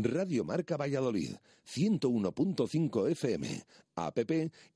[0.00, 1.34] Radio Marca Valladolid,
[1.66, 3.64] 101.5 FM,
[3.96, 4.18] app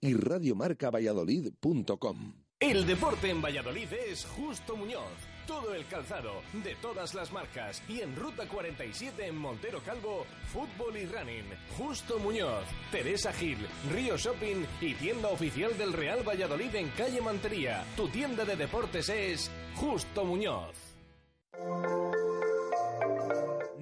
[0.00, 2.32] y radiomarcavalladolid.com.
[2.58, 5.12] El deporte en Valladolid es Justo Muñoz.
[5.46, 7.82] Todo el calzado, de todas las marcas.
[7.88, 11.44] Y en Ruta 47 en Montero Calvo, fútbol y running.
[11.76, 13.58] Justo Muñoz, Teresa Gil,
[13.92, 17.84] Río Shopping y tienda oficial del Real Valladolid en calle Mantería.
[17.96, 20.74] Tu tienda de deportes es Justo Muñoz.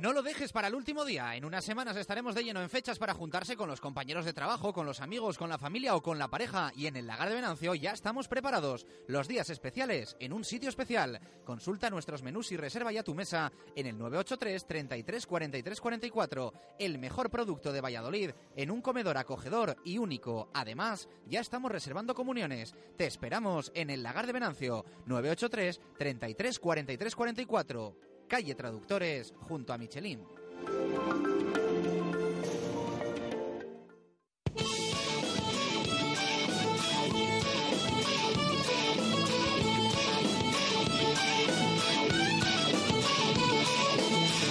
[0.01, 1.37] No lo dejes para el último día.
[1.37, 4.73] En unas semanas estaremos de lleno en fechas para juntarse con los compañeros de trabajo,
[4.73, 6.73] con los amigos, con la familia o con la pareja.
[6.75, 8.87] Y en el Lagar de Venancio ya estamos preparados.
[9.09, 11.21] Los días especiales en un sitio especial.
[11.45, 16.55] Consulta nuestros menús y reserva ya tu mesa en el 983 33 43 44.
[16.79, 20.49] El mejor producto de Valladolid en un comedor acogedor y único.
[20.55, 22.75] Además, ya estamos reservando comuniones.
[22.97, 29.77] Te esperamos en el Lagar de Venancio 983 33 43 44 calle Traductores, junto a
[29.77, 30.21] Michelin.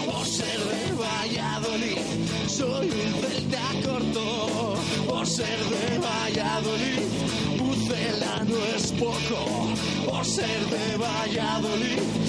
[0.05, 1.97] Por ser de Valladolid,
[2.47, 4.75] soy un celta corto.
[5.07, 6.99] Por ser de Valladolid,
[7.57, 9.73] Pucela no es poco.
[10.05, 12.28] Por ser de Valladolid,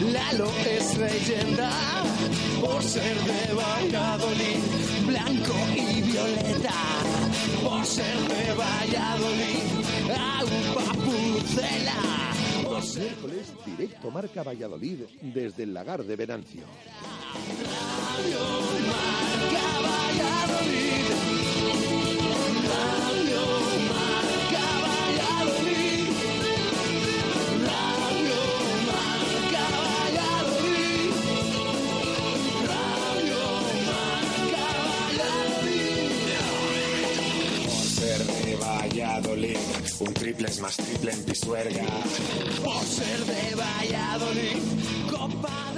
[0.00, 1.70] Lalo es leyenda.
[2.60, 4.60] Por ser de Valladolid,
[5.06, 6.74] blanco y violeta.
[7.62, 9.64] Por ser de Valladolid,
[10.10, 12.32] agua pucela.
[12.64, 16.62] Por ser Miércoles, directo Marca Valladolid desde el Lagar de Venancio.
[17.96, 18.38] Radio
[18.86, 21.35] Marca Valladolid.
[40.00, 41.84] Un triple es más triple en Pisuerga.
[42.64, 45.75] Por ser de Valladolid, Copa.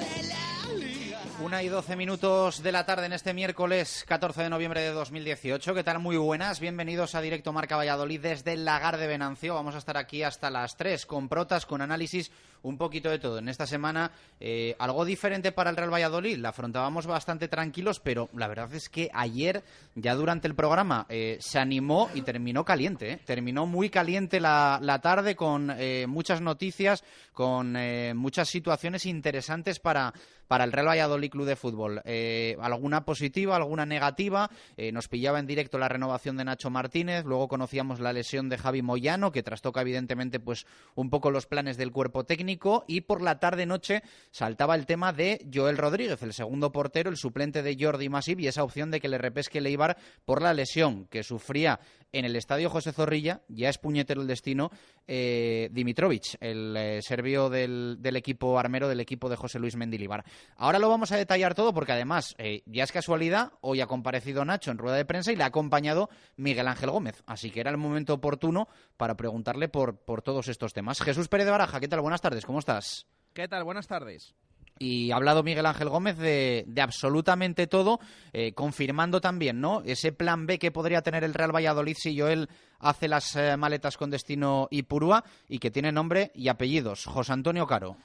[1.40, 5.72] Una y doce minutos de la tarde en este miércoles 14 de noviembre de 2018.
[5.72, 6.00] ¿Qué tal?
[6.00, 6.58] Muy buenas.
[6.58, 9.54] Bienvenidos a Directo Marca Valladolid desde el Lagar de Venancio.
[9.54, 12.32] Vamos a estar aquí hasta las 3 con protas, con análisis,
[12.62, 13.38] un poquito de todo.
[13.38, 14.10] En esta semana
[14.40, 16.38] eh, algo diferente para el Real Valladolid.
[16.38, 19.62] La afrontábamos bastante tranquilos, pero la verdad es que ayer,
[19.94, 23.12] ya durante el programa, eh, se animó y terminó caliente.
[23.12, 23.20] ¿eh?
[23.24, 27.76] Terminó muy caliente la, la tarde con eh, muchas noticias, con
[28.16, 30.12] muchas situaciones interesantes para,
[30.48, 32.00] para el Real Valladolid Club de Fútbol.
[32.04, 34.50] Eh, alguna positiva, alguna negativa.
[34.76, 38.58] Eh, nos pillaba en directo la renovación de Nacho Martínez, luego conocíamos la lesión de
[38.58, 43.22] Javi Moyano, que trastoca evidentemente pues un poco los planes del cuerpo técnico y por
[43.22, 47.76] la tarde noche saltaba el tema de Joel Rodríguez, el segundo portero, el suplente de
[47.78, 51.80] Jordi Masip y esa opción de que le repesque Leibar por la lesión que sufría
[52.12, 54.70] en el estadio José Zorrilla, ya es puñetero el destino,
[55.06, 60.24] eh, Dimitrovic, el eh, serbio del, del equipo armero del equipo de José Luis Mendilibar.
[60.56, 64.44] Ahora lo vamos a detallar todo porque además, eh, ya es casualidad, hoy ha comparecido
[64.44, 67.22] Nacho en rueda de prensa y le ha acompañado Miguel Ángel Gómez.
[67.26, 71.00] Así que era el momento oportuno para preguntarle por, por todos estos temas.
[71.00, 72.00] Jesús Pérez de Baraja, ¿qué tal?
[72.00, 73.06] Buenas tardes, ¿cómo estás?
[73.32, 73.64] ¿Qué tal?
[73.64, 74.34] Buenas tardes.
[74.78, 77.98] Y ha hablado Miguel Ángel Gómez de, de absolutamente todo,
[78.32, 79.82] eh, confirmando también, ¿no?
[79.84, 82.48] Ese plan B que podría tener el Real Valladolid si Joel
[82.78, 87.06] hace las eh, maletas con destino Ipurúa y que tiene nombre y apellidos.
[87.06, 87.96] José Antonio Caro.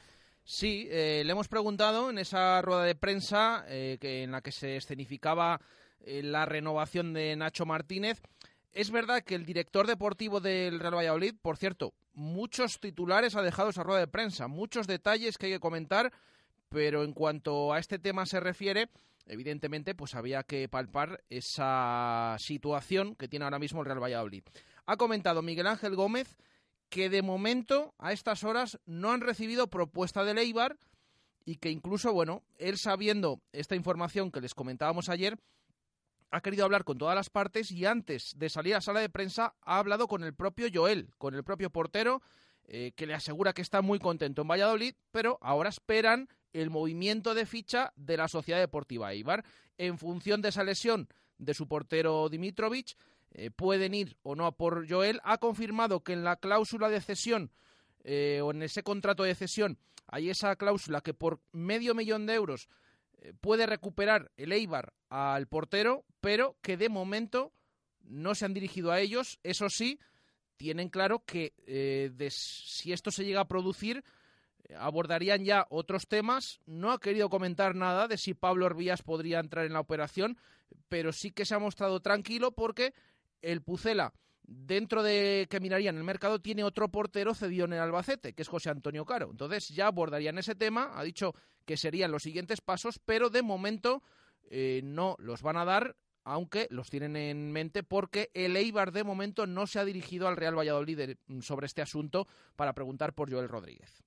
[0.45, 4.51] Sí, eh, le hemos preguntado en esa rueda de prensa eh, que, en la que
[4.51, 5.61] se escenificaba
[6.01, 8.21] eh, la renovación de Nacho Martínez.
[8.73, 13.69] Es verdad que el director deportivo del Real Valladolid, por cierto, muchos titulares ha dejado
[13.69, 16.11] esa rueda de prensa, muchos detalles que hay que comentar,
[16.67, 18.89] pero en cuanto a este tema se refiere,
[19.27, 24.43] evidentemente, pues había que palpar esa situación que tiene ahora mismo el Real Valladolid.
[24.87, 26.35] Ha comentado Miguel Ángel Gómez
[26.93, 30.77] que de momento, a estas horas, no han recibido propuesta del Eibar
[31.43, 35.39] y que incluso, bueno, él sabiendo esta información que les comentábamos ayer,
[36.29, 39.55] ha querido hablar con todas las partes y antes de salir a sala de prensa
[39.63, 42.21] ha hablado con el propio Joel, con el propio portero,
[42.65, 47.33] eh, que le asegura que está muy contento en Valladolid, pero ahora esperan el movimiento
[47.33, 49.43] de ficha de la Sociedad Deportiva Eibar.
[49.79, 52.95] En función de esa lesión de su portero Dimitrovic,
[53.33, 55.19] eh, pueden ir o no a por Joel.
[55.23, 57.51] Ha confirmado que en la cláusula de cesión
[58.03, 59.77] eh, o en ese contrato de cesión
[60.07, 62.69] hay esa cláusula que por medio millón de euros
[63.39, 67.53] puede recuperar el Eibar al portero, pero que de momento
[68.03, 69.39] no se han dirigido a ellos.
[69.43, 69.99] Eso sí,
[70.57, 74.03] tienen claro que eh, si esto se llega a producir,
[74.63, 76.59] eh, abordarían ya otros temas.
[76.65, 80.37] No ha querido comentar nada de si Pablo Orbías podría entrar en la operación,
[80.89, 82.93] pero sí que se ha mostrado tranquilo porque
[83.43, 88.33] el Pucela, dentro de que mirarían el mercado, tiene otro portero cedido en el Albacete,
[88.33, 89.29] que es José Antonio Caro.
[89.29, 90.91] Entonces ya abordarían ese tema.
[90.95, 91.35] Ha dicho
[91.65, 94.01] que serían los siguientes pasos, pero de momento
[94.49, 95.95] eh, no los van a dar
[96.25, 100.37] aunque los tienen en mente porque el Eibar de momento no se ha dirigido al
[100.37, 104.03] Real Valladolid sobre este asunto para preguntar por Joel Rodríguez.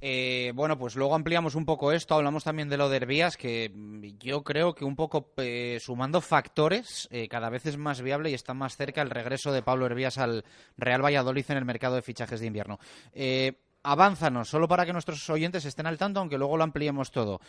[0.00, 3.72] Eh, bueno, pues luego ampliamos un poco esto, hablamos también de lo de Herbías, que
[4.18, 8.34] yo creo que un poco eh, sumando factores, eh, cada vez es más viable y
[8.34, 10.44] está más cerca el regreso de Pablo Herbías al
[10.76, 12.78] Real Valladolid en el mercado de fichajes de invierno
[13.86, 17.40] avánzanos, solo para que nuestros oyentes estén al tanto, aunque luego lo ampliemos todo.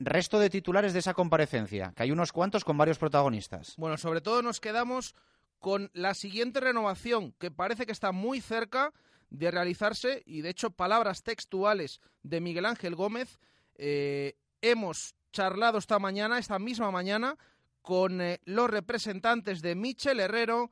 [0.00, 3.74] Resto de titulares de esa comparecencia, que hay unos cuantos con varios protagonistas.
[3.76, 5.14] Bueno, sobre todo nos quedamos
[5.58, 8.92] con la siguiente renovación, que parece que está muy cerca
[9.32, 13.38] de realizarse, y de hecho palabras textuales de Miguel Ángel Gómez,
[13.76, 17.36] eh, hemos charlado esta mañana, esta misma mañana,
[17.80, 20.70] con eh, los representantes de Michel Herrero,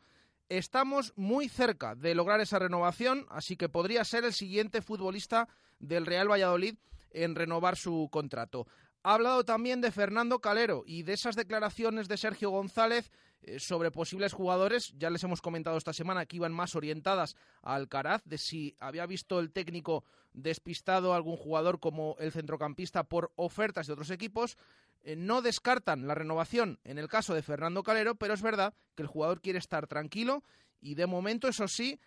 [0.51, 5.49] Estamos muy cerca de lograr esa renovación, así que podría ser el siguiente futbolista
[5.79, 6.75] del Real Valladolid
[7.13, 8.67] en renovar su contrato.
[9.05, 13.13] Ha hablado también de Fernando Calero y de esas declaraciones de Sergio González
[13.59, 14.93] sobre posibles jugadores.
[14.99, 19.07] Ya les hemos comentado esta semana que iban más orientadas al Caraz, de si había
[19.07, 24.57] visto el técnico despistado a algún jugador como el centrocampista por ofertas de otros equipos.
[25.03, 29.03] Eh, no descartan la renovación en el caso de Fernando Calero, pero es verdad que
[29.03, 30.45] el jugador quiere estar tranquilo
[30.81, 32.01] y de momento, eso sí,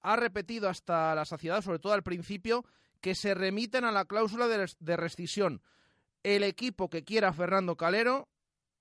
[0.00, 2.64] ha repetido hasta la saciedad, sobre todo al principio,
[3.00, 5.62] que se remiten a la cláusula de, de rescisión.
[6.22, 8.28] El equipo que quiera a Fernando Calero,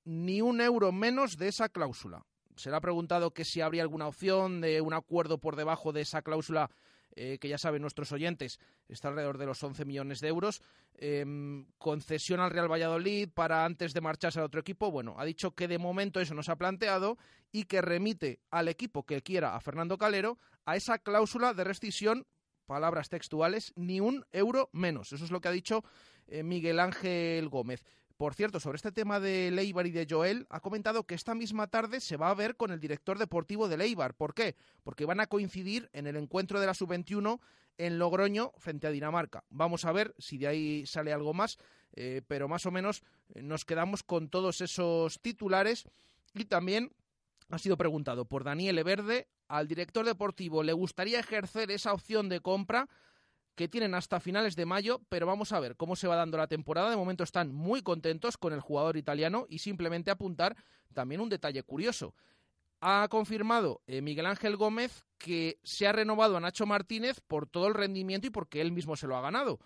[0.08, 2.26] ni un euro menos de esa cláusula.
[2.56, 6.02] Se le ha preguntado que si habría alguna opción de un acuerdo por debajo de
[6.02, 6.72] esa cláusula
[7.16, 10.62] eh, que ya saben nuestros oyentes, está alrededor de los 11 millones de euros.
[10.96, 14.92] Em, concesión al Real Valladolid para antes de marcharse al otro equipo.
[14.92, 17.18] Bueno, ha dicho que de momento eso no se ha planteado
[17.52, 22.26] y que remite al equipo que quiera a Fernando Calero a esa cláusula de rescisión,
[22.66, 25.12] palabras textuales, ni un euro menos.
[25.12, 25.84] Eso es lo que ha dicho
[26.28, 27.84] eh, Miguel Ángel Gómez.
[28.18, 31.68] Por cierto, sobre este tema de Leibar y de Joel, ha comentado que esta misma
[31.68, 34.16] tarde se va a ver con el director deportivo de Leibar.
[34.16, 34.56] ¿Por qué?
[34.84, 37.40] Porque van a coincidir en el encuentro de la sub-21
[37.78, 39.44] en Logroño frente a Dinamarca.
[39.50, 41.60] Vamos a ver si de ahí sale algo más,
[41.94, 43.04] eh, pero más o menos
[43.36, 45.86] eh, nos quedamos con todos esos titulares
[46.34, 46.92] y también
[47.52, 52.42] ha sido preguntado por Daniel Verde, al director deportivo le gustaría ejercer esa opción de
[52.42, 52.90] compra
[53.58, 56.48] que tienen hasta finales de mayo, pero vamos a ver cómo se va dando la
[56.48, 56.92] temporada.
[56.92, 60.56] De momento están muy contentos con el jugador italiano y simplemente apuntar
[60.94, 62.14] también un detalle curioso.
[62.82, 67.68] Ha confirmado eh, Miguel Ángel Gómez que se ha renovado a Nacho Martínez por todo
[67.68, 69.60] el rendimiento y porque él mismo se lo ha ganado.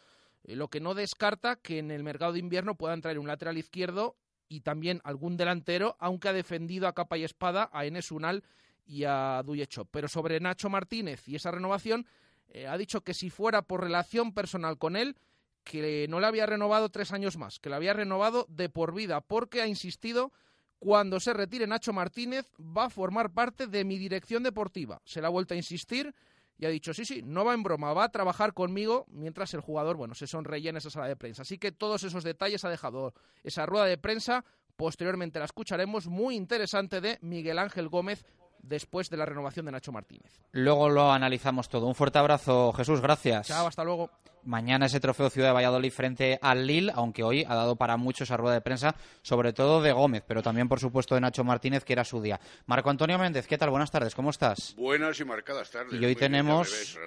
[0.46, 3.58] Eh, lo que no descarta que en el mercado de invierno puedan traer un lateral
[3.58, 4.16] izquierdo
[4.48, 8.46] y también algún delantero, aunque ha defendido a capa y espada a Enes Unal
[8.86, 9.84] y a Duyecho.
[9.84, 12.08] Pero sobre Nacho Martínez y esa renovación,
[12.52, 15.18] eh, ha dicho que si fuera por relación personal con él,
[15.64, 19.22] que no le había renovado tres años más, que le había renovado de por vida,
[19.22, 20.32] porque ha insistido,
[20.80, 25.02] cuando se retire Nacho Martínez va a formar parte de mi dirección deportiva.
[25.06, 26.14] Se le ha vuelto a insistir
[26.58, 29.62] y ha dicho, sí, sí, no va en broma, va a trabajar conmigo mientras el
[29.62, 31.44] jugador, bueno, se sonreía en esa sala de prensa.
[31.44, 34.44] Así que todos esos detalles ha dejado esa rueda de prensa.
[34.76, 38.26] Posteriormente la escucharemos, muy interesante de Miguel Ángel Gómez,
[38.64, 40.40] después de la renovación de Nacho Martínez.
[40.52, 41.88] Luego lo analizamos todo.
[41.88, 43.48] Un fuerte abrazo, Jesús, gracias.
[43.48, 44.10] Chao, hasta luego.
[44.44, 48.24] Mañana ese trofeo Ciudad de Valladolid frente al Lille, aunque hoy ha dado para mucho
[48.24, 51.84] esa rueda de prensa, sobre todo de Gómez, pero también, por supuesto, de Nacho Martínez,
[51.84, 52.40] que era su día.
[52.66, 53.70] Marco Antonio Méndez, ¿qué tal?
[53.70, 54.76] Buenas tardes, ¿cómo estás?
[54.76, 56.00] Buenas y marcadas tardes.
[56.00, 56.98] Y hoy tenemos,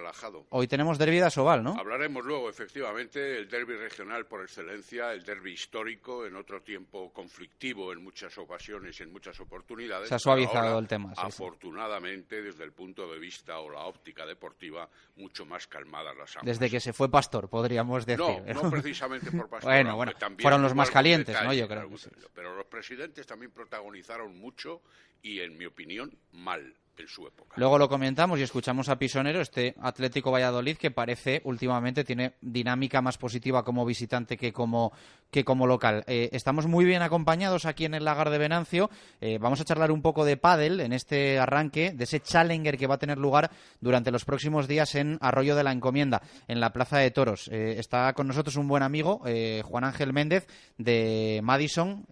[0.50, 1.76] hoy tenemos derbi de Asobal, ¿no?
[1.78, 7.92] Hablaremos luego, efectivamente, el derby regional por excelencia, el derby histórico, en otro tiempo conflictivo
[7.92, 10.08] en muchas ocasiones y en muchas oportunidades.
[10.08, 11.12] Se ha suavizado el tema.
[11.16, 16.46] afortunadamente, desde el punto de vista o la óptica deportiva, mucho más calmadas las aguas.
[16.46, 18.44] Desde que se fue Pastor, podríamos decir.
[18.54, 19.70] No, no precisamente por Pastor.
[19.72, 21.52] bueno, bueno, fueron los más calientes, ¿no?
[21.52, 21.88] Yo creo
[22.34, 24.82] Pero los presidentes también protagonizaron mucho
[25.22, 27.54] y, en mi opinión, mal en su época.
[27.56, 33.02] Luego lo comentamos y escuchamos a Pisonero, este Atlético Valladolid que parece últimamente tiene dinámica
[33.02, 34.92] más positiva como visitante que como,
[35.30, 36.04] que como local.
[36.06, 38.90] Eh, estamos muy bien acompañados aquí en el Lagar de Venancio.
[39.20, 42.86] Eh, vamos a charlar un poco de pádel en este arranque, de ese Challenger que
[42.86, 46.72] va a tener lugar durante los próximos días en Arroyo de la Encomienda, en la
[46.72, 47.48] Plaza de Toros.
[47.48, 49.22] Eh, está con nosotros un buen amigo,
[49.64, 50.46] Juan Ángel Méndez,
[50.78, 52.06] de Madison.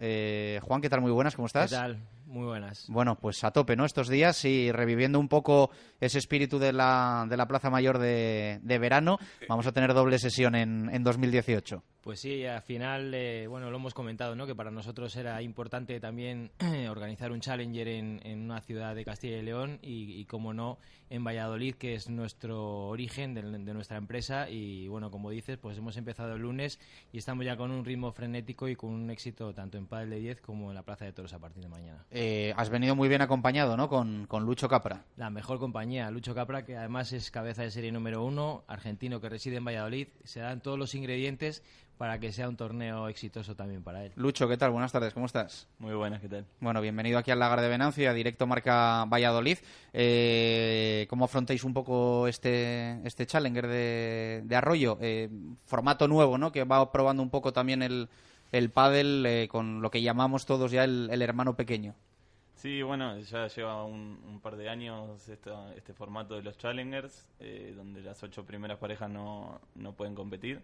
[0.61, 1.01] Juan, ¿qué tal?
[1.01, 1.71] Muy buenas, ¿cómo estás?
[1.71, 1.99] ¿Qué tal?
[2.33, 2.85] Muy buenas.
[2.87, 3.85] Bueno, pues a tope, ¿no?
[3.85, 8.59] Estos días y reviviendo un poco ese espíritu de la, de la Plaza Mayor de,
[8.63, 11.83] de verano, vamos a tener doble sesión en, en 2018.
[12.03, 14.45] Pues sí, al final, eh, bueno, lo hemos comentado, ¿no?
[14.45, 16.51] Que para nosotros era importante también
[16.89, 20.79] organizar un Challenger en, en, una ciudad de Castilla y León y, y, como no,
[21.09, 24.49] en Valladolid, que es nuestro origen de, de, nuestra empresa.
[24.49, 26.77] Y bueno, como dices, pues hemos empezado el lunes
[27.13, 30.19] y estamos ya con un ritmo frenético y con un éxito tanto en Padel de
[30.19, 32.03] 10 como en la Plaza de Toros a partir de mañana.
[32.11, 33.87] Eh, has venido muy bien acompañado, ¿no?
[33.87, 35.05] Con, con Lucho Capra.
[35.15, 39.29] La mejor compañía, Lucho Capra, que además es cabeza de serie número uno, argentino que
[39.29, 40.09] reside en Valladolid.
[40.25, 41.63] Se dan todos los ingredientes
[41.97, 44.11] para que sea un torneo exitoso también para él.
[44.15, 44.71] Lucho, ¿qué tal?
[44.71, 45.67] Buenas tardes, ¿cómo estás?
[45.79, 46.45] Muy buenas, ¿qué tal?
[46.59, 49.57] Bueno, bienvenido aquí al Lagar de Venancio y a Directo Marca Valladolid.
[49.93, 54.97] Eh, ¿Cómo afrontáis un poco este, este Challenger de, de Arroyo?
[55.01, 55.29] Eh,
[55.65, 56.51] formato nuevo, ¿no?
[56.51, 58.09] Que va probando un poco también el,
[58.51, 61.95] el pádel eh, con lo que llamamos todos ya el, el hermano pequeño.
[62.55, 67.27] Sí, bueno, ya lleva un, un par de años esta, este formato de los Challengers,
[67.41, 70.61] eh, donde las ocho primeras parejas no, no pueden competir.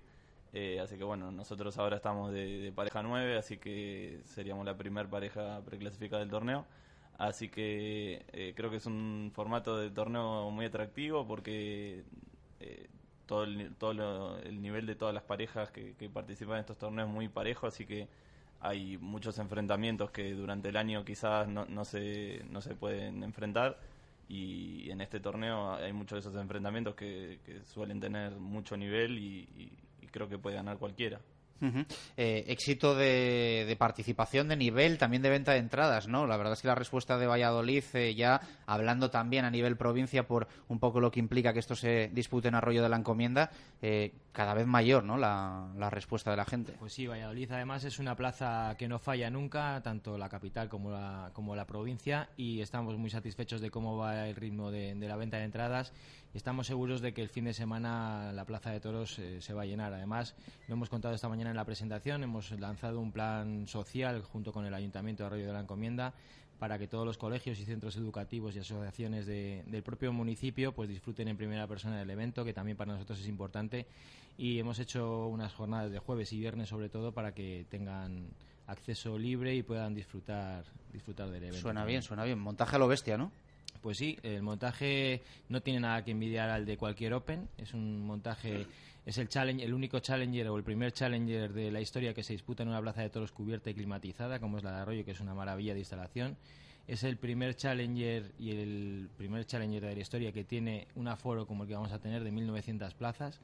[0.53, 4.75] Eh, así que bueno, nosotros ahora estamos de, de pareja 9, así que seríamos la
[4.77, 6.65] primera pareja preclasificada del torneo.
[7.19, 12.05] Así que eh, creo que es un formato de torneo muy atractivo porque
[12.61, 12.87] eh,
[13.25, 16.77] todo, el, todo lo, el nivel de todas las parejas que, que, participan en estos
[16.77, 18.07] torneos es muy parejo, así que
[18.61, 23.79] hay muchos enfrentamientos que durante el año quizás no, no, se, no se pueden enfrentar
[24.29, 29.19] y en este torneo hay muchos de esos enfrentamientos que, que suelen tener mucho nivel
[29.19, 29.71] y, y
[30.11, 31.19] creo que puede ganar cualquiera.
[31.61, 31.85] Uh -huh.
[32.15, 36.25] eh, éxito de, de, participación, de nivel, también de venta de entradas, ¿no?
[36.25, 40.25] La verdad es que la respuesta de Valladolid, eh, ya hablando también a nivel provincia
[40.25, 43.51] por un poco lo que implica que esto se dispute en Arroyo de la Encomienda,
[43.81, 45.17] eh, cada vez mayor, ¿no?
[45.17, 46.73] La, la, respuesta de la gente.
[46.79, 50.91] Pues sí, Valladolid además es una plaza que no falla nunca, tanto la capital como
[50.91, 55.07] la, como la provincia, y estamos muy satisfechos de cómo va el ritmo de, de
[55.09, 55.91] la venta de entradas
[56.33, 59.53] y estamos seguros de que el fin de semana la Plaza de Toros eh, se
[59.53, 59.93] va a llenar.
[59.93, 60.35] Además,
[60.67, 64.65] lo hemos contado esta mañana en la presentación, hemos lanzado un plan social junto con
[64.65, 66.13] el Ayuntamiento de Arroyo de la Encomienda
[66.59, 70.89] para que todos los colegios y centros educativos y asociaciones de, del propio municipio pues
[70.89, 73.87] disfruten en primera persona del evento, que también para nosotros es importante.
[74.37, 78.27] Y hemos hecho unas jornadas de jueves y viernes sobre todo para que tengan
[78.67, 81.61] acceso libre y puedan disfrutar disfrutar del evento.
[81.61, 82.39] Suena bien, suena bien.
[82.39, 83.31] Montaje a lo bestia, ¿no?
[83.81, 87.47] Pues sí, el montaje no tiene nada que envidiar al de cualquier Open.
[87.57, 88.67] Es un montaje,
[89.05, 92.33] es el challenge, el único challenger o el primer challenger de la historia que se
[92.33, 95.11] disputa en una plaza de toros cubierta y climatizada, como es la de Arroyo, que
[95.11, 96.37] es una maravilla de instalación.
[96.87, 101.45] Es el primer challenger y el primer challenger de la historia que tiene un aforo
[101.45, 103.39] como el que vamos a tener de 1.900 plazas.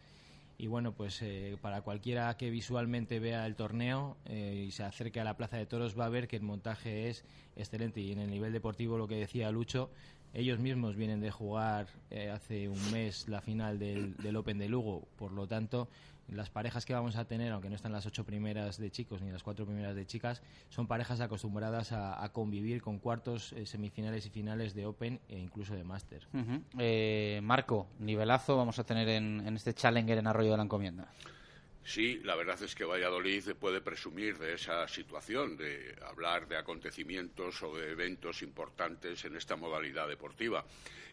[0.57, 5.19] Y bueno, pues eh, para cualquiera que visualmente vea el torneo eh, y se acerque
[5.19, 7.25] a la Plaza de Toros va a ver que el montaje es
[7.57, 9.89] excelente y en el nivel deportivo lo que decía Lucho,
[10.35, 14.67] ellos mismos vienen de jugar eh, hace un mes la final del, del, Open de
[14.67, 15.87] Lugo, por lo tanto,
[16.27, 19.31] las parejas que vamos a tener, aunque no están las ocho primeras de chicos ni
[19.31, 24.29] las cuatro primeras de chicas, son parejas acostumbradas a, convivir con cuartos, eh, semifinales y
[24.29, 26.27] finales de Open e incluso de Master.
[26.77, 31.07] Eh, Marco, nivelazo vamos a tener en, en este Challenger en Arroyo de la Encomienda.
[31.85, 37.61] Sí, la verdad es que Valladolid puede presumir de esa situación, de hablar de acontecimientos
[37.61, 40.65] o de eventos importantes en esta modalidad deportiva.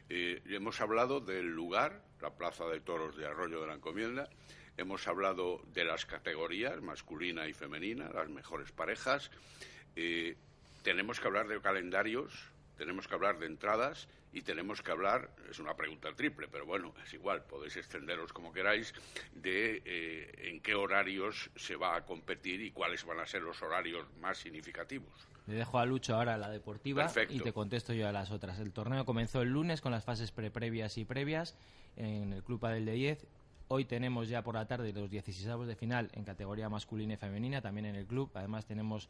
[0.08, 4.30] Eh, hemos hablado del lugar, la Plaza de Toros de Arroyo de la Encomienda,
[4.78, 9.30] hemos hablado de las categorías, masculina y femenina, las mejores parejas.
[9.94, 10.36] Eh,
[10.82, 12.32] tenemos que hablar de calendarios,
[12.78, 16.94] tenemos que hablar de entradas y tenemos que hablar, es una pregunta triple, pero bueno,
[17.04, 18.94] es igual, podéis extenderos como queráis,
[19.34, 23.60] de eh, en qué horarios se va a competir y cuáles van a ser los
[23.62, 25.28] horarios más significativos.
[25.46, 27.34] Le dejo a Lucho ahora la deportiva Perfecto.
[27.34, 28.58] y te contesto yo a las otras.
[28.58, 31.56] El torneo comenzó el lunes con las fases pre-previas y previas
[31.96, 33.26] en el Club Padel de 10.
[33.68, 37.60] Hoy tenemos ya por la tarde los 16 de final en categoría masculina y femenina,
[37.60, 38.30] también en el club.
[38.34, 39.08] Además tenemos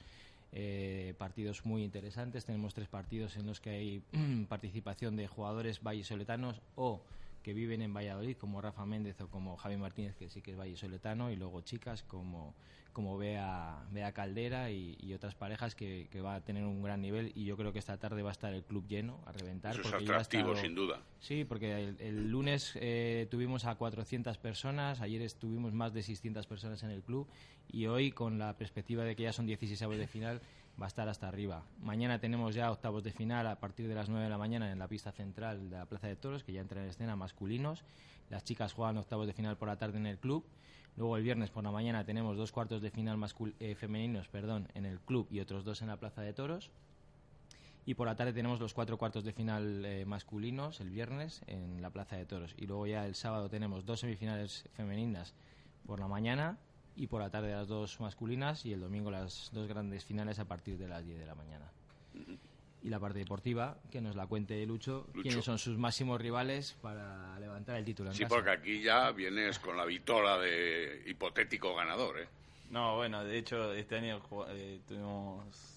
[0.53, 2.45] eh, partidos muy interesantes.
[2.45, 4.03] Tenemos tres partidos en los que hay
[4.49, 7.03] participación de jugadores vallisoletanos o
[7.43, 10.57] que viven en Valladolid, como Rafa Méndez o como Javi Martínez, que sí que es
[10.57, 12.55] vallesoletano, y luego chicas como,
[12.93, 17.33] como Bea, Bea Caldera y, otras parejas que, que, va a tener un gran nivel.
[17.35, 19.73] Y yo creo que esta tarde va a estar el club lleno, a reventar.
[19.73, 21.03] Eso es atractivo, sin duda.
[21.21, 26.83] Sí, porque el, lunes eh, tuvimos a 400 personas, ayer estuvimos más de 600 personas
[26.83, 27.29] en el club,
[27.71, 30.41] y hoy, con la perspectiva de que ya son 16 avos de final,
[30.81, 31.65] va a estar hasta arriba.
[31.81, 34.79] Mañana tenemos ya octavos de final a partir de las 9 de la mañana en
[34.79, 37.85] la pista central de la Plaza de Toros, que ya entra en escena masculinos.
[38.31, 40.45] Las chicas juegan octavos de final por la tarde en el club.
[40.97, 43.19] Luego el viernes por la mañana tenemos dos cuartos de final
[43.61, 46.71] eh, femeninos perdón, en el club y otros dos en la Plaza de Toros.
[47.85, 51.83] Y por la tarde tenemos los cuatro cuartos de final eh, masculinos el viernes en
[51.83, 52.55] la Plaza de Toros.
[52.57, 55.35] Y luego ya el sábado tenemos dos semifinales femeninas
[55.87, 56.59] por la mañana
[56.97, 60.45] y por la tarde las dos masculinas y el domingo las dos grandes finales a
[60.45, 61.71] partir de las 10 de la mañana.
[62.83, 67.39] Y la parte deportiva, que nos la cuente Lucho, quiénes son sus máximos rivales para
[67.39, 68.11] levantar el título.
[68.11, 72.21] En sí, porque aquí ya vienes con la vitola de hipotético ganador.
[72.21, 72.29] ¿eh?
[72.71, 75.73] No, bueno, de hecho este año eh, tuvimos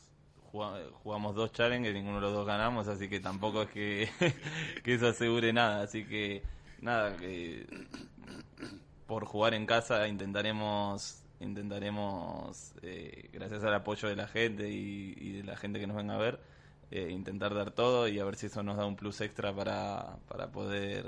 [1.04, 4.10] jugamos dos challenges, ninguno de los dos ganamos, así que tampoco es que,
[4.84, 5.84] que eso asegure nada.
[5.84, 6.42] Así que
[6.82, 7.68] nada, que
[9.08, 15.44] por jugar en casa intentaremos intentaremos eh, gracias al apoyo de la gente y, de
[15.44, 16.40] la gente que nos venga a ver
[16.92, 20.18] eh, intentar dar todo y a ver si eso nos da un plus extra para,
[20.28, 21.06] para poder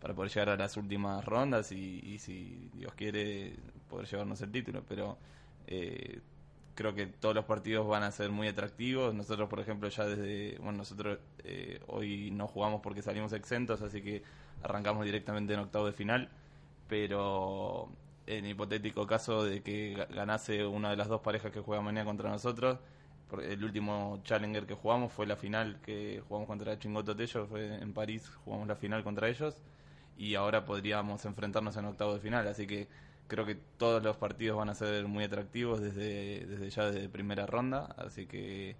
[0.00, 3.56] para poder llegar a las últimas rondas y, si Dios quiere
[3.88, 4.84] poder llevarnos el título.
[4.86, 5.16] Pero
[5.66, 6.20] eh,
[6.74, 9.14] creo que todos los partidos van a ser muy atractivos.
[9.14, 11.18] Nosotros por ejemplo ya desde bueno nosotros
[11.86, 14.22] hoy no jugamos porque salimos exentos así que
[14.62, 16.30] arrancamos directamente en octavo de final
[16.88, 17.90] pero
[18.26, 22.30] en hipotético caso de que ganase una de las dos parejas que juega mañana contra
[22.30, 22.78] nosotros,
[23.42, 27.92] el último Challenger que jugamos fue la final que jugamos contra Chingoto Tello, fue en
[27.92, 29.56] París, jugamos la final contra ellos
[30.16, 32.88] y ahora podríamos enfrentarnos en octavo de final, así que
[33.28, 37.46] creo que todos los partidos van a ser muy atractivos desde, desde ya desde primera
[37.46, 38.76] ronda, así que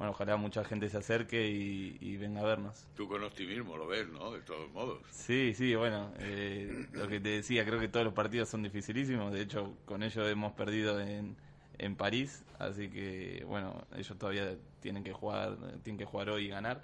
[0.00, 2.86] bueno, ojalá mucha gente se acerque y, venga a vernos.
[2.96, 4.32] Tú con optimismo lo ves, ¿no?
[4.32, 5.02] De todos modos.
[5.10, 9.30] Sí, sí, bueno, eh, lo que te decía, creo que todos los partidos son dificilísimos,
[9.30, 11.36] de hecho con ellos hemos perdido en,
[11.76, 16.48] en París, así que bueno, ellos todavía tienen que jugar, tienen que jugar hoy y
[16.48, 16.80] ganar,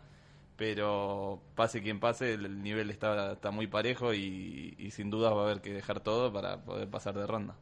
[0.58, 5.40] pero pase quien pase, el nivel está, está muy parejo y, y sin duda va
[5.40, 7.56] a haber que dejar todo para poder pasar de ronda.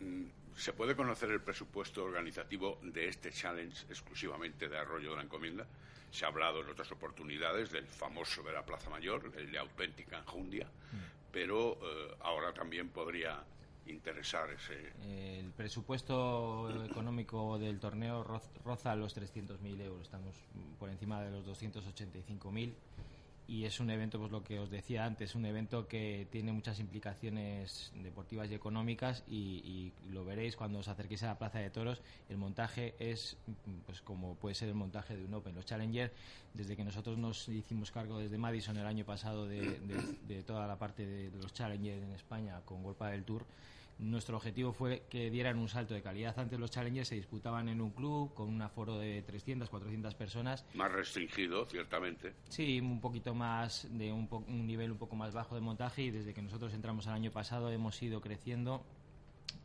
[0.00, 5.22] Mm, ¿Se puede conocer el presupuesto organizativo de este challenge exclusivamente de Arroyo de la
[5.22, 5.66] Encomienda?
[6.10, 10.18] Se ha hablado en otras oportunidades del famoso de la Plaza Mayor, el de auténtica
[10.18, 11.32] enjundia, mm.
[11.32, 13.42] pero eh, ahora también podría
[13.86, 14.92] interesar ese.
[15.38, 18.24] El presupuesto económico del torneo
[18.64, 20.34] roza los 300.000 euros, estamos
[20.78, 22.72] por encima de los 285.000
[23.50, 26.78] y es un evento, pues lo que os decía antes, un evento que tiene muchas
[26.78, 32.00] implicaciones deportivas y económicas y, lo veréis cuando os acerquéis a la Plaza de Toros.
[32.28, 33.36] El montaje es,
[33.86, 35.56] pues como puede ser el montaje de un Open.
[35.56, 36.12] Los Challenger,
[36.54, 39.80] desde que nosotros nos hicimos cargo desde Madison el año pasado de,
[40.28, 43.44] de toda la parte de los Challenger en España con Golpa del Tour,
[44.00, 46.38] nuestro objetivo fue que dieran un salto de calidad.
[46.38, 50.64] Antes los Challengers se disputaban en un club con un aforo de 300, 400 personas.
[50.74, 52.34] Más restringido, ciertamente.
[52.48, 56.10] Sí, un poquito más, de un, un nivel un poco más bajo de montaje y
[56.10, 58.84] desde que nosotros entramos el año pasado hemos ido creciendo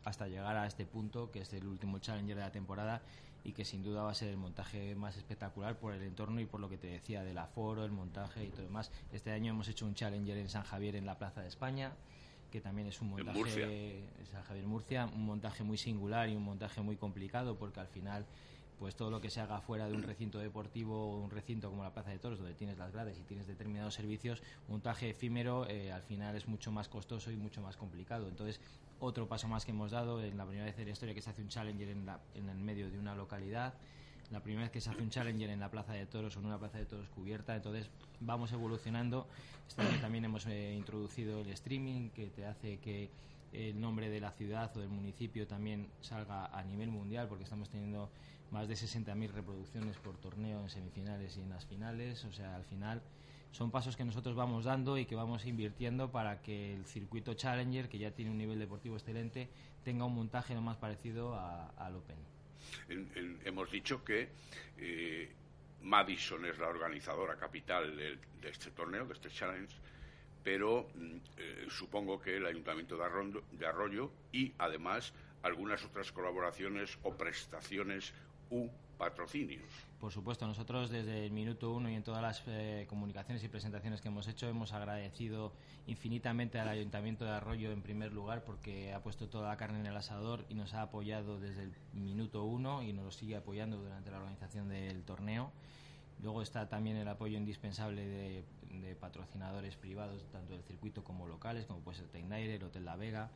[0.04, 3.02] hasta llegar a este punto, que es el último Challenger de la temporada
[3.42, 6.46] y que sin duda va a ser el montaje más espectacular por el entorno y
[6.46, 8.90] por lo que te decía del aforo, el montaje y todo demás.
[9.12, 11.92] Este año hemos hecho un Challenger en San Javier en la Plaza de España
[12.56, 14.02] que también es un montaje
[14.46, 18.24] Javier Murcia, un montaje muy singular y un montaje muy complicado porque al final
[18.78, 21.82] pues todo lo que se haga fuera de un recinto deportivo o un recinto como
[21.82, 25.92] la Plaza de Toros donde tienes las grades y tienes determinados servicios, montaje efímero eh,
[25.92, 28.26] al final es mucho más costoso y mucho más complicado.
[28.26, 28.58] Entonces,
[29.00, 31.28] otro paso más que hemos dado en la primera vez de la historia que se
[31.28, 33.74] hace un challenger en, la, en el medio de una localidad
[34.30, 36.46] la primera vez que se hace un challenger en la Plaza de Toros o en
[36.46, 37.88] una Plaza de Toros cubierta, entonces
[38.20, 39.26] vamos evolucionando.
[40.00, 43.10] También hemos eh, introducido el streaming que te hace que
[43.52, 47.68] el nombre de la ciudad o del municipio también salga a nivel mundial porque estamos
[47.70, 48.10] teniendo
[48.50, 52.64] más de 60.000 reproducciones por torneo en semifinales y en las finales, o sea, al
[52.64, 53.02] final
[53.52, 57.88] son pasos que nosotros vamos dando y que vamos invirtiendo para que el circuito Challenger,
[57.88, 59.48] que ya tiene un nivel deportivo excelente,
[59.84, 62.35] tenga un montaje lo más parecido al Open
[63.44, 64.28] hemos dicho que
[64.78, 65.28] eh,
[65.82, 69.74] Madison es la organizadora capital de, este torneo, de este challenge,
[70.42, 77.16] pero mm, eh, supongo que el Ayuntamiento de Arroyo, y además algunas otras colaboraciones o
[77.16, 78.12] prestaciones
[78.50, 79.85] u patrocinios.
[80.06, 84.00] Por supuesto, nosotros desde el minuto uno y en todas las eh, comunicaciones y presentaciones
[84.00, 85.52] que hemos hecho hemos agradecido
[85.88, 89.86] infinitamente al Ayuntamiento de Arroyo en primer lugar porque ha puesto toda la carne en
[89.86, 94.12] el asador y nos ha apoyado desde el minuto uno y nos sigue apoyando durante
[94.12, 95.50] la organización del torneo.
[96.22, 98.44] Luego está también el apoyo indispensable de,
[98.80, 102.94] de patrocinadores privados, tanto del circuito como locales, como puede ser Tecnaire, el Hotel La
[102.94, 103.28] Vega,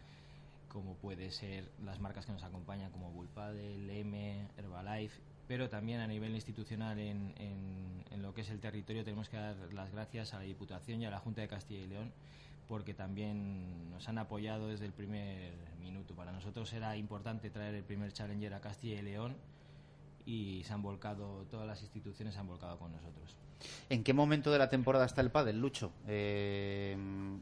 [0.69, 6.07] como puede ser las marcas que nos acompañan como Bullpadel, M, Herbalife, pero también a
[6.07, 10.39] nivel institucional en, en, lo que es el territorio tenemos que dar las gracias a
[10.39, 12.13] la Diputación y a la Junta de Castilla y León
[12.69, 16.15] porque también nos han apoyado desde el primer minuto.
[16.15, 19.35] Para nosotros era importante traer el primer Challenger a Castilla y León
[20.25, 23.35] y se han volcado, todas las instituciones se han volcado con nosotros.
[23.89, 25.93] ¿En qué momento de la temporada está el pádel, Lucho?
[26.07, 26.97] Eh,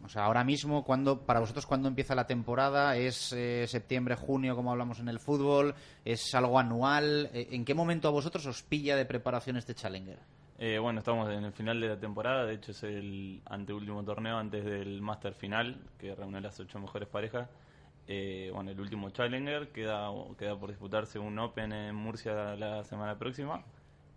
[0.05, 2.97] o sea, ahora mismo, cuando, para vosotros, ¿cuándo empieza la temporada?
[2.97, 5.75] ¿Es eh, septiembre, junio, como hablamos en el fútbol?
[6.05, 7.31] ¿Es algo anual?
[7.33, 10.19] Eh, ¿En qué momento a vosotros os pilla de preparación este Challenger?
[10.61, 14.39] Eh, bueno, estamos en el final de la temporada, de hecho es el anteúltimo torneo
[14.39, 17.49] antes del Master Final, que reúne las ocho mejores parejas.
[18.09, 23.17] Eh, bueno, el último Challenger queda, queda por disputarse un Open en Murcia la semana
[23.19, 23.63] próxima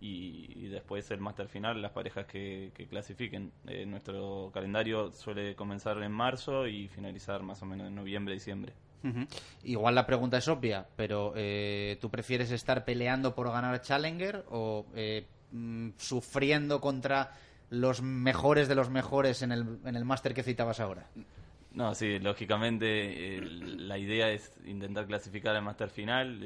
[0.02, 3.52] y, y después el Master Final, las parejas que, que clasifiquen.
[3.68, 8.72] Eh, nuestro calendario suele comenzar en marzo y finalizar más o menos en noviembre, diciembre.
[9.04, 9.28] Uh -huh.
[9.62, 14.86] Igual la pregunta es obvia, pero eh, ¿tú prefieres estar peleando por ganar Challenger o
[14.94, 17.30] eh, mm, sufriendo contra
[17.70, 21.06] los mejores de los mejores en el, en el máster que citabas ahora?
[21.74, 26.40] No, sí, lógicamente eh, la idea es intentar clasificar al máster final.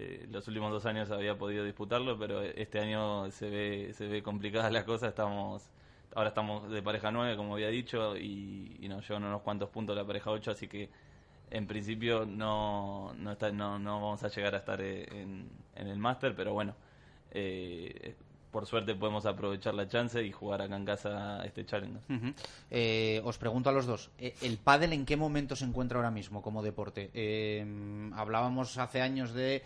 [0.00, 4.06] Eh, eh, los últimos dos años había podido disputarlo, pero este año se ve se
[4.08, 5.08] ve complicada la cosa.
[5.08, 5.70] Estamos
[6.14, 10.04] ahora estamos de pareja 9, como había dicho, y, nos llevan unos cuantos puntos la
[10.04, 10.88] pareja 8, así que
[11.50, 15.98] en principio no no, está, no, no vamos a llegar a estar en, en el
[15.98, 16.74] máster, pero bueno.
[17.32, 18.16] Eh,
[18.50, 22.02] por suerte podemos aprovechar la chance y jugar acá en casa este Challenger.
[22.08, 22.34] -huh.
[22.70, 26.10] eh, os pregunto a los dos, eh, ¿el pádel en qué momento se encuentra ahora
[26.10, 27.10] mismo como deporte?
[27.14, 27.64] Eh,
[28.14, 29.62] hablábamos hace años de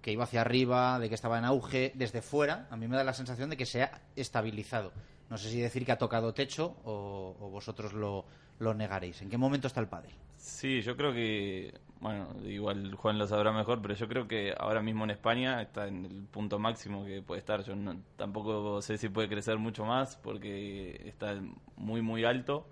[0.00, 3.04] que iba hacia arriba, de que estaba en auge, desde fuera, a mí me da
[3.04, 4.92] la sensación de que se ha estabilizado.
[5.30, 8.24] No sé si decir que ha tocado techo o, vosotros lo,
[8.58, 9.20] lo negaréis.
[9.22, 10.12] ¿En qué momento está el pádel?
[10.36, 14.80] Sí, yo creo que, bueno, igual Juan lo sabrá mejor, pero yo creo que ahora
[14.80, 17.62] mismo en España está en el punto máximo que puede estar.
[17.64, 17.74] Yo
[18.16, 21.38] tampoco sé si puede crecer mucho más porque está
[21.76, 22.66] muy, muy alto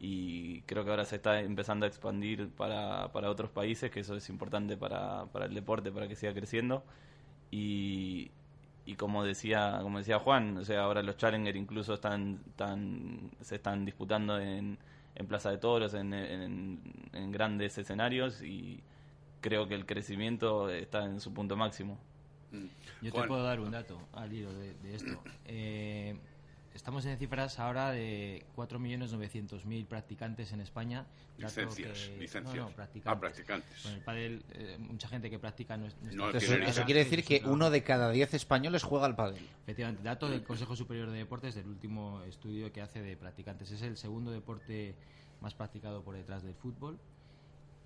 [0.00, 4.16] y creo que ahora se está empezando a expandir para, para otros países, que eso
[4.16, 6.84] es importante para, para el deporte, para que siga creciendo.
[7.50, 8.30] Y,
[8.84, 13.56] y como decía como decía Juan, o sea, ahora los Challenger incluso están, están se
[13.56, 14.78] están disputando en
[15.18, 16.80] en Plaza de Toros, en, en,
[17.12, 18.80] en, grandes escenarios y
[19.40, 21.98] creo que el crecimiento está en su punto máximo.
[23.02, 23.22] Yo Juan.
[23.24, 25.22] te puedo dar un dato al hilo de, de esto.
[25.44, 26.16] Eh,
[26.78, 31.06] estamos en cifras ahora de 4.900.000 practicantes en España.
[31.36, 32.54] Licencias, que, licencias.
[32.54, 33.16] No, no, practicantes.
[33.16, 33.82] Ah, practicantes.
[33.82, 37.42] Con el pádel, eh, mucha gente que practica no, no eso, eso, quiere decir que
[37.44, 39.44] uno de cada diez españoles juega al pádel.
[39.64, 43.72] Efectivamente, dato del Consejo Superior de Deportes del último estudio que hace de practicantes.
[43.72, 44.94] Es el segundo deporte
[45.40, 46.96] más practicado por detrás del fútbol.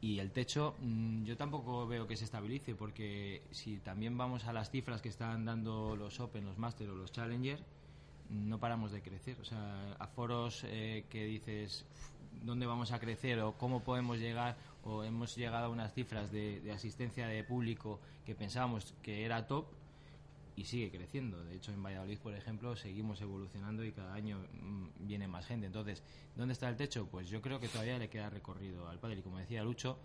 [0.03, 4.53] Y el techo, mmm, yo tampoco veo que se estabilice, porque si también vamos a
[4.53, 7.61] las cifras que están dando los Open, los Master o los Challenger,
[8.33, 9.37] no paramos de crecer.
[9.41, 11.85] O sea, a foros eh, que dices
[12.43, 16.71] dónde vamos a crecer o cómo podemos llegar, o hemos llegado a unas cifras de,
[16.75, 19.67] asistencia de público que pensábamos que era top
[20.57, 21.43] y sigue creciendo.
[21.45, 25.67] De hecho, en Valladolid, por ejemplo, seguimos evolucionando y cada año mmm, viene más gente.
[25.67, 26.03] Entonces,
[26.37, 27.07] ¿dónde está el techo?
[27.07, 29.21] Pues yo creo que todavía le queda recorrido al padre.
[29.21, 29.99] Y como decía Lucho,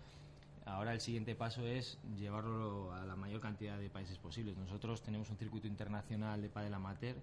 [0.64, 4.56] ahora el siguiente paso es llevarlo a la mayor cantidad de países posibles.
[4.56, 7.16] Nosotros tenemos un circuito internacional de pádel amateur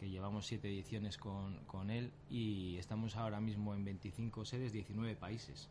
[0.00, 5.14] que llevamos siete ediciones con, con él y estamos ahora mismo en 25 sedes, 19
[5.14, 5.68] países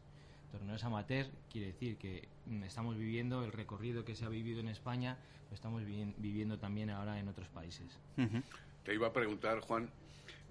[0.49, 4.67] torneos amateur quiere decir que mm, estamos viviendo el recorrido que se ha vivido en
[4.67, 5.17] España,
[5.49, 7.87] lo estamos vi viviendo también ahora en otros países.
[8.17, 8.43] Uh -huh.
[8.83, 9.89] Te iba a preguntar, Juan,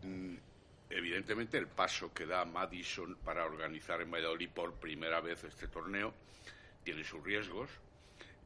[0.03, 0.35] mm,
[0.91, 6.15] evidentemente el paso que da Madison para organizar en Valladolid por primera vez este torneo
[6.85, 7.71] tiene sus riesgos.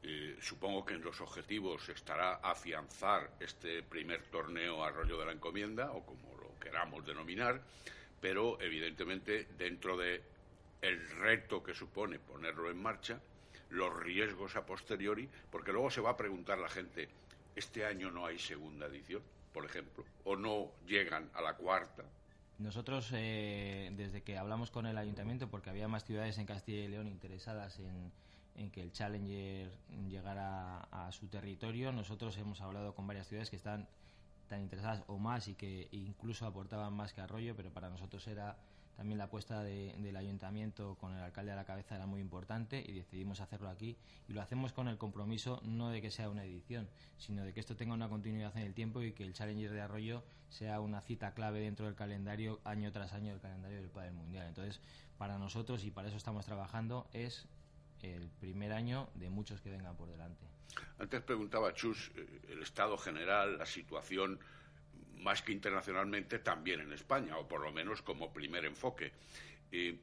[0.05, 5.91] Eh, supongo que en los objetivos estará afianzar este primer torneo Arroyo de la Encomienda,
[5.91, 7.61] o como lo queramos denominar,
[8.19, 10.21] pero evidentemente dentro de
[10.81, 13.21] el reto que supone ponerlo en marcha,
[13.69, 17.07] los riesgos a posteriori, porque luego se va a preguntar la gente,
[17.55, 20.03] ¿este año no hay segunda edición, por ejemplo?
[20.25, 22.03] ¿O no llegan a la cuarta?
[22.59, 26.87] Nosotros, eh, desde que hablamos con el ayuntamiento, porque había más ciudades en Castilla y
[26.89, 28.11] León interesadas en,
[28.55, 29.71] en que el Challenger
[30.07, 31.91] llegara a, su territorio.
[31.91, 33.87] Nosotros hemos hablado con varias ciudades que están
[34.47, 38.57] tan interesadas o más y que incluso aportaban más que Arroyo, pero para nosotros era
[38.95, 42.93] también la apuesta del ayuntamiento con el alcalde a la cabeza era muy importante y
[42.93, 46.87] decidimos hacerlo aquí y lo hacemos con el compromiso no de que sea una edición,
[47.17, 49.81] sino de que esto tenga una continuidad en el tiempo y que el Challenger de
[49.81, 54.11] Arroyo sea una cita clave dentro del calendario año tras año del calendario del Padre
[54.11, 54.47] Mundial.
[54.47, 54.79] Entonces,
[55.17, 57.47] para nosotros y para eso estamos trabajando es
[58.03, 60.45] el primer año de muchos que vengan por delante.
[60.99, 64.39] Antes preguntaba Chus eh, el estado general, la situación
[65.19, 69.13] más que internacionalmente, también en España, o por lo menos como primer enfoque.
[69.71, 69.97] Eh,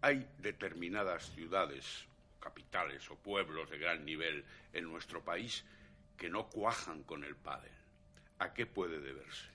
[0.00, 2.06] hay determinadas ciudades,
[2.40, 5.64] capitales o pueblos de gran nivel en nuestro país
[6.16, 7.72] que no cuajan con el pádel.
[8.38, 9.53] ¿A qué puede deberse?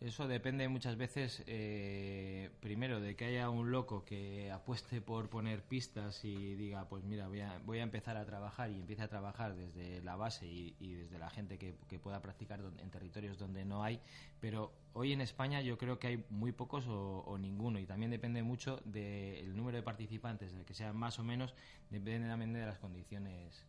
[0.00, 5.64] Eso depende muchas veces, eh, primero, de que haya un loco que apueste por poner
[5.64, 9.08] pistas y diga, pues mira, voy a, voy a empezar a trabajar y empiece a
[9.08, 13.82] trabajar desde la base y, desde la gente que, pueda practicar en territorios donde no
[13.82, 14.00] hay.
[14.40, 18.44] Pero hoy en España yo creo que hay muy pocos o, ninguno y también depende
[18.44, 21.54] mucho del número de participantes, de que sean más o menos,
[21.90, 23.66] depende también de las condiciones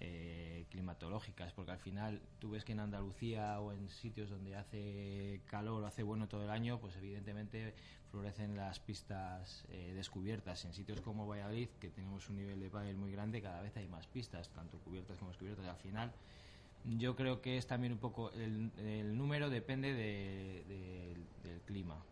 [0.00, 5.40] eh, climatológicas, porque al final tú ves que en Andalucía o en sitios donde hace
[5.46, 7.74] calor o hace bueno todo el año, pues evidentemente
[8.10, 10.64] florecen las pistas eh, descubiertas.
[10.64, 13.88] En sitios como Valladolid, que tenemos un nivel de pádel muy grande, cada vez hay
[13.88, 15.66] más pistas, tanto cubiertas como descubiertas.
[15.66, 16.12] Al final,
[16.84, 22.02] yo creo que es también un poco el, número depende del clima.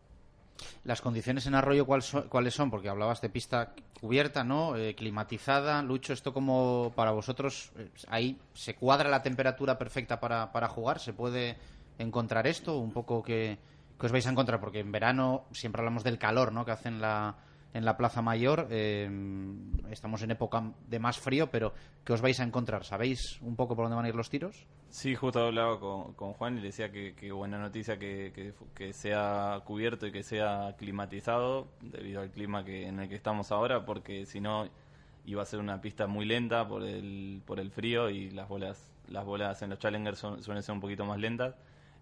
[0.84, 2.70] Las condiciones en Arroyo, ¿cuáles son?
[2.70, 4.76] Porque hablabas de pista cubierta, ¿no?
[4.76, 5.82] Eh, climatizada.
[5.82, 7.70] Lucho, ¿esto como para vosotros?
[7.76, 11.00] Eh, ¿Ahí se cuadra la temperatura perfecta para, para jugar?
[11.00, 11.56] ¿Se puede
[11.98, 12.78] encontrar esto?
[12.78, 13.58] Un poco que,
[13.98, 16.64] que os vais a encontrar, porque en verano siempre hablamos del calor, ¿no?
[16.64, 17.36] Que hacen la,
[17.76, 18.68] en la Plaza Mayor.
[18.70, 19.08] Eh,
[19.90, 22.84] estamos en época de más frío, pero ¿qué os vais a encontrar?
[22.84, 24.66] ¿Sabéis un poco por dónde van a ir los tiros?
[24.88, 30.12] Sí, justo hablaba con, Juan y decía que, buena noticia que, que, sea cubierto y
[30.12, 34.68] que sea climatizado debido al clima que en el que estamos ahora, porque si no
[35.26, 38.90] iba a ser una pista muy lenta por el, por el frío y las bolas,
[39.08, 41.54] las bolas en los Challengers suelen ser un poquito más lentas.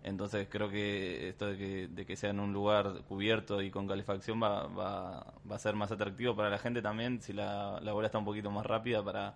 [0.04, 3.88] Entonces creo que esto de que, de que sea en un lugar cubierto y con
[3.88, 7.92] calefacción va, va, va a ser más atractivo para la gente también si la, la
[7.92, 9.34] bola está un poquito más rápida para,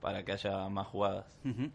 [0.00, 1.24] para que haya más jugadas.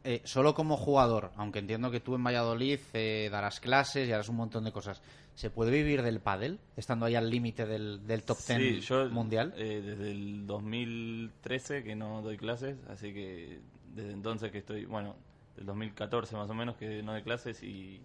[0.04, 4.28] Eh, solo como jugador, aunque entiendo que tú en Valladolid eh, darás clases y harás
[4.28, 5.02] un montón de cosas,
[5.34, 9.54] ¿se puede vivir del pádel estando ahí al límite del, del top ten mundial?
[9.56, 13.62] Eh, desde el 2013 que no doy clases, así que
[13.96, 15.16] desde entonces que estoy, bueno,
[15.56, 18.02] del 2014 más o menos que no doy clases y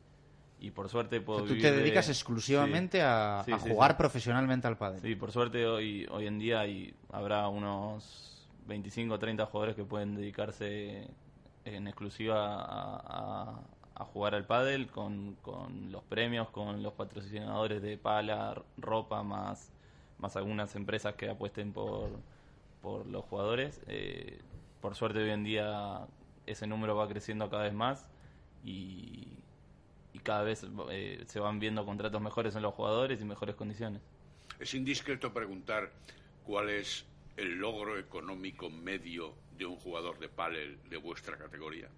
[0.62, 5.00] y por suerte puedo Tú te dedicas exclusivamente a, jugar profesionalmente al pádel.
[5.00, 9.82] Sí, por suerte hoy hoy en día hay, habrá unos 25 o 30 jugadores que
[9.82, 11.08] pueden dedicarse
[11.64, 18.60] en exclusiva a, jugar al pádel con, con, los premios, con los patrocinadores de pala,
[18.76, 19.72] ropa, más,
[20.18, 22.08] más algunas empresas que apuesten por,
[22.82, 23.80] por los jugadores.
[23.86, 24.40] Eh,
[24.80, 26.06] por suerte hoy en día
[26.46, 28.06] ese número va creciendo cada vez más
[28.64, 29.41] y
[30.12, 34.02] y cada vez eh, se van viendo contratos mejores en los jugadores y mejores condiciones.
[34.58, 35.90] Es indiscreto preguntar
[36.44, 37.04] cuál es
[37.36, 41.88] el logro económico medio de un jugador de pálel de vuestra categoría.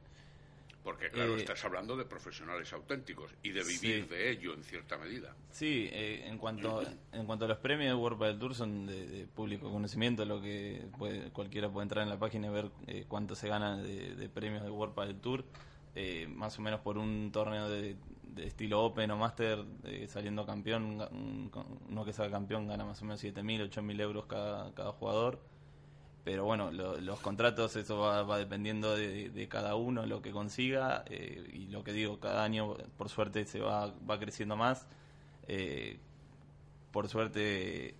[0.84, 4.98] Porque, claro, eh, estás hablando de profesionales auténticos y de vivir de ello en cierta
[4.98, 5.34] medida.
[5.50, 9.26] Sí, eh, en, cuanto, en cuanto a los premios de World Padel Tour son de,
[9.34, 10.86] público conocimiento, lo que
[11.32, 12.70] cualquiera puede entrar en la página y ver
[13.08, 15.44] cuánto se gana de, premios de World Padel Tour.
[15.96, 17.96] Eh, más o menos por un torneo de,
[18.38, 21.00] estilo Open o Master, eh, saliendo campeón,
[21.88, 25.40] uno que salga campeón gana más o menos 7.000, 8.000 euros cada, jugador.
[26.24, 31.04] Pero bueno, los contratos, eso va, dependiendo de, cada uno, lo que consiga.
[31.08, 34.88] Eh, y lo que digo, cada año, por suerte, se va, va creciendo más.
[36.90, 37.94] por suerte,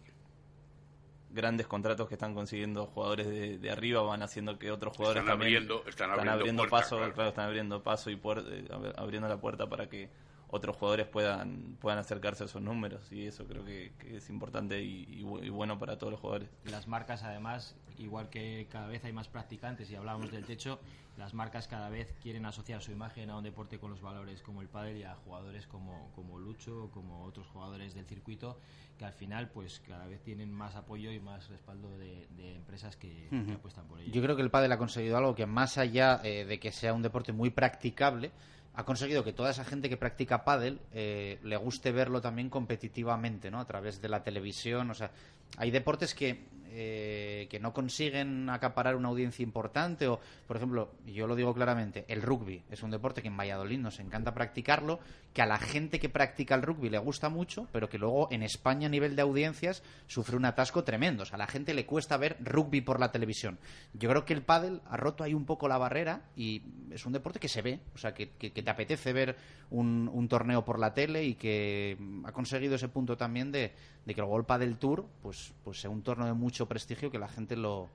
[1.35, 5.85] grandes contratos que están consiguiendo jugadores de, arriba van haciendo que otros jugadores están abriendo,
[5.87, 10.09] están abriendo, paso, están abriendo paso y eh, abriendo la puerta para que
[10.55, 15.23] otros jugadores puedan puedan acercarse a esos números y eso creo que, es importante y,
[15.51, 16.49] bueno para todos los jugadores.
[16.65, 20.79] Las marcas además, igual que cada vez hay más practicantes y hablábamos del techo,
[21.17, 24.63] las marcas cada vez quieren asociar su imagen a un deporte con los valores como
[24.63, 28.57] el pádel y a jugadores como, como Lucho, como otros jugadores del circuito
[28.97, 33.29] que al final pues cada vez tienen más apoyo y más respaldo de, empresas que,
[33.53, 34.13] apuestan por ello.
[34.13, 36.95] Yo creo que el pádel ha conseguido algo que más allá eh, de que sea
[36.95, 38.31] un deporte muy practicable,
[38.77, 43.51] ha conseguido que toda esa gente que practica pádel eh, le guste verlo también competitivamente,
[43.51, 43.61] ¿no?
[43.61, 45.13] A través de la televisión, o sea,
[45.57, 51.29] hay deportes que eh, que no consiguen acaparar una audiencia importante o, por ejemplo, yo
[51.29, 54.99] lo digo claramente, el rugby es un deporte que en Valladolid nos encanta practicarlo,
[55.33, 58.43] que a la gente que practica el rugby le gusta mucho, pero que luego en
[58.43, 61.23] España a nivel de audiencias sufre un atasco tremendo.
[61.23, 63.57] O sea, a la gente le cuesta ver rugby por la televisión.
[63.93, 67.13] Yo creo que el pádel ha roto ahí un poco la barrera y es un
[67.13, 69.37] deporte que se ve, o sea, que, que- te apetece ver
[69.71, 73.73] un, torneo por la tele y que ha conseguido ese punto también de,
[74.07, 77.19] de que el World Padel Tour pues, pues sea un torneo de mucho prestigio que
[77.19, 77.91] la gente lo,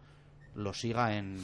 [0.55, 1.37] lo siga en,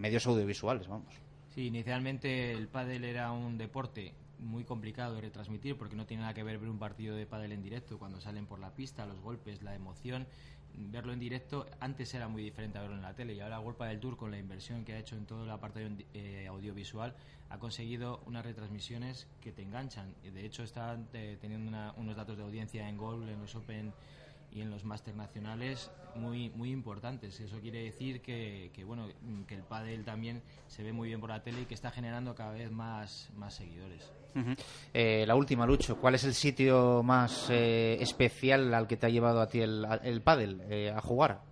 [0.00, 1.14] medios audiovisuales, vamos.
[1.54, 6.34] Sí, inicialmente el pádel era un deporte muy complicado de retransmitir porque no tiene nada
[6.34, 9.20] que ver ver un partido de pádel en directo cuando salen por la pista, los
[9.20, 10.26] golpes, la emoción.
[10.72, 13.76] Verlo en directo antes era muy diferente a verlo en la tele y ahora World
[13.76, 17.14] Padel Tour con la inversión que ha hecho en todo el apartado eh, audiovisual
[17.50, 20.14] ha conseguido unas retransmisiones que te enganchan.
[20.22, 23.92] De hecho están eh, teniendo unos datos de audiencia en Gol, en los Open
[24.52, 27.38] y en los máster nacionales muy muy importantes.
[27.40, 29.08] Eso quiere decir que, que, bueno
[29.46, 32.34] que el pádel también se ve muy bien por la tele y que está generando
[32.34, 34.10] cada vez más, más seguidores.
[34.94, 39.10] Eh, la última, Lucho, ¿cuál es el sitio más eh, especial al que te ha
[39.10, 41.49] llevado a ti el, el pádel eh, a jugar?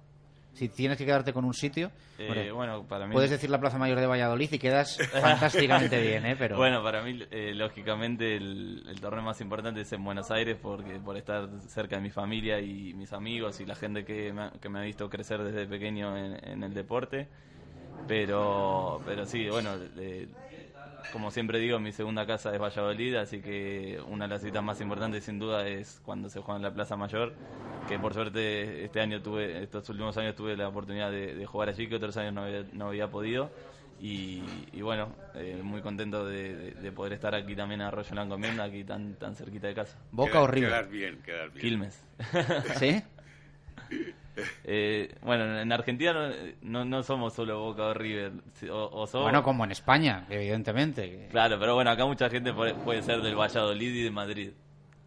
[0.59, 3.13] Si tienes que quedarte con un sitio, Eh, hombre, bueno, para mí...
[3.13, 6.35] puedes decir la Plaza Mayor de Valladolid y quedas fantásticamente bien, ¿eh?
[6.37, 10.57] Pero Bueno, para mí, eh, lógicamente, el, el torneo más importante es en Buenos Aires
[10.61, 14.43] porque por estar cerca de mi familia y mis amigos y la gente que me
[14.43, 17.29] ha, que me ha visto crecer desde pequeño en, en el deporte.
[18.07, 20.29] Pero, pero sí, bueno, eh,
[21.13, 24.81] como siempre digo, mi segunda casa es Valladolid, así que una de las citas más
[24.81, 27.33] importantes sin duda es cuando se juega en la Plaza Mayor,
[27.89, 31.69] que por suerte este año tuve, estos últimos años tuve la oportunidad de, de jugar
[31.71, 33.51] allí, que otros años no había, no había podido.
[34.01, 38.21] Y, y bueno, eh, muy contento de, de- de poder estar aquí también en Arroyo
[38.23, 39.99] Encomienda, aquí tan, tan cerquita de casa.
[40.13, 40.69] Boca Quedar- o River.
[40.71, 41.61] Quedar bien, quedar bien.
[41.61, 42.05] Quilmes.
[42.79, 43.03] ¿Sí?
[44.65, 48.33] Eh, bueno, en Argentina no, no, somos solo Boca o River,
[48.71, 51.29] o, o somos- Bueno, como en España, evidentemente.
[51.31, 54.51] Claro, pero bueno, acá mucha gente puede, puede ser del Valladolid y de Madrid.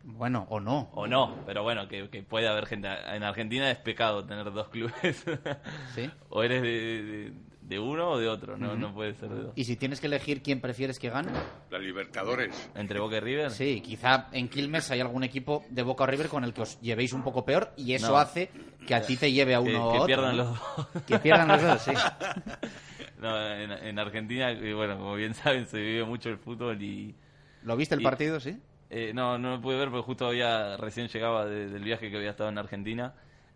[0.04, 0.89] Bueno, o no.
[0.94, 2.88] O no, pero bueno, que, que puede haber gente.
[3.13, 5.26] En Argentina es pecado tener dos clubes.
[5.94, 6.10] ¿Sí?
[6.30, 6.70] O eres de,
[7.04, 7.34] de-
[7.72, 9.54] de uno o de otro, no, no puede ser de dos.
[9.56, 11.32] Y si tienes que elegir quién prefieres que gane,
[11.70, 12.70] La Libertadores.
[12.76, 13.50] ¿Entre Boca y River?
[13.50, 16.80] sí, quizá en Quilmes hay algún equipo de Boca o River con el que os
[16.82, 18.18] llevéis un poco peor y eso No.
[18.18, 18.50] hace
[18.86, 20.88] que a ti te lleve a Que, uno que o otro, pierdan los dos.
[21.08, 21.92] Que pierdan los dos, sí.
[23.22, 27.14] No, en, en Argentina, bueno, como bien saben, se vive mucho el fútbol y...
[27.64, 28.58] ¿Lo viste el Y- partido, sí?
[28.90, 32.18] Eh, no, no lo pude ver porque justo había recién llegaba de- del viaje que
[32.18, 33.14] había estado en Argentina.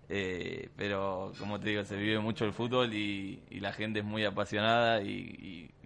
[0.09, 4.05] Eh, pero como te digo, se vive mucho el fútbol y, y la gente es
[4.05, 5.09] muy apasionada y,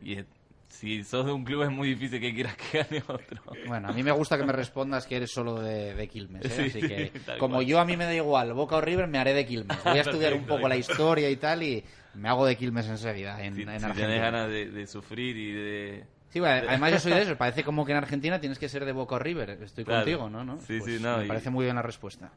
[0.04, 0.26] y- y es-
[0.68, 3.42] si sos de un club es muy difícil que quieras que gane otro.
[3.66, 6.50] Bueno, a mí me gusta que me respondas que eres solo de, de Quilmes, ¿eh?
[6.50, 7.66] Sí, así sí, que como cual.
[7.66, 9.84] yo a mí me da igual, Boca o River, me haré de Quilmes.
[9.84, 13.44] Voy a estudiar un poco la historia y tal y me hago de Quilmes enseguida
[13.44, 14.06] en, Si, en si Argentina.
[14.08, 16.06] tenés ganas de, de sufrir y de...
[16.30, 17.36] Sí, bueno, además yo soy de eso.
[17.36, 19.50] Parece como que en Argentina tienes que ser de Boca o River.
[19.64, 20.02] Estoy Claro.
[20.06, 20.44] contigo, ¿no?
[20.44, 20.60] ¿no?
[20.60, 22.32] Sí, Pues sí, no, Me y- parece muy bien la respuesta.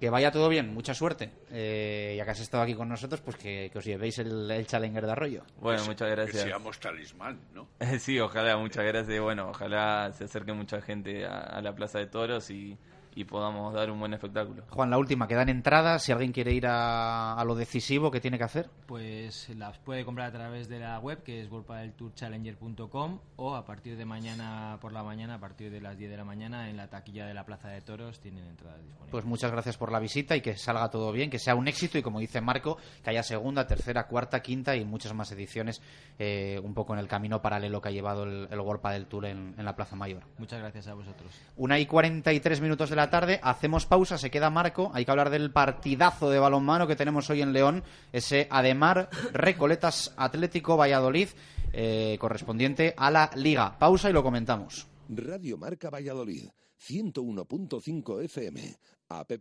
[0.00, 1.30] Que vaya todo bien, mucha suerte.
[1.50, 4.66] Eh, ya que has estado aquí con nosotros, pues que, que os llevéis el, el
[4.66, 5.42] Challenger de Arroyo.
[5.60, 6.42] Bueno, muchas Que gracias.
[6.42, 7.68] seamos talismán, ¿no?
[7.98, 9.20] Sí, ojalá, muchas gracias.
[9.20, 12.76] Bueno, ojalá se acerque mucha gente a, a la Plaza de Toros y,
[13.14, 14.64] y podamos dar un buen espectáculo.
[14.70, 16.02] Juan, la última, que dan entradas.
[16.02, 18.68] Si alguien quiere ir a, a lo decisivo, ¿qué tiene que hacer?
[18.86, 23.96] Pues las puede comprar a través de la web que es worldpadeltourchallenger.com o a partir
[23.96, 26.88] de mañana por la mañana, a partir de las 10 de la mañana en la
[26.88, 29.10] taquilla de la Plaza de Toros tienen entradas disponibles.
[29.10, 31.98] Pues muchas gracias por la visita y que salga todo bien, que sea un éxito
[31.98, 35.80] y como dice Marco, que haya segunda, tercera, cuarta, quinta y muchas más ediciones
[36.18, 39.26] eh, un poco en el camino paralelo que ha llevado el, el World Padel Tour
[39.26, 40.24] en, en la Plaza Mayor.
[40.38, 41.32] Muchas gracias a vosotros.
[41.56, 45.30] Una y 43 minutos de la tarde, hacemos pausa, se queda Marco, hay que hablar
[45.30, 51.28] del partidazo de balonmano que tenemos hoy en León, ese Ademar Recoletas Atlético Valladolid,
[51.72, 53.76] eh, correspondiente a la Liga.
[53.78, 54.86] Pausa y lo comentamos.
[55.08, 58.76] Radio Marca Valladolid, 101.5 FM,
[59.08, 59.32] app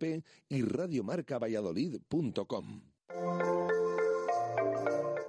[0.49, 2.82] y radiomarcavalladolid.com.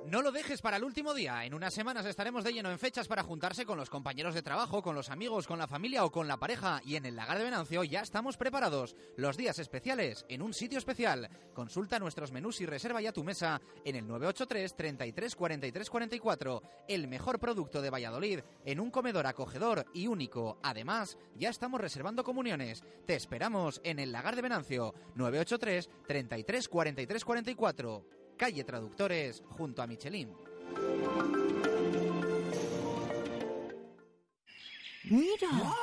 [0.07, 1.47] No lo dejes para el último día.
[1.47, 4.83] En unas semanas estaremos de lleno en fechas para juntarse con los compañeros de trabajo,
[4.83, 6.83] con los amigos, con la familia o con la pareja.
[6.85, 8.97] Y en el Lagar de Venancio ya estamos preparados.
[9.17, 11.31] Los días especiales en un sitio especial.
[11.55, 16.63] Consulta nuestros menús y reserva ya tu mesa en el 983 33 43 44.
[16.87, 20.59] El mejor producto de Valladolid en un comedor acogedor y único.
[20.63, 22.85] Además, ya estamos reservando comuniones.
[23.07, 28.24] Te esperamos en el Lagar de Venancio 983 33 43 44.
[28.37, 30.33] Calle Traductores, junto a Michelin.
[35.11, 35.75] Mira.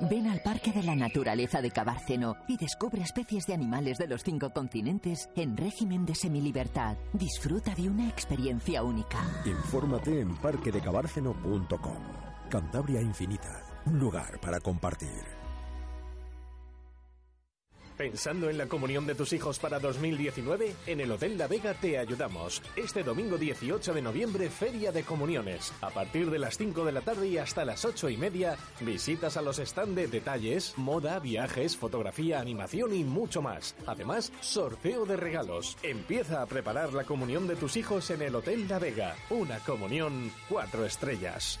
[0.00, 4.22] Ven al Parque de la Naturaleza de Cabárceno y descubre especies de animales de los
[4.22, 6.96] cinco continentes en régimen de semilibertad.
[7.12, 9.18] Disfruta de una experiencia única.
[9.44, 12.02] Infórmate en parquedecabárceno.com.
[12.50, 15.43] Cantabria Infinita, un lugar para compartir.
[17.96, 20.74] ¿Pensando en la comunión de tus hijos para 2019?
[20.86, 22.60] En el Hotel La Vega te ayudamos.
[22.74, 25.72] Este domingo 18 de noviembre, Feria de Comuniones.
[25.80, 29.36] A partir de las 5 de la tarde y hasta las 8 y media, visitas
[29.36, 33.76] a los stand de detalles, moda, viajes, fotografía, animación y mucho más.
[33.86, 35.76] Además, sorteo de regalos.
[35.84, 39.14] Empieza a preparar la comunión de tus hijos en el Hotel La Vega.
[39.30, 41.60] Una comunión cuatro estrellas.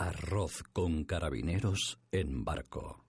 [0.00, 3.04] Arroz con carabineros en barco.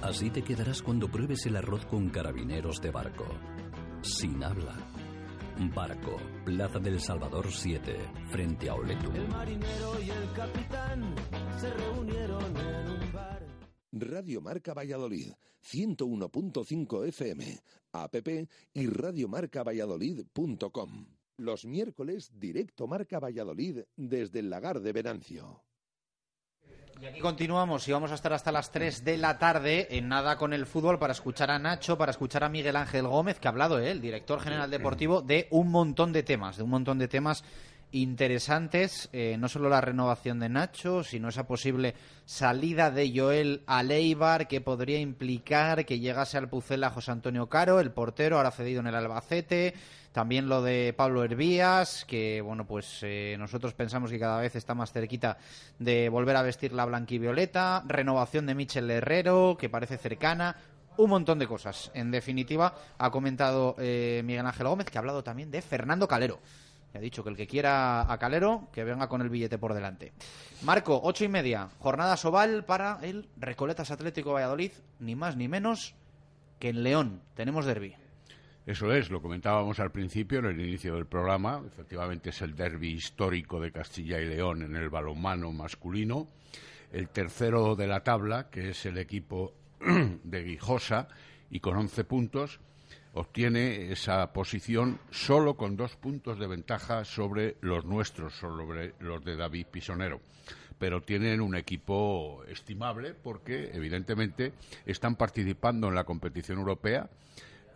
[0.00, 3.26] Así te quedarás cuando pruebes el arroz con carabineros de barco.
[4.00, 4.74] Sin habla.
[5.74, 7.98] Barco, Plaza del Salvador 7,
[8.30, 9.12] frente a Oletu.
[9.12, 11.14] El marinero y el capitán
[11.60, 13.46] se reunieron en un bar.
[13.92, 15.34] Radio Marca Valladolid,
[15.70, 17.60] 101.5 FM,
[17.92, 18.14] app
[18.72, 21.21] y radiomarcavalladolid.com.
[21.42, 25.64] Los miércoles, directo Marca Valladolid desde el Lagar de Venancio.
[27.00, 30.36] Y aquí continuamos y vamos a estar hasta las 3 de la tarde en nada
[30.36, 33.50] con el fútbol para escuchar a Nacho, para escuchar a Miguel Ángel Gómez, que ha
[33.50, 33.90] hablado, ¿eh?
[33.90, 37.42] el director general deportivo, de un montón de temas, de un montón de temas
[37.92, 43.82] interesantes, eh, no solo la renovación de Nacho, sino esa posible salida de Joel a
[43.82, 48.80] Leibar que podría implicar que llegase al Pucela José Antonio Caro, el portero, ahora cedido
[48.80, 49.74] en el Albacete,
[50.12, 54.74] también lo de Pablo Hervías, que bueno, pues eh, nosotros pensamos que cada vez está
[54.74, 55.38] más cerquita
[55.78, 60.56] de volver a vestir la blanquivioleta, renovación de Michel Herrero, que parece cercana,
[60.96, 61.90] un montón de cosas.
[61.94, 66.40] En definitiva, ha comentado eh, Miguel Ángel Gómez, que ha hablado también de Fernando Calero.
[66.94, 70.12] Ha dicho que el que quiera a Calero, que venga con el billete por delante.
[70.62, 75.94] Marco, ocho y media, jornada Sobal para el Recoletas Atlético Valladolid, ni más ni menos
[76.58, 77.22] que en León.
[77.34, 77.94] Tenemos derby.
[78.64, 81.62] Eso es, lo comentábamos al principio, en el inicio del programa.
[81.66, 86.28] Efectivamente es el derby histórico de Castilla y León en el balonmano masculino.
[86.92, 91.08] El tercero de la tabla, que es el equipo de Guijosa,
[91.50, 92.60] y con 11 puntos,
[93.14, 99.36] obtiene esa posición solo con dos puntos de ventaja sobre los nuestros, sobre los de
[99.36, 100.20] David Pisonero.
[100.78, 104.52] Pero tienen un equipo estimable porque, evidentemente,
[104.86, 107.08] están participando en la competición europea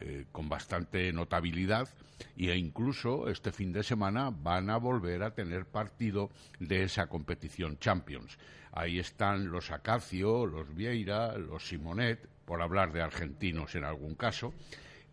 [0.01, 1.89] eh, con bastante notabilidad
[2.37, 7.78] e incluso este fin de semana van a volver a tener partido de esa competición
[7.78, 8.39] Champions.
[8.72, 14.53] Ahí están los Acacio, los Vieira, los Simonet, por hablar de argentinos en algún caso,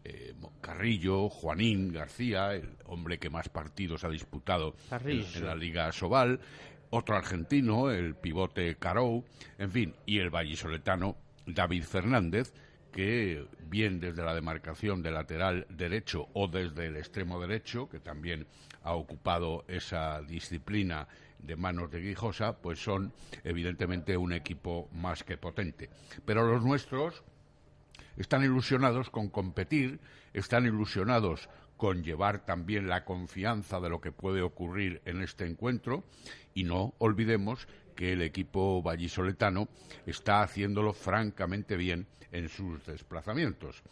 [0.04, 5.92] eh, Carrillo, Juanín García, el hombre que más partidos ha disputado en, en, la Liga
[5.92, 6.40] Sobal,
[6.90, 9.24] otro argentino, el pivote Carou,
[9.58, 12.54] en fin, y el vallisoletano David Fernández,
[12.92, 18.46] que bien desde la demarcación de lateral derecho o desde el extremo derecho, que también
[18.84, 21.08] ha ocupado esa disciplina
[21.40, 23.12] de manos de Guijosa, pues son
[23.44, 25.90] evidentemente un equipo más que potente.
[26.26, 27.24] Pero los nuestros
[28.18, 30.00] están ilusionados con competir,
[30.34, 36.04] están ilusionados con llevar también la confianza de lo que puede ocurrir en este encuentro
[36.54, 39.68] y no olvidemos que el equipo vallisoletano
[40.06, 43.84] está haciéndolo francamente bien en sus desplazamientos.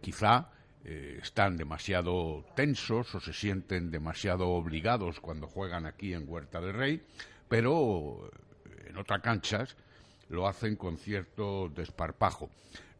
[0.00, 0.50] Quizá
[0.84, 6.74] eh, están demasiado tensos o se sienten demasiado obligados cuando juegan aquí en Huerta del
[6.74, 7.02] Rey,
[7.48, 8.30] pero
[8.66, 9.76] eh, en otras canchas
[10.28, 12.50] lo hacen con cierto desparpajo.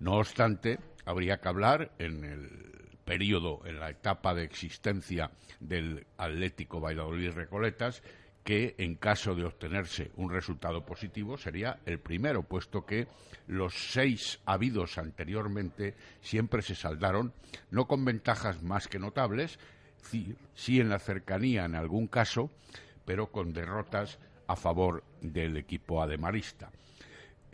[0.04, 5.30] No obstante, habría que hablar en el periodo, en la etapa de existencia
[5.60, 8.02] del Atlético Valladolid Recoletas,
[8.44, 13.08] que en caso de obtenerse un resultado positivo sería el primero, puesto que
[13.46, 17.32] los seis habidos anteriormente siempre se saldaron
[17.70, 19.58] no con ventajas más que notables,
[20.02, 22.50] sí, en la cercanía en algún caso,
[23.06, 26.70] pero con derrotas a favor del equipo ademarista.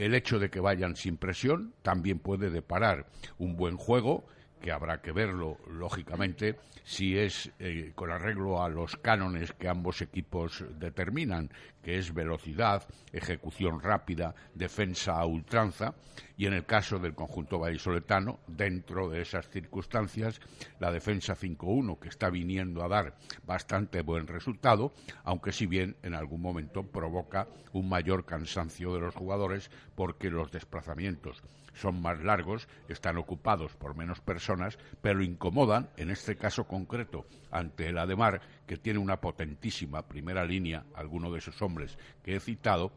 [0.01, 3.05] El hecho de que vayan sin presión también puede deparar
[3.37, 4.25] un buen juego
[4.61, 10.03] que habrá que verlo, lógicamente, si es eh, con arreglo a los cánones que ambos
[10.03, 11.51] equipos determinan,
[11.83, 15.95] que es velocidad, ejecución rápida, defensa a ultranza,
[16.37, 20.41] y en el caso del conjunto vallisoletano, dentro de esas circunstancias,
[20.79, 24.93] la defensa 5-1, que está viniendo a dar bastante buen resultado,
[25.25, 30.51] aunque si bien en algún momento provoca un mayor cansancio de los jugadores porque los
[30.51, 31.43] desplazamientos
[31.75, 37.89] son más largos, están ocupados por menos personas, pero incomodan, en este caso concreto, ante
[37.89, 42.93] el Ademar, que tiene una potentísima primera línea, alguno de esos hombres que he citado,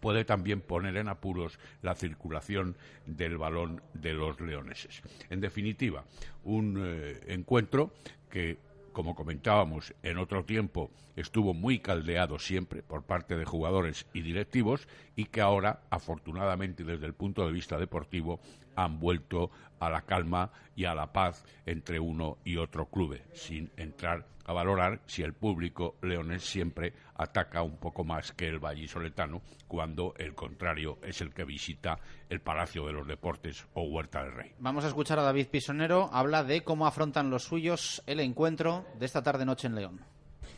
[0.00, 5.02] puede también poner en apuros la circulación del balón de los leoneses.
[5.30, 6.04] En definitiva,
[6.44, 7.92] un eh, encuentro
[8.30, 8.58] que
[9.00, 14.86] como comentábamos en otro tiempo, estuvo muy caldeado siempre por parte de jugadores y directivos
[15.16, 18.40] y que ahora, afortunadamente desde el punto de vista deportivo,
[18.76, 23.70] han vuelto a la calma y a la paz entre uno y otro club, sin
[23.78, 29.42] entrar a valorar si el público leonés siempre ataca un poco más que el vallisoletano
[29.68, 34.32] cuando el contrario es el que visita el Palacio de los Deportes o Huerta del
[34.32, 34.52] Rey.
[34.58, 39.06] Vamos a escuchar a David Pisonero, habla de cómo afrontan los suyos el encuentro de
[39.06, 40.00] esta tarde-noche en León.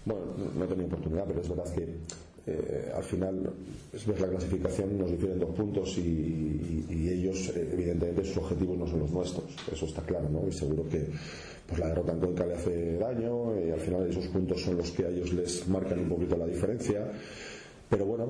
[0.07, 0.23] Bueno,
[0.55, 1.99] no he tenido oportunidad, pero es verdad que
[2.47, 3.53] eh, al final
[3.93, 8.87] es ver la clasificación nos difieren dos puntos y, ellos eh, evidentemente sus objetivos no
[8.87, 10.49] son los nuestros eso está claro ¿no?
[10.49, 11.07] y seguro que
[11.67, 14.91] pues la derrota en Cuenca le hace daño y al final esos puntos son los
[14.91, 17.13] que a ellos les marcan un poquito la diferencia
[17.93, 18.27] pero bueno,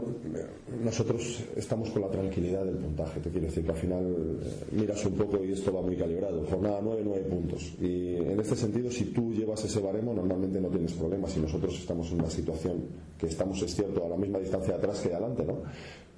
[0.83, 3.21] nosotros estamos con la tranquilidad del puntaje.
[3.21, 4.05] Te quiero decir que al final
[4.43, 6.45] eh, miras un poco y esto va muy calibrado.
[6.51, 7.73] Jornada 9, 9 puntos.
[7.81, 11.37] Y en este sentido, si tú llevas ese baremo, normalmente no tienes problemas.
[11.37, 12.83] Y nosotros estamos en una situación
[13.17, 15.63] que estamos, es cierto, a la misma distancia atrás que adelante, ¿no?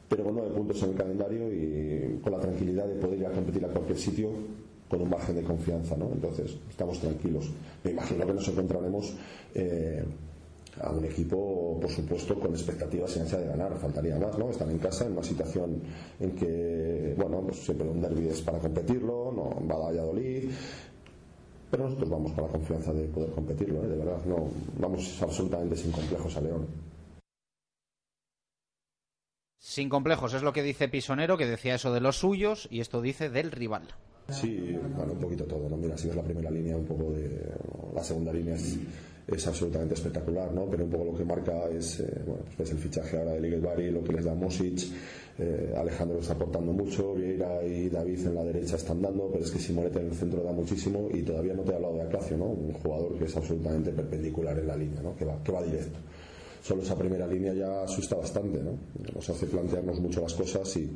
[0.08, 3.30] Pero con 9 puntos en el calendario y con la tranquilidad de poder ir a
[3.30, 4.30] competir a cualquier sitio
[4.88, 6.08] con un margen de confianza, ¿no?
[6.10, 7.50] Entonces, estamos tranquilos.
[7.84, 9.14] Me imagino que nos encontraremos.
[9.54, 10.02] Eh,
[10.80, 13.76] a un equipo, por supuesto, con expectativas y ansia de ganar.
[13.78, 14.50] Faltaría más, ¿no?
[14.50, 15.82] Están en casa en una situación
[16.20, 20.50] en que, bueno, pues siempre un derby es para competirlo, no va a Valladolid.
[21.70, 23.88] Pero nosotros vamos con la confianza de poder competirlo, ¿eh?
[23.88, 24.24] de verdad.
[24.26, 24.48] No,
[24.78, 26.66] vamos absolutamente sin complejos a León.
[29.58, 33.00] Sin complejos, es lo que dice Pisonero, que decía eso de los suyos, y esto
[33.00, 33.88] dice del rival.
[34.28, 35.76] Sí, bueno, un poquito todo, ¿no?
[35.76, 37.52] Mira, si ves la primera línea, un poco de.
[37.94, 38.78] La segunda línea es
[39.26, 40.66] es absolutamente espectacular, ¿no?
[40.70, 43.60] Pero un poco lo que marca es, eh, bueno, pues el fichaje ahora de Liguel
[43.60, 44.80] Bari, lo que les da Mosic,
[45.38, 49.50] eh, Alejandro está aportando mucho, Vieira y David en la derecha están dando, pero es
[49.50, 52.36] que Simonete en el centro da muchísimo y todavía no te he hablado de Acacio,
[52.36, 52.46] ¿no?
[52.46, 55.16] Un jugador que es absolutamente perpendicular en la línea, ¿no?
[55.16, 55.98] Que va, que va directo.
[56.62, 58.78] Solo esa primera línea ya asusta bastante, ¿no?
[59.14, 60.90] Nos hace plantearnos mucho las cosas y,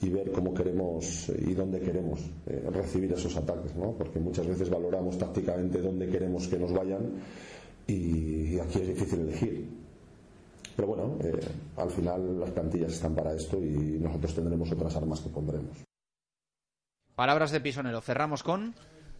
[0.00, 3.92] y ver cómo queremos y dónde queremos eh, recibir esos ataques, ¿no?
[3.98, 7.20] Porque muchas veces valoramos tácticamente dónde queremos que nos vayan
[7.86, 9.68] y aquí es difícil elegir.
[10.76, 11.40] Pero bueno, eh,
[11.76, 15.76] al final las plantillas están para esto y nosotros tendremos otras armas que pondremos.
[17.14, 18.00] Palabras de Pisonero.
[18.00, 18.74] Cerramos con.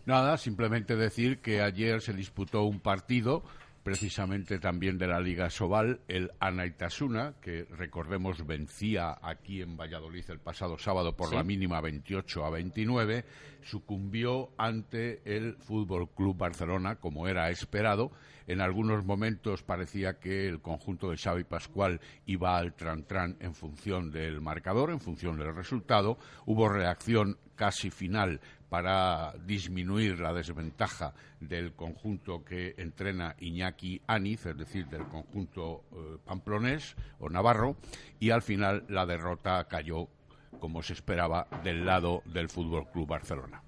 [0.06, 3.42] Nada, simplemente decir que ayer se disputó un partido
[3.82, 10.38] precisamente también de la Liga Sobal, el Anaitasuna, que recordemos vencía aquí en Valladolid el
[10.38, 13.24] pasado sábado por la mínima 28 a 29,
[13.62, 18.10] sucumbió ante el Fútbol Club Barcelona, como era esperado.
[18.50, 24.10] En algunos momentos parecía que el conjunto de Xavi Pascual iba al tran-tran en función
[24.10, 26.18] del marcador, en función del resultado.
[26.46, 34.58] Hubo reacción casi final para disminuir la desventaja del conjunto que entrena Iñaki Aniz, es
[34.58, 37.76] decir, del conjunto eh, pamplonés o navarro,
[38.18, 40.08] y al final la derrota cayó,
[40.58, 43.62] como se esperaba, del lado del Fútbol Club Barcelona.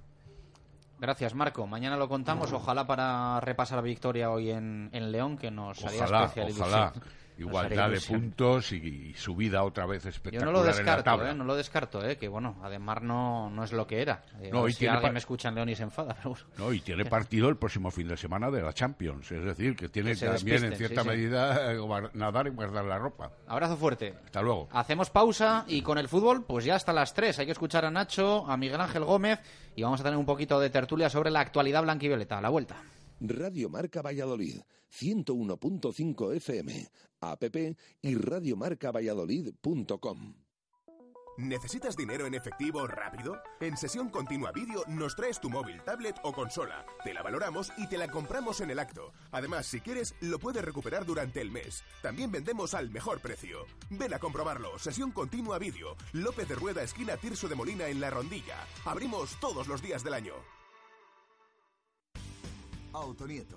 [1.03, 1.67] Gracias, Marco.
[1.67, 6.53] Mañana lo contamos, ojalá para repasar la victoria hoy en, León, que nos haría especial
[6.57, 6.93] ojalá
[7.39, 11.35] igualdad de puntos y, subida otra vez espectacular Yo no lo descarto, ¿eh?
[11.35, 12.17] no lo descarto, ¿eh?
[12.17, 14.23] que bueno, además no, no es lo que era.
[14.41, 16.17] Eh, no, y si alguien me escucha en León y se enfada.
[16.59, 19.89] No, y tiene partido el próximo fin de semana de la Champions, es decir, que
[19.89, 21.73] tiene también en cierta medida
[22.15, 23.33] nadar y guardar la ropa.
[23.47, 24.15] Abrazo fuerte.
[24.25, 24.69] Hasta luego.
[24.73, 27.39] Hacemos pausa y con el fútbol, pues ya hasta las 3.
[27.39, 29.41] Hay que escuchar a Nacho, a Miguel Ángel Gómez
[29.75, 32.39] y vamos a tener un poquito de tertulia sobre la actualidad blanquivioleta.
[32.39, 32.77] A la vuelta.
[33.21, 34.61] Radio Marca Valladolid,
[34.91, 36.89] 101.5 FM,
[37.23, 37.43] app
[38.03, 40.35] y radiomarcavalladolid.com.
[41.39, 43.41] ¿Necesitas dinero en efectivo rápido?
[43.61, 46.85] En Sesión Continua Vídeo nos traes tu móvil, tablet o consola.
[47.03, 49.15] Te la valoramos y te la compramos en el acto.
[49.31, 51.83] Además, si quieres, lo puedes recuperar durante el mes.
[52.03, 53.65] También vendemos al mejor precio.
[53.89, 54.79] Ven a comprobarlo.
[54.79, 55.97] Sesión Continua Vídeo.
[56.13, 58.57] López de Rueda, esquina Tirso de Molina en La Rondilla.
[58.85, 60.35] Abrimos todos los días del año.
[62.93, 63.57] Autonieto.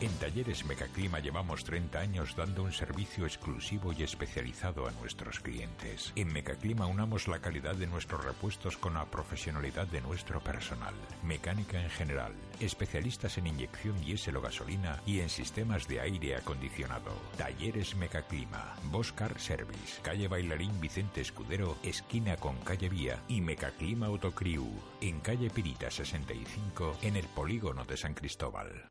[0.00, 6.14] En Talleres Mecaclima llevamos 30 años dando un servicio exclusivo y especializado a nuestros clientes.
[6.16, 10.94] En Mecaclima unamos la calidad de nuestros repuestos con la profesionalidad de nuestro personal.
[11.22, 17.12] Mecánica en general, especialistas en inyección diésel o gasolina y en sistemas de aire acondicionado.
[17.36, 24.66] Talleres Mecaclima, Boscar Service, calle Bailarín Vicente Escudero, esquina con calle Vía y Mecaclima Autocriu,
[25.02, 28.90] en calle Pirita 65, en el polígono de San Cristóbal.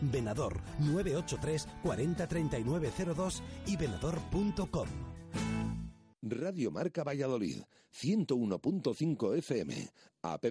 [0.00, 4.88] Venador 983 40 39 02 y venador.com.
[6.22, 7.58] Radio Marca Valladolid
[7.92, 9.90] 101.5 FM,
[10.22, 10.44] app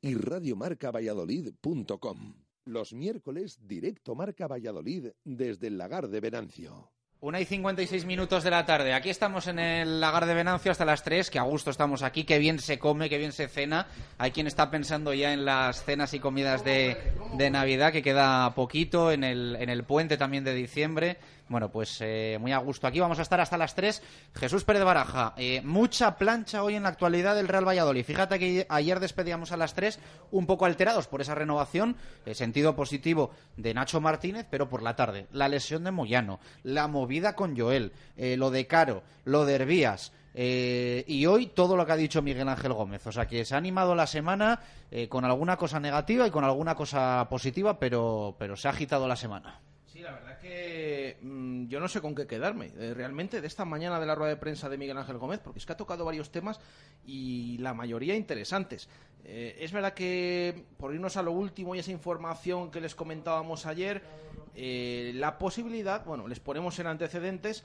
[0.00, 2.34] y radiomarcavalladolid.com.
[2.64, 6.92] Los miércoles directo Marca Valladolid desde el lagar de Venancio.
[7.22, 8.92] Una y 56 minutos de la tarde.
[8.92, 12.24] Aquí estamos en el lagar de Venancio hasta las 3, que a gusto estamos aquí,
[12.24, 13.86] que bien se come, que bien se cena.
[14.18, 18.54] Hay quien está pensando ya en las cenas y comidas de, de Navidad, que queda
[18.54, 21.16] poquito, en el, en el puente también de diciembre.
[21.48, 22.88] Bueno, pues eh, muy a gusto.
[22.88, 24.02] Aquí vamos a estar hasta las 3.
[24.34, 28.04] Jesús Pérez Baraja, eh, mucha plancha hoy en la actualidad del Real Valladolid.
[28.04, 30.00] Fíjate que ayer despedíamos a las 3
[30.32, 31.96] un poco alterados por esa renovación,
[32.32, 35.28] sentido positivo de Nacho Martínez, pero por la tarde.
[35.30, 40.12] La lesión de Moyano, la movida con Joel, eh, lo de Caro, lo de Hervías.
[40.34, 43.06] y hoy todo lo que ha dicho Miguel Ángel Gómez.
[43.06, 44.60] O sea que se ha animado la semana
[45.08, 49.16] con alguna cosa negativa y con alguna cosa positiva, pero, pero se ha agitado la
[49.16, 49.60] semana.
[49.96, 53.64] Sí, la verdad que mm, yo no sé con qué quedarme eh, realmente de esta
[53.64, 56.04] mañana de la rueda de prensa de Miguel Ángel Gómez, porque es que ha tocado
[56.04, 56.60] varios temas
[57.06, 58.90] y la mayoría interesantes.
[59.24, 63.64] Eh, es verdad que, por irnos a lo último y esa información que les comentábamos
[63.64, 64.02] ayer,
[64.54, 67.64] eh, la posibilidad, bueno, les ponemos en antecedentes,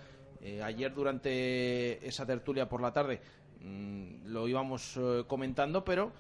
[0.63, 3.19] ayer durante esa tertulia por la tarde
[3.59, 6.13] mm, lo íbamos comentando, pero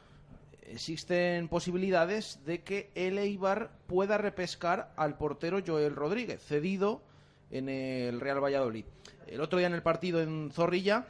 [0.61, 7.01] existen posibilidades de que el Eibar pueda repescar al portero Joel Rodríguez, cedido
[7.49, 8.85] en el Real Valladolid.
[9.27, 11.07] El otro día en el partido en Zorrilla,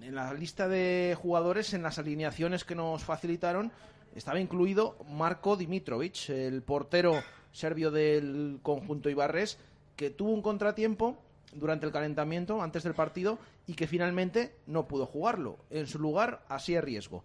[0.00, 3.72] en la lista de jugadores, en las alineaciones que nos facilitaron,
[4.14, 7.22] estaba incluido Marco Dimitrovic, el portero
[7.52, 9.58] serbio del conjunto Ibarres,
[9.96, 11.18] que tuvo un contratiempo
[11.54, 15.58] durante el calentamiento, antes del partido, y que finalmente no pudo jugarlo.
[15.70, 17.24] En su lugar, así es riesgo.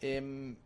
[0.00, 0.56] Em,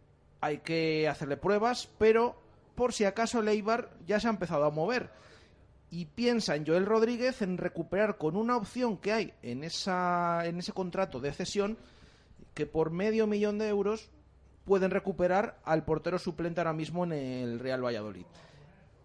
[0.41, 2.41] hay que hacerle pruebas, pero
[2.75, 5.11] por si acaso Leibar ya se ha empezado a mover
[5.91, 10.59] y piensa en Joel Rodríguez en recuperar con una opción que hay en, esa, en
[10.59, 11.79] ese contrato de cesión
[12.55, 14.11] que por medio millón de euros
[14.65, 18.27] pueden recuperar al portero suplente ahora mismo en el Real Valladolid.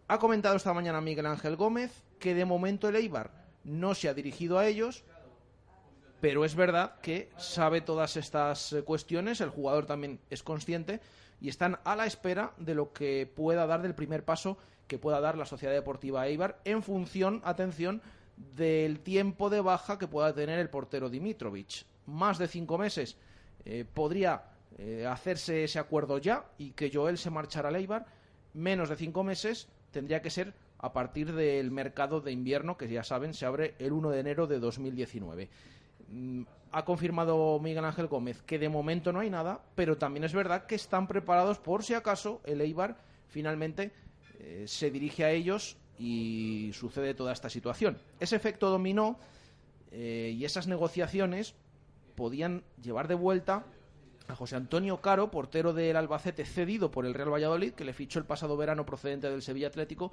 [0.08, 3.32] Ha comentado esta mañana Miguel Ángel Gómez que de momento el Eibar
[3.64, 5.06] no se ha dirigido a ellos,
[6.24, 11.02] pero es verdad que sabe todas estas cuestiones, el jugador también es consciente
[11.42, 14.58] y están a la espera de lo que pueda dar del primer paso
[14.88, 18.02] que pueda dar la Sociedad Deportiva Eibar en función, atención,
[18.38, 21.84] del tiempo de baja que pueda tener el portero Dimitrovic.
[22.06, 23.18] Más de cinco meses
[23.66, 24.44] eh, podría
[24.78, 28.06] eh, hacerse ese acuerdo ya y que Joel se marchara a Eibar.
[28.54, 33.04] Menos de cinco meses tendría que ser a partir del mercado de invierno que ya
[33.04, 35.50] saben se abre el 1 de enero de 2019
[36.72, 40.66] ha confirmado Miguel Ángel Gómez que de momento no hay nada, pero también es verdad
[40.66, 42.98] que están preparados por si acaso el Eibar
[43.28, 43.92] finalmente
[44.40, 47.98] eh, se dirige a ellos y sucede toda esta situación.
[48.20, 49.20] Ese efecto dominó
[49.92, 51.56] eh, y esas negociaciones
[52.16, 53.66] podían llevar de vuelta
[54.28, 58.20] a José Antonio Caro, portero del Albacete cedido por el Real Valladolid, que le fichó
[58.20, 60.12] el pasado verano procedente del Sevilla Atlético,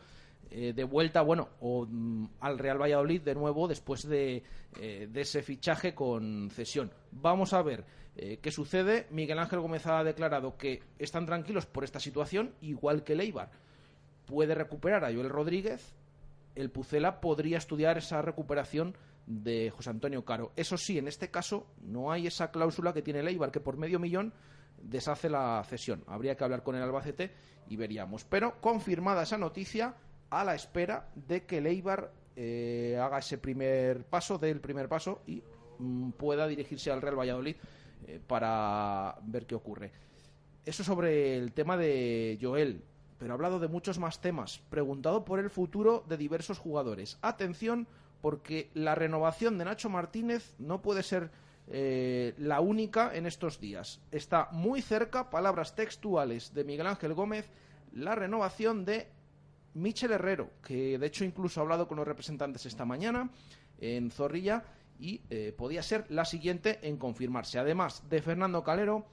[0.51, 4.43] eh, de vuelta, bueno, o, mm, al Real Valladolid de nuevo después de,
[4.81, 6.91] eh, de ese fichaje con cesión.
[7.13, 7.85] Vamos a ver
[8.17, 9.07] eh, qué sucede.
[9.11, 13.51] Miguel Ángel Gómez ha declarado que están tranquilos por esta situación, igual que Leibar.
[14.27, 15.95] Puede recuperar a Joel Rodríguez.
[16.57, 18.97] El Pucela podría estudiar esa recuperación
[19.27, 20.53] de José Antonio Caro.
[20.57, 23.99] Eso sí, en este caso no hay esa cláusula que tiene Leibar, que por medio
[23.99, 24.33] millón
[24.83, 26.05] deshace la cesión.
[26.07, 27.33] Habría que hablar con el Albacete
[27.69, 28.25] y veríamos.
[28.25, 29.95] Pero confirmada esa noticia,
[30.31, 35.23] a la espera de que Leibar eh, haga ese primer paso, dé el primer paso
[35.27, 35.43] y
[35.79, 37.57] mm, pueda dirigirse al Real Valladolid
[38.07, 39.93] eh, para ver qué ocurre.
[40.65, 42.83] Eso sobre el tema de Joel,
[43.19, 44.61] pero ha hablado de muchos más temas.
[44.71, 47.19] Preguntado por el futuro de diversos jugadores.
[47.23, 47.89] Atención,
[48.21, 51.31] porque la renovación de Nacho Martínez no puede ser
[51.69, 54.01] eh, la única en estos días.
[54.11, 57.51] Está muy cerca, palabras textuales de Miguel Ángel Gómez,
[57.93, 59.09] la renovación de
[59.75, 63.31] Michel Herrero, que de hecho incluso ha hablado con los representantes esta mañana
[63.79, 64.65] en Zorrilla
[64.99, 67.59] y eh, podía ser la siguiente en confirmarse.
[67.59, 69.07] Además de Fernando Calero,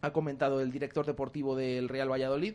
[0.00, 2.54] ha comentado el director deportivo del Real Valladolid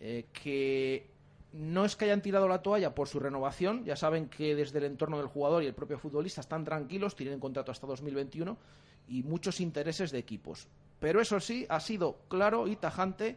[0.00, 1.13] eh, que
[1.54, 4.86] no es que hayan tirado la toalla por su renovación, ya saben que desde el
[4.86, 8.58] entorno del jugador y el propio futbolista están tranquilos, tienen contrato hasta 2021
[9.06, 10.66] y muchos intereses de equipos.
[10.98, 13.36] Pero eso sí, ha sido claro y tajante,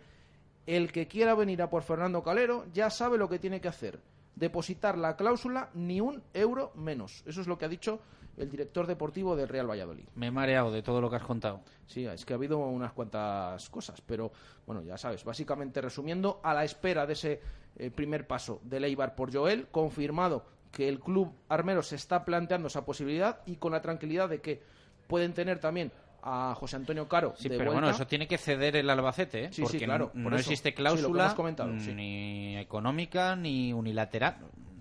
[0.66, 4.00] el que quiera venir a por Fernando Calero ya sabe lo que tiene que hacer,
[4.36, 7.24] depositar la cláusula ni un euro menos.
[7.28, 8.00] Eso es lo que ha dicho
[8.36, 10.06] el director deportivo del Real Valladolid.
[10.16, 11.62] Me he mareado de todo lo que has contado.
[11.88, 14.32] Sí, es que ha habido unas cuantas cosas, pero
[14.66, 17.42] bueno, ya sabes, básicamente resumiendo, a la espera de ese
[17.78, 22.68] eh, primer paso de Leibar por Joel, confirmado que el club armero se está planteando
[22.68, 24.62] esa posibilidad y con la tranquilidad de que
[25.08, 27.34] pueden tener también a José Antonio Caro.
[27.38, 27.82] Sí, de pero vuelta.
[27.86, 29.48] bueno, eso tiene que ceder el Albacete, ¿eh?
[29.50, 30.50] Sí, sí, porque claro, no, por no eso.
[30.50, 31.94] existe Sí, cláusula comentado, sí.
[31.94, 34.36] ni económica ni unilateral.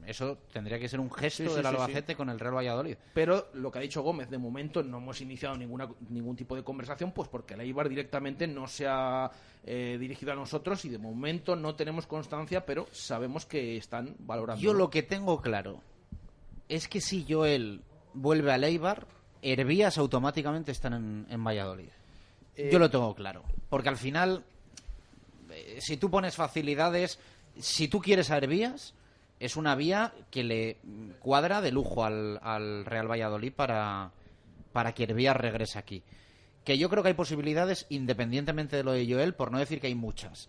[0.06, 1.68] Eso tendría que ser un gesto Sí, sí, del sí.
[1.68, 2.96] Albacete con el Real Valladolid.
[3.12, 6.62] Pero lo que ha dicho Gómez, de momento no hemos iniciado ninguna, ningún tipo de
[6.62, 9.30] conversación, pues porque el Eibar directamente no se ha
[9.64, 14.62] eh, dirigido a nosotros y de momento no tenemos constancia, pero sabemos que están valorando.
[14.62, 15.80] Yo lo que tengo claro
[16.68, 17.82] es que si Joel
[18.14, 19.06] vuelve a Leibar,
[19.42, 21.88] Hervías automáticamente están en, en Valladolid.
[22.56, 23.42] Eh, Yo lo tengo claro.
[23.68, 24.44] Porque al final,
[25.50, 27.18] eh, si tú pones facilidades,
[27.58, 28.94] si tú quieres a Hervías,
[29.40, 30.78] es una vía que le
[31.20, 34.12] cuadra de lujo al, al Real Valladolid para,
[34.72, 36.02] para que Hervías regrese aquí.
[36.64, 39.86] Que yo creo que hay posibilidades independientemente de lo de Joel, por no decir que
[39.86, 40.48] hay muchas.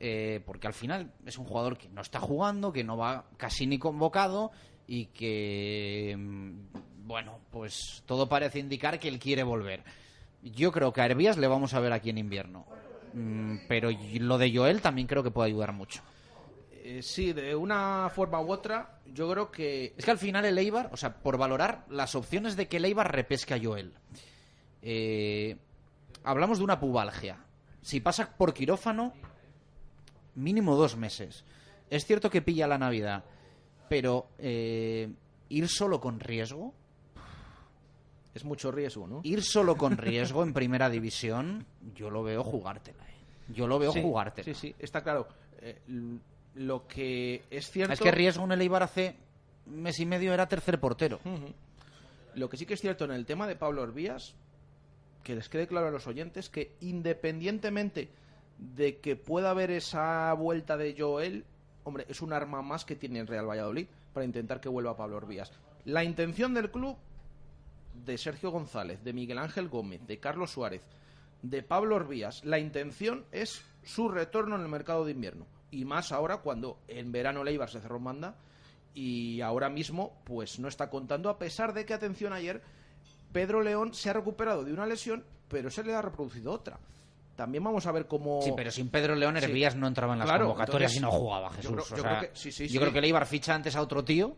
[0.00, 3.66] Eh, porque al final es un jugador que no está jugando, que no va casi
[3.66, 4.52] ni convocado
[4.86, 9.82] y que, mm, bueno, pues todo parece indicar que él quiere volver.
[10.42, 12.66] Yo creo que a Hervías le vamos a ver aquí en invierno.
[13.14, 16.02] Mm, Pero lo de Joel también creo que puede ayudar mucho.
[16.90, 19.92] Eh, sí, de una forma u otra, yo creo que...
[19.98, 22.86] Es que al final el Eibar, o sea, por valorar las opciones de que el
[22.86, 23.92] Eibar repesque a Joel.
[24.80, 25.58] eh,
[26.24, 27.44] hablamos de una pubalgia.
[27.82, 29.12] Si pasa por quirófano,
[30.34, 31.44] mínimo dos meses.
[31.90, 33.22] Es cierto que pilla la Navidad,
[33.90, 35.10] pero eh,
[35.50, 36.72] ir solo con riesgo,
[38.34, 39.20] Es mucho riesgo, ¿no?
[39.24, 43.04] ir solo con riesgo en primera división, yo lo veo jugártela.
[43.04, 43.14] eh.
[43.48, 44.44] Yo lo veo Sí, jugártela.
[44.44, 45.28] Sí, sí, está claro.
[45.60, 45.80] Eh,
[46.54, 47.92] lo que es cierto...
[47.92, 49.16] Es que riesgo en el Eibar hace
[49.66, 51.20] mes y medio era tercer portero.
[52.34, 54.34] Lo que sí que es cierto en el tema de Pablo Orbías,
[55.22, 58.08] que les quede claro a los oyentes, que independientemente
[58.58, 61.44] de que pueda haber esa vuelta de Joel,
[61.84, 65.16] hombre, es un arma más que tiene el Real Valladolid para intentar que vuelva Pablo
[65.16, 65.52] Orbías.
[65.84, 66.96] La intención del club
[68.04, 70.82] de Sergio González, de Miguel Ángel Gómez, de Carlos Suárez,
[71.42, 75.46] de Pablo Orbías, la intención es su retorno en el mercado de invierno.
[75.70, 78.34] Y más ahora cuando en verano Leibar se cerró en banda
[78.94, 82.62] y ahora mismo pues no está contando a pesar de que, atención, ayer
[83.32, 86.78] Pedro León se ha recuperado de una lesión, pero se le ha reproducido otra.
[87.36, 88.40] También vamos a ver cómo...
[88.42, 89.44] Sí, pero sin Pedro León Sí.
[89.44, 91.92] Hervías no entraba en las Claro, convocatorias entonces, y no jugaba yo Jesús.
[91.92, 92.78] O yo sea, creo que- sí, sí, yo sí.
[92.78, 94.34] creo que el Eibar ficha antes a otro tío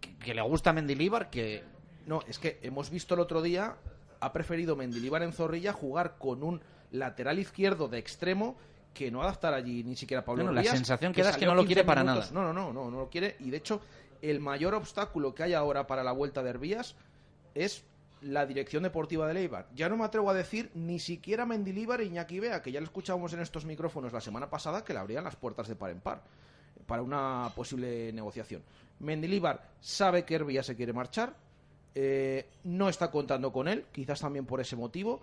[0.00, 1.64] que, que le gusta Mendilíbar que
[2.06, 3.76] No, es que hemos visto el otro día,
[4.20, 6.60] ha preferido Mendilíbar en Zorrilla jugar con un
[6.92, 8.56] lateral izquierdo de extremo
[8.98, 11.46] que no adaptar allí ni siquiera a Pablo Bueno, la sensación que da es que
[11.46, 12.32] no lo 15 quiere para minutos.
[12.32, 12.46] nada.
[12.46, 13.36] No, no, no, no, no lo quiere.
[13.38, 13.80] Y de hecho,
[14.20, 16.96] el mayor obstáculo que hay ahora para la vuelta de Herbías
[17.54, 17.84] es
[18.22, 19.68] la dirección deportiva de Eibar.
[19.76, 22.86] Ya no me atrevo a decir ni siquiera Mendilíbar e Iñaki Bea, que ya lo
[22.86, 26.00] escuchábamos en estos micrófonos la semana pasada, que le abrían las puertas de par en
[26.00, 26.22] par.
[26.86, 28.62] para una posible negociación.
[28.98, 31.36] Mendilibar sabe que Herbia se quiere marchar,
[31.94, 35.20] eh, no está contando con él, quizás también por ese motivo.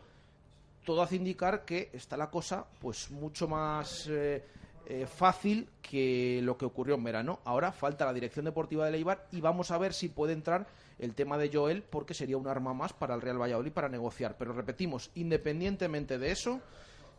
[0.85, 4.43] Todo hace indicar que está la cosa pues mucho más eh,
[4.87, 7.39] eh, fácil que lo que ocurrió en verano.
[7.43, 10.67] Ahora falta la dirección deportiva de Leibar y vamos a ver si puede entrar
[10.99, 14.35] el tema de Joel porque sería un arma más para el Real Valladolid para negociar.
[14.37, 16.61] Pero repetimos, independientemente de eso,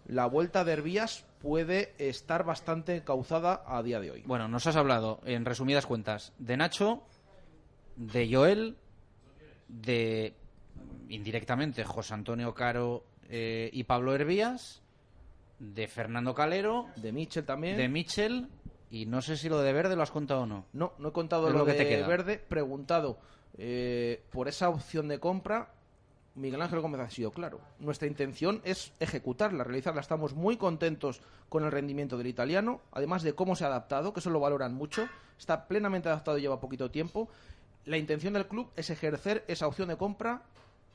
[0.07, 4.23] la vuelta de Herbías puede estar bastante cauzada a día de hoy.
[4.27, 7.03] Bueno, nos has hablado, en resumidas cuentas, de Nacho,
[7.97, 8.77] de Joel,
[9.69, 10.35] de
[11.09, 14.83] indirectamente José Antonio Caro eh, y Pablo Herbías,
[15.59, 18.49] de Fernando Calero, de Michel también, de Michel
[18.91, 20.66] y no sé si lo de Verde lo has contado o no.
[20.72, 22.07] No, no he contado lo, lo que de te queda.
[22.07, 22.39] Verde.
[22.39, 23.18] Preguntado
[23.59, 25.70] eh, por esa opción de compra,
[26.35, 27.61] Miguel Ángel Gómez ha sido claro.
[27.81, 30.01] Nuestra intención es ejecutarla, realizarla.
[30.01, 34.20] Estamos muy contentos con el rendimiento del italiano, además de cómo se ha adaptado, que
[34.20, 35.09] eso lo valoran mucho.
[35.39, 37.29] Está plenamente adaptado, lleva poquito tiempo.
[37.87, 40.43] La intención del club es ejercer esa opción de compra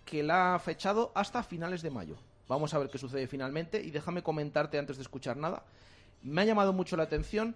[0.05, 2.15] que la ha fechado hasta finales de mayo.
[2.47, 5.63] Vamos a ver qué sucede finalmente y déjame comentarte antes de escuchar nada.
[6.23, 7.55] Me ha llamado mucho la atención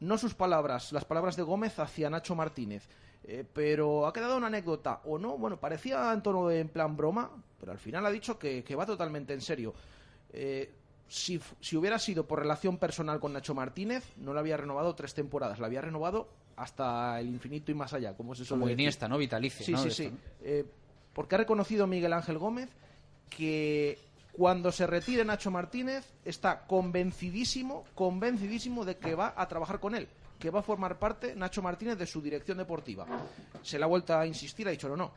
[0.00, 2.88] no sus palabras, las palabras de Gómez hacia Nacho Martínez.
[3.24, 6.96] Eh, pero ha quedado una anécdota, o no, bueno, parecía en tono de en plan
[6.96, 9.74] broma, pero al final ha dicho que, que va totalmente en serio.
[10.32, 10.72] Eh,
[11.08, 15.14] si, si hubiera sido por relación personal con Nacho Martínez, no le había renovado tres
[15.14, 18.80] temporadas, la había renovado hasta el infinito y más allá, como se suele Como decir.
[18.80, 19.18] Iniesta, ¿no?
[19.18, 19.78] Vitalicio, Sí, ¿no?
[19.82, 20.12] sí, sí.
[20.42, 20.64] Eh,
[21.18, 22.68] porque ha reconocido Miguel Ángel Gómez
[23.28, 23.98] que
[24.30, 30.06] cuando se retire Nacho Martínez está convencidísimo, convencidísimo de que va a trabajar con él,
[30.38, 33.04] que va a formar parte Nacho Martínez de su dirección deportiva.
[33.62, 35.12] Se le ha vuelto a insistir, ha dicho no, no.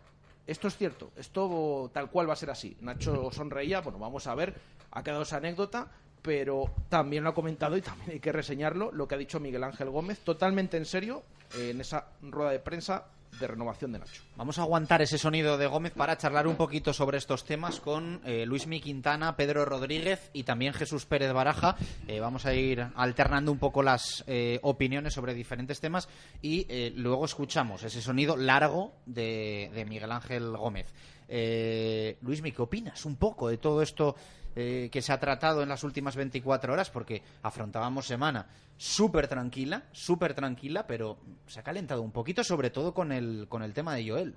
[0.47, 2.75] Esto es cierto, esto tal cual va a ser así.
[2.81, 4.55] Nacho sonreía, bueno, vamos a ver,
[4.89, 5.87] ha quedado esa anécdota,
[6.23, 9.63] pero también lo ha comentado y también hay que reseñarlo, lo que ha dicho Miguel
[9.63, 11.21] Ángel Gómez, totalmente en serio,
[11.59, 13.05] en esa rueda de prensa
[13.39, 14.23] de renovación de Nacho.
[14.35, 18.21] Vamos a aguantar ese sonido de Gómez para charlar un poquito sobre estos temas con
[18.25, 21.75] eh, Luismi Quintana, Pedro Rodríguez y también Jesús Pérez Baraja.
[22.07, 26.07] Eh, vamos a ir alternando un poco las eh, opiniones sobre diferentes temas
[26.41, 30.93] y luego escuchamos ese sonido largo de, de Miguel Ángel Gómez.
[31.33, 34.17] Eh, Luismi, ¿qué opinas un poco de todo esto
[34.55, 36.89] eh, que se ha tratado en las últimas 24 horas?
[36.89, 38.47] Porque afrontábamos semana
[38.77, 43.63] súper tranquila, súper tranquila, pero se ha calentado un poquito, sobre todo con el, con
[43.63, 44.35] el tema de Joel.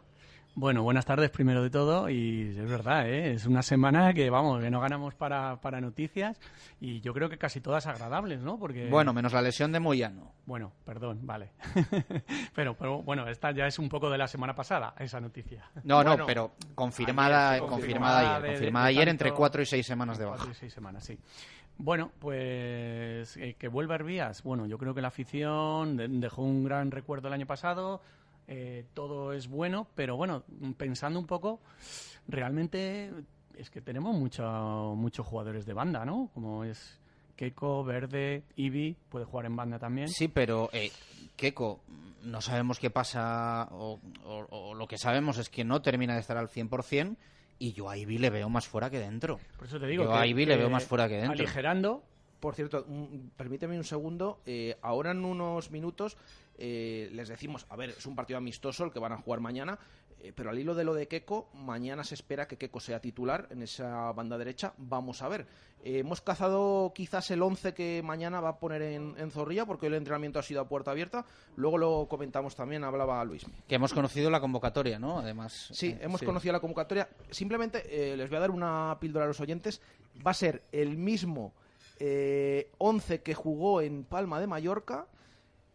[0.57, 3.33] Bueno, buenas tardes primero de todo y es verdad, ¿eh?
[3.33, 6.39] es una semana que vamos, que no ganamos para, para noticias
[6.81, 8.57] y yo creo que casi todas agradables, ¿no?
[8.57, 10.31] Porque Bueno, menos la lesión de Moyano.
[10.47, 11.51] Bueno, perdón, vale.
[12.55, 15.65] pero, pero bueno, esta ya es un poco de la semana pasada, esa noticia.
[15.83, 19.39] No, no, Bueno, pero confirmada, ayer, confirmada ayer, de- de- confirmada de ayer entre tanto-
[19.39, 20.53] cuatro y seis semanas de cuatro baja.
[20.53, 21.19] y seis semanas, sí.
[21.79, 24.45] Bueno, pues eh, que vuelva Herbías.
[24.45, 28.01] Bueno, yo creo que la afición de- dejó un gran recuerdo el año pasado.
[28.49, 30.45] Eh, todo es bueno, pero bueno,
[30.77, 31.61] pensando un poco,
[32.29, 33.11] realmente
[33.57, 36.31] es que tenemos mucho- muchos jugadores de banda, ¿no?
[36.35, 36.99] Como es
[37.37, 40.09] Keiko, Verde, Ibi, puede jugar en banda también.
[40.09, 40.91] Sí, pero eh,
[41.37, 41.81] Keco,
[42.25, 46.21] no sabemos qué pasa, o, o- o lo que sabemos es que no termina de
[46.21, 47.17] estar al 100%,
[47.59, 49.39] y yo a Ivy le veo más fuera que dentro.
[49.57, 51.33] Por eso te digo yo que- a Ivy le veo más fuera que dentro.
[51.33, 52.03] aligerando.
[52.41, 54.41] Por cierto, un- permíteme un segundo.
[54.45, 56.17] eh, ahora en unos minutos
[56.57, 59.79] eh, les decimos, a ver, es un partido amistoso el que van a jugar mañana,
[60.21, 63.49] eh, pero al hilo de lo de Keco, mañana se espera que Keco sea titular
[63.51, 64.73] en esa banda derecha.
[64.79, 65.47] Vamos a ver.
[65.83, 69.87] Eh, hemos cazado quizás el 11 que mañana va a poner en, en Zorrilla, porque
[69.87, 71.27] hoy el entrenamiento ha sido a puerta abierta.
[71.57, 73.45] Luego lo comentamos también, hablaba Luis.
[73.69, 75.19] Que hemos conocido la convocatoria, ¿no?
[75.19, 75.69] Además.
[75.73, 76.27] Sí, hemos sí.
[76.27, 77.09] conocido la convocatoria.
[77.31, 79.83] Simplemente les voy a dar una píldora a los oyentes.
[80.27, 81.53] Va a ser el mismo
[81.99, 85.07] eh, 11 que jugó en Palma de Mallorca,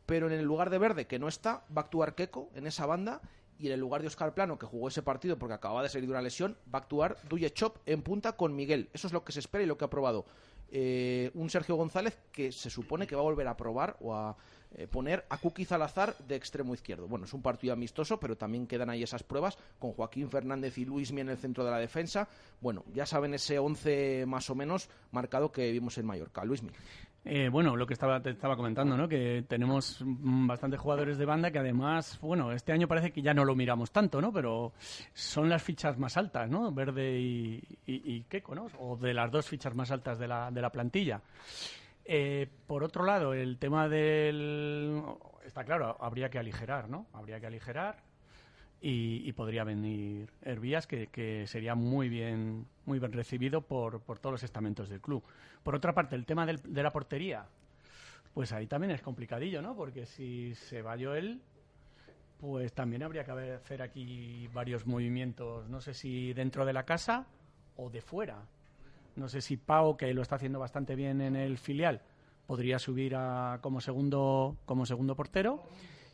[0.10, 2.88] pero en el lugar de Verde, que no está, va a actuar Keco en esa
[2.88, 3.22] banda.
[3.60, 6.08] Y en el lugar de Oscar Plano, que jugó ese partido porque acababa de salir
[6.08, 8.90] de una lesión, va a actuar Duye Chop en punta con Miguel.
[8.94, 10.26] Eso es lo que se espera y lo que ha probado.
[10.72, 14.38] Eh, un Sergio González que se supone que va a volver a probar o a
[14.76, 17.08] eh, poner a Kuki Zalazar de extremo izquierdo.
[17.08, 20.86] Bueno, es un partido amistoso, pero también quedan ahí esas pruebas con Joaquín Fernández y
[20.86, 22.30] Luismi en el centro de la defensa.
[22.62, 26.46] Bueno, ya saben ese 11 más o menos marcado que vimos en Mallorca.
[26.46, 26.70] Luismi.
[27.26, 29.08] Eh, bueno, lo que estaba, te estaba comentando, ¿no?
[29.08, 33.34] Que tenemos mm, bastantes jugadores de banda que además, bueno, este año parece que ya
[33.34, 34.32] no lo miramos tanto, ¿no?
[34.32, 34.74] Pero
[35.14, 36.72] son las fichas más altas, ¿no?
[36.72, 38.68] Verde y, y, y ¿no?
[38.80, 41.22] O de las dos fichas más altas de la, de la plantilla.
[42.06, 45.04] Eh, por otro lado, el tema del...
[45.46, 47.08] Está claro, habría que aligerar, ¿no?
[47.14, 48.09] Habría que aligerar
[48.82, 54.20] y, y podría venir Herbías, que, que sería muy bien, muy bien recibido por, por
[54.20, 55.24] todos los estamentos del club.
[55.64, 57.46] Por otra parte, el tema del- de la portería.
[58.34, 59.76] pues ahí también es complicadillo, ¿no?
[59.76, 61.42] Porque si se va Joel,
[62.40, 67.26] pues también habría que hacer aquí varios movimientos, no sé si dentro de la casa
[67.76, 68.46] o de fuera.
[69.18, 72.02] No sé si Pau, que lo está haciendo bastante bien en el filial,
[72.48, 75.62] podría subir a, como segundo como segundo portero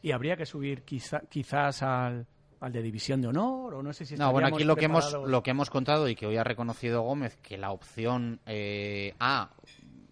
[0.01, 2.26] y habría que subir quizá, quizás al,
[2.66, 5.13] al de división de honor o no sé si no bueno aquí lo que hemos
[5.13, 9.51] lo que hemos contado y que hoy ha reconocido Gómez que la opción eh, A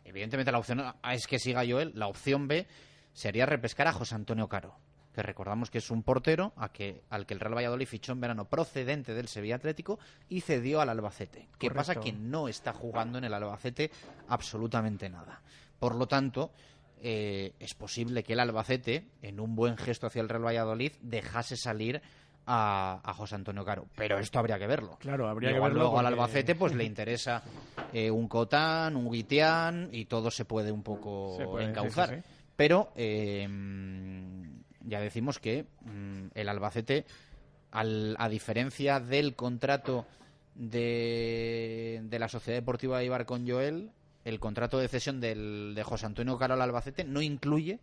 [0.06, 2.68] evidentemente la opción A es que siga Joel la opción B
[3.12, 4.76] sería repescar a José Antonio Caro
[5.16, 8.22] que recordamos que es un portero a que, al que el Real Valladolid fichó en
[8.22, 11.50] verano procedente del Sevilla Atlético y cedió al Albacete.
[11.60, 11.96] ¿Qué pasa?
[11.96, 13.92] Que no está jugando en el Albacete
[14.28, 15.44] absolutamente nada.
[15.78, 16.52] Por lo tanto,
[17.06, 21.58] eh, es posible que el Albacete, en un buen gesto hacia el Real Valladolid, dejase
[21.58, 22.02] salir
[22.46, 23.88] a, José Antonio Caro.
[23.96, 24.98] Pero esto habría que verlo.
[25.00, 25.80] Claro, habría que verlo.
[25.80, 27.44] Luego al Albacete pues le interesa
[27.92, 32.24] eh, un Cotán, un Guitián y todo se puede un poco encauzar.
[32.56, 33.48] Pero eh,
[34.82, 37.06] ya decimos que mm, el Albacete,
[37.72, 40.06] a diferencia del contrato
[40.56, 43.92] de, de la Sociedad Deportiva de Ibar con Joel,
[44.26, 47.80] el contrato de cesión del, de José Antonio Caro al Albacete no incluye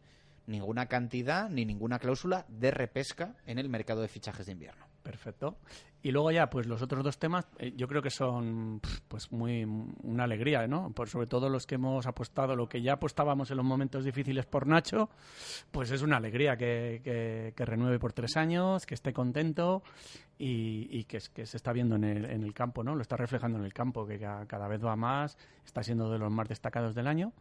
[0.50, 4.84] ninguna cantidad ni ninguna cláusula de repesca en el mercado de fichajes de invierno.
[5.02, 5.56] Perfecto.
[6.02, 9.64] Y luego ya, pues los otros dos temas, eh, yo creo que son pues muy
[10.02, 10.92] una alegría, ¿no?
[10.92, 14.46] Por sobre todo los que hemos apostado, lo que ya apostábamos en los momentos difíciles
[14.46, 15.10] por Nacho,
[15.70, 19.82] pues es una alegría que, que, renueve por tres años, que esté contento
[20.38, 22.94] y, que, que, se está viendo en el, en el campo, ¿no?
[22.94, 25.36] Lo está reflejando en el campo, que cada vez va más,
[25.66, 27.34] está siendo de los más destacados del año.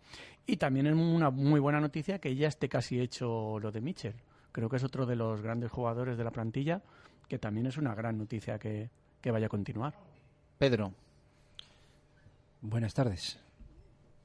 [0.45, 4.16] Y también es una muy buena noticia que ya esté casi hecho lo de Mitchell.
[4.51, 6.82] Creo que es otro de los grandes jugadores de la plantilla
[7.30, 8.89] que también es una gran noticia que,
[9.23, 9.93] vaya a continuar.
[10.57, 10.91] Pedro.
[12.61, 13.39] Buenas tardes.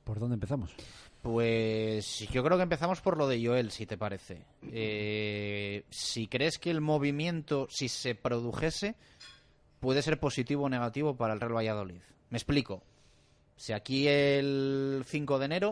[0.02, 0.74] ¿Por dónde empezamos?
[1.22, 4.44] Pues yo creo que empezamos por lo de Joel, si te parece.
[4.72, 8.96] Eh, si crees que el movimiento, si se produjese,
[9.80, 12.00] puede ser positivo o negativo para el Real Valladolid.
[12.30, 12.82] Me explico.
[13.57, 15.70] Si aquí el 5 de enero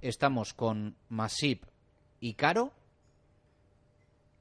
[0.00, 1.64] estamos con Masip
[2.18, 2.72] y Caro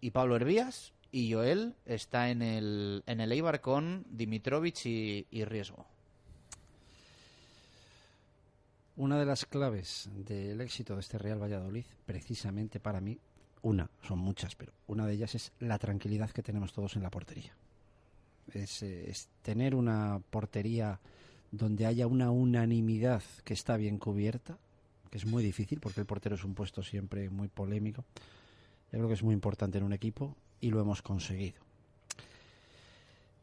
[0.01, 5.85] y Pablo Hervías, y Joel está en el, en el Eibar con Dimitrovic y, Riesgo.
[8.95, 13.17] Una de las claves del éxito de este Real Valladolid, precisamente para mí,
[13.63, 17.09] una, son muchas, pero una de ellas es la tranquilidad que tenemos todos en la
[17.09, 17.53] portería.
[18.53, 20.99] Es, es, tener una portería
[21.51, 24.57] donde haya una unanimidad que está bien cubierta,
[25.09, 28.05] que es muy difícil porque el portero es un puesto siempre muy polémico.
[28.91, 31.59] Yo creo que es muy importante en un equipo y lo hemos conseguido.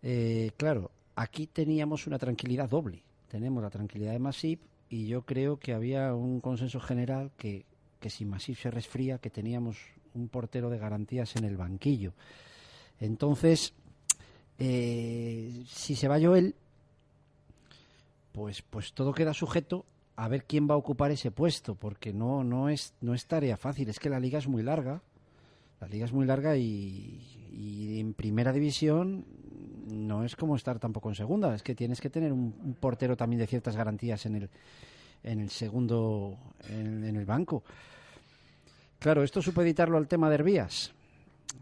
[0.02, 3.02] Eh, claro, aquí teníamos una tranquilidad doble.
[3.28, 7.66] Tenemos la tranquilidad de Masip y yo creo que había un consenso general que,
[8.00, 9.76] que si Masip se resfría, que teníamos
[10.14, 12.12] un portero de garantías en el banquillo.
[13.00, 13.74] Entonces,
[14.58, 16.54] eh, si se va Joel,
[18.32, 19.84] pues, pues todo queda sujeto
[20.16, 23.56] a ver quién va a ocupar ese puesto, porque no, no, es, no es tarea
[23.56, 23.88] fácil.
[23.88, 25.00] Es que la liga es muy larga
[25.80, 29.24] la liga es muy larga y, en primera división
[29.88, 31.54] no es como estar tampoco en segunda.
[31.54, 34.50] Es que tienes que tener un, portero también de ciertas garantías en el,
[35.22, 37.64] en el segundo, en, el banco.
[38.98, 40.92] Claro, ¿esto supeditarlo al tema de Hervías?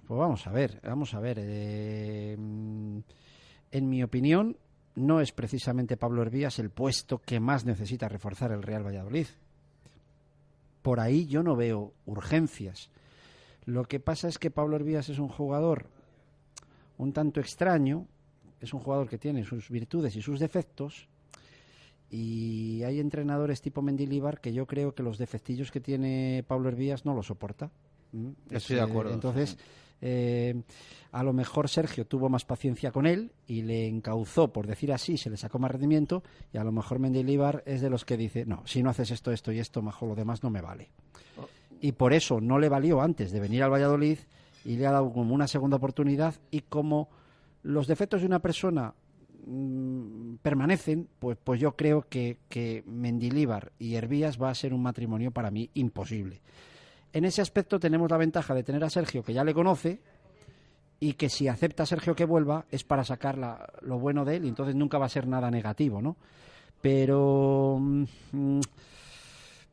[0.07, 1.39] Pues vamos a ver, vamos a ver.
[1.41, 4.57] Eh, en mi opinión,
[4.97, 9.27] no es precisamente Pablo Hervías el puesto que más necesita reforzar el Real Valladolid.
[10.83, 12.91] Por ahí yo no veo urgencias.
[13.67, 15.87] Lo que pasa es que Pablo Hervías es un jugador
[16.99, 18.07] un tanto extraño,
[18.61, 21.09] es un jugador que tiene sus virtudes y sus defectos,
[22.09, 27.05] y hay entrenadores tipo Mendilibar que yo creo que los defectillos que tiene Pablo Hervías
[27.05, 27.71] no lo soporta.
[28.13, 28.31] ¿Mm?
[28.51, 29.13] Estoy de acuerdo.
[29.13, 29.59] Entonces,
[30.01, 30.63] eh,
[31.11, 35.17] a lo mejor Sergio tuvo más paciencia con él y le encauzó, por decir así,
[35.19, 38.47] se le sacó más rendimiento, y a lo mejor Mendilibar es de los que dice,
[38.47, 40.91] no, si no haces esto, esto y esto, mejor lo demás no me vale
[41.81, 44.19] y por eso no le valió antes de venir al Valladolid
[44.65, 47.09] y le ha dado como una segunda oportunidad y como
[47.63, 48.95] los defectos de una persona
[49.47, 54.83] mm, permanecen, pues, pues yo creo que, que Mendilíbar y Hervías va a ser un
[54.83, 56.41] matrimonio para mí imposible.
[57.13, 60.01] En ese aspecto tenemos la ventaja de tener a Sergio, que ya le conoce,
[61.01, 63.39] y que si acepta a Sergio que vuelva es para sacar
[63.83, 66.17] lo bueno de él y entonces nunca va a ser nada negativo, ¿no?
[66.81, 67.79] Pero...
[68.33, 68.61] Mm,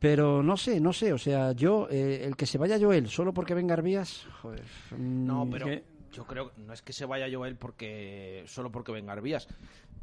[0.03, 3.33] pero no sé, no sé, o sea, yo, eh, el que se vaya Joel solo
[3.33, 4.65] porque venga Arbías, joder.
[4.91, 5.65] Mm, no, pero
[6.11, 9.47] yo creo no es que se vaya Joel porque solo porque venga Arbías.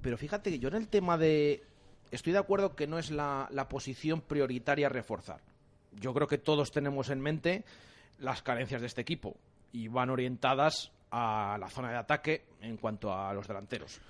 [0.00, 1.62] Pero fíjate que yo en el tema de.
[2.10, 5.42] Estoy de acuerdo que no es la, la posición prioritaria a reforzar.
[5.92, 7.66] yo creo que todos tenemos en mente
[8.20, 9.36] las carencias de este equipo
[9.70, 14.00] y van orientadas a la zona de ataque en cuanto a los delanteros.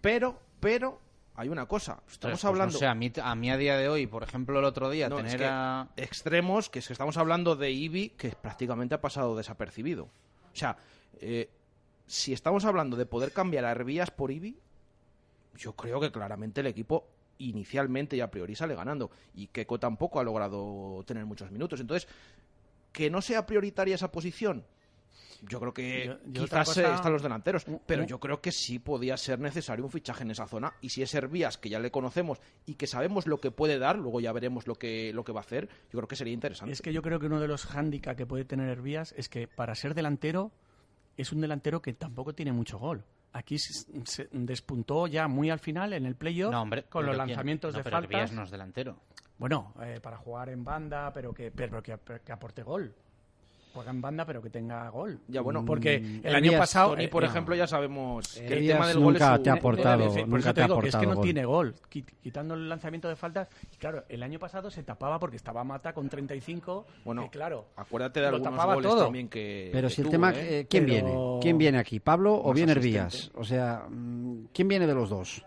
[0.00, 1.00] Pero, pero,
[1.38, 2.02] hay una cosa.
[2.10, 2.72] Estamos Pues, hablando.
[2.72, 5.08] no sé, a, mí, a mí a día de hoy, por ejemplo, el otro día,
[5.08, 5.88] No, es tener que a...
[5.96, 10.04] extremos, que es que estamos hablando de Ibi, que prácticamente ha pasado desapercibido.
[10.04, 10.76] O sea,
[11.20, 11.48] eh,
[12.08, 14.58] si estamos hablando de poder cambiar a Hervías por Ibi,
[15.56, 17.06] yo creo que claramente el equipo
[17.38, 19.12] inicialmente y a priori sale ganando.
[19.34, 21.78] Y Keco tampoco ha logrado tener muchos minutos.
[21.78, 22.08] Entonces,
[22.90, 24.64] que no sea prioritaria esa posición,
[25.42, 28.40] yo creo que Yo- yo otra quizás cosa- eh, están los delanteros, pero yo creo
[28.40, 30.72] que sí podía ser necesario un fichaje en esa zona.
[30.80, 33.98] Y si es Hervías, que ya le conocemos y que sabemos lo que puede dar,
[33.98, 36.72] luego ya veremos lo que, lo que va a hacer, yo creo que sería interesante.
[36.72, 39.46] Es que yo creo que uno de los hándicaps que puede tener Hervías es que
[39.48, 40.50] para ser delantero
[41.16, 43.04] es un delantero que tampoco tiene mucho gol.
[43.32, 47.14] Aquí se, se despuntó ya muy al final en el playoff No, hombre, con los
[47.16, 48.32] lanzamientos No, de pero faltas.
[48.32, 49.00] No es delantero.
[49.36, 52.94] Bueno, eh, para jugar en banda, pero que, pero que, que aporte gol.
[53.74, 55.18] Juega en banda, pero que tenga gol.
[55.28, 56.90] Ya, bueno, porque mm, el año pasado.
[56.90, 59.42] Tony, eh, por eh, ejemplo, ya sabemos que el tema del gol es nunca su-
[59.42, 61.24] te ha aportado, Por eso nunca te ha que es que no gol.
[61.24, 63.48] tiene gol, Qui- quitando el lanzamiento de faltas.
[63.72, 66.86] Y claro, el año pasado se tapaba porque estaba Mata con 35.
[67.04, 69.04] Bueno, que claro, acuérdate de lo algunos tapaba goles todo.
[69.04, 70.66] también que Pero que si el tuvo, tema, ¿eh?
[70.68, 71.38] ¿quién Pero- viene?
[71.42, 72.00] ¿Quién viene aquí?
[72.00, 72.72] ¿Pablo o viene.
[72.72, 73.30] Hervías?
[73.34, 75.44] O sea, mm, ¿quién viene de los dos?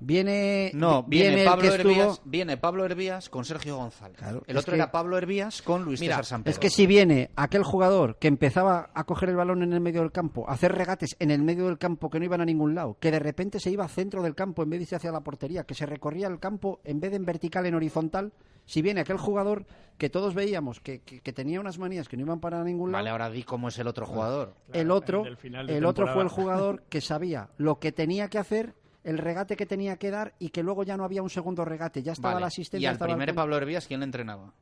[0.00, 4.16] Viene, No, vi- viene, Pablo que estuvo- Hervías, viene Pablo Hervías con Sergio González.
[4.46, 6.42] el otro que- era Pablo Hervías con Luis Mira, César.
[6.44, 10.00] Es que si viene aquel jugador que empezaba a coger el balón en el medio
[10.02, 12.74] del campo, a hacer regates en el medio del campo que no iban a ningún
[12.74, 15.10] lado, que de repente se iba al centro del campo en vez de irse hacia
[15.12, 18.32] la portería, que se recorría el campo en vez de en vertical, en horizontal,
[18.66, 19.64] si viene aquel jugador
[19.96, 23.00] que todos veíamos que, que- que tenía unas manías que no iban para ningún lado,
[23.00, 24.54] Vale, ahora di cómo es el otro jugador.
[24.72, 28.74] el otro, el otro fue el jugador que sabía lo que tenía que hacer,
[29.08, 32.02] el regate que tenía que dar y que luego ya no había un segundo regate,
[32.02, 32.42] ya estaba Vale.
[32.42, 32.84] la asistencia.
[32.84, 34.52] Y al estaba primer Pablo Hervías, ¿quién le entrenaba?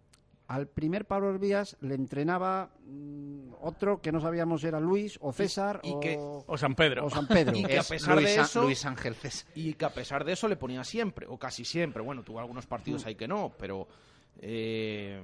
[0.49, 5.33] al primer Pablo Hervías le entrenaba mm, otro que no sabíamos si era Luis o
[5.33, 7.05] César y o, que- o San Pedro.
[7.07, 7.53] o San Pedro.
[7.57, 9.51] Y que a Es pesar Luis de eso, Luis Ángel César.
[9.57, 12.01] y que a pesar de eso le ponía siempre, o casi siempre.
[12.01, 13.09] Bueno, tuvo algunos partidos Mm.
[13.09, 13.89] ahí que no, pero
[14.39, 15.21] eh,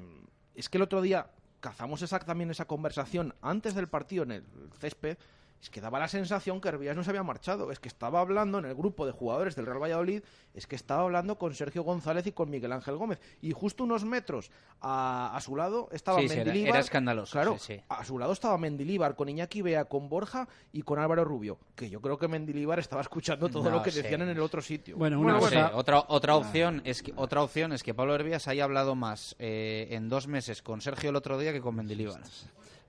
[0.56, 1.28] es que el otro día
[1.60, 4.44] cazamos esa, también esa conversación antes del partido en el
[4.80, 5.16] césped.
[5.62, 7.70] Es que daba la sensación que Hervías no se había marchado.
[7.70, 10.22] Es que estaba hablando en el grupo de jugadores del Real Valladolid,
[10.54, 13.20] es que estaba hablando con Sergio González y con Miguel Ángel Gómez.
[13.40, 14.50] Y justo unos metros
[14.80, 16.70] a, a su lado estaba Sí, sí, era- Mendilibar.
[16.70, 17.80] era escandaloso, Claro, sí, sí.
[17.88, 21.58] a su lado estaba Mendilibar con Iñaki Bea, con Borja y con Álvaro Rubio.
[21.76, 24.60] Que yo creo que Mendilibar estaba escuchando todo No lo que decían en el otro
[24.62, 24.96] sitio.
[24.96, 28.16] Bueno, una No sé, cosa- otra otra opción es que otra opción es que Pablo
[28.16, 31.76] Hervías haya hablado más eh, en dos meses con Sergio el otro día que con
[31.76, 32.20] Mendilibar.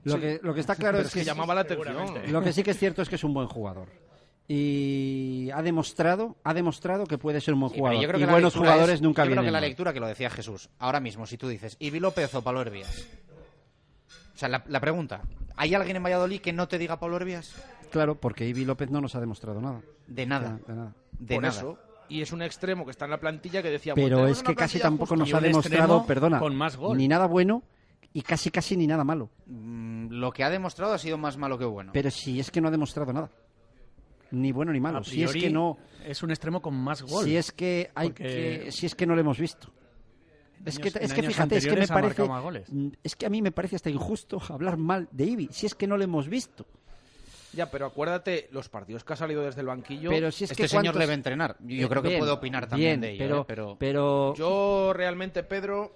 [0.04, 0.20] Lo, Sí.
[0.20, 2.30] que, lo que está claro es es que que llamaba la atención.
[2.30, 3.88] Lo que sí que es cierto es que es un buen jugador.
[4.46, 8.00] Y ha demostrado, ha demostrado que puede ser un buen Sí, jugador.
[8.02, 9.92] yo creo y que la buenos lectura jugadores es- nunca yo creo que la lectura
[9.94, 13.06] que lo decía Jesús, ahora mismo, si tú dices, ¿Ibi López o Pablo Hervías?
[14.34, 15.22] O sea, la, la pregunta,
[15.56, 17.54] ¿hay alguien en Valladolid que no te diga Pablo Hervías?
[17.90, 19.80] Claro, porque Ibi López no nos ha demostrado nada.
[20.06, 20.58] De nada.
[20.66, 20.92] De nada.
[21.18, 21.54] De Por nada.
[21.54, 21.78] eso.
[22.10, 23.94] Y es un extremo que está en la plantilla que decía.
[23.94, 26.38] Pero es que casi tampoco nos ha demostrado, perdona,
[26.94, 27.62] ni nada bueno
[28.14, 29.28] y casi casi ni nada malo.
[29.46, 31.90] Mm, Lo que ha demostrado ha sido más malo que bueno.
[31.92, 33.30] Pero si es que no ha demostrado nada.
[34.30, 34.98] Ni bueno ni malo.
[34.98, 37.24] A Si es que no, Es un extremo con más gol.
[37.24, 39.68] si es que hay Porque- que, si es que no lo hemos visto.
[40.64, 42.72] Es que, es que fíjate, es que me parece, marcado más goles.
[42.72, 45.74] mm, es que a mí me parece hasta injusto hablar mal de Ibi, si es
[45.74, 46.64] que no lo hemos visto.
[47.52, 50.10] Ya, pero acuérdate, los partidos que ha salido desde el banquillo.
[50.10, 51.56] Pero si es este que señor cuántos- debe entrenar.
[51.60, 53.44] Yo Eh, creo que bien, puede opinar también bien, de ello.
[53.46, 53.76] pero, ¿eh?
[53.76, 53.76] pero...
[53.78, 55.92] pero Yo realmente, Pedro,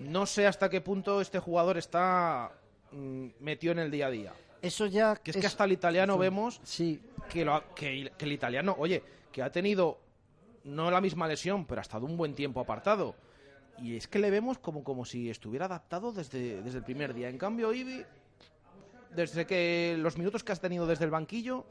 [0.00, 2.52] no sé hasta qué punto este jugador está
[2.92, 4.32] mm, metido en el día a día.
[4.62, 8.24] eso ya Que es, que hasta el italiano vemos sí, que, lo ha- que, que
[8.24, 9.98] el italiano, oye, que ha tenido
[10.64, 13.14] no la misma lesión, pero ha estado un buen tiempo apartado.
[13.78, 17.28] Y es que le vemos como, como si estuviera adaptado desde, desde el primer día.
[17.28, 18.04] En cambio, Ibi,
[19.14, 21.66] desde que los minutos que has tenido desde el banquillo,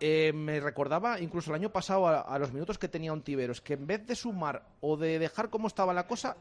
[0.00, 3.74] eh, me recordaba incluso el año pasado a, a los minutos que tenía Ontiveros, que
[3.74, 6.36] en vez de sumar o de dejar como estaba la cosa,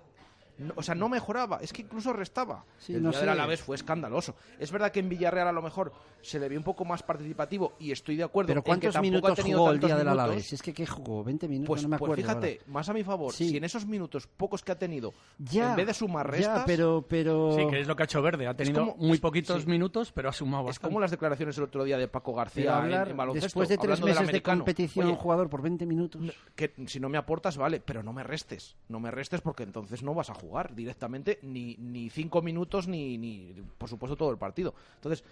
[0.58, 2.66] no- o sea, no mejoraba, es que incluso restaba.
[2.78, 3.26] Sí, el no día sé.
[3.26, 4.36] del Alavés fue escandaloso.
[4.60, 7.74] Es verdad que en Villarreal a lo mejor se le vio un poco más participativo
[7.80, 9.96] y estoy de acuerdo pero en que ¿cuántos tampoco ha minutos tenido jugó el día
[9.96, 10.08] del.
[10.08, 10.54] Alavés?
[10.54, 11.24] Es que ¿qué jugó?
[11.24, 12.24] 20 minutos, Pues, no me pues acuerdo.
[12.24, 12.72] fíjate, ahora.
[12.74, 13.50] más a mi favor, Sí.
[13.50, 16.66] si en esos minutos pocos que ha tenido, Ya, en vez de sumar restas, ya,
[16.66, 17.52] pero, pero...
[17.56, 18.48] Sí, que es lo que ha hecho Verde.
[18.48, 19.70] Ha tenido como- muy poquitos sí.
[19.70, 20.88] minutos, pero ha sumado es bastante.
[20.92, 23.78] como las declaraciones el otro día de Paco García en- hablar en, baloncesto, después de
[23.78, 26.22] tres meses de competición un jugador por 20 minutos.
[26.56, 28.76] que si no me aportas, vale, pero no me restes.
[28.90, 33.18] No me restes porque entonces no vas a jugar directamente ni, ni cinco minutos ni,
[33.18, 34.74] ni, por supuesto, todo el partido.
[34.96, 35.24] Entonces,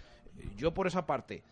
[0.56, 1.42] yo por esa parte,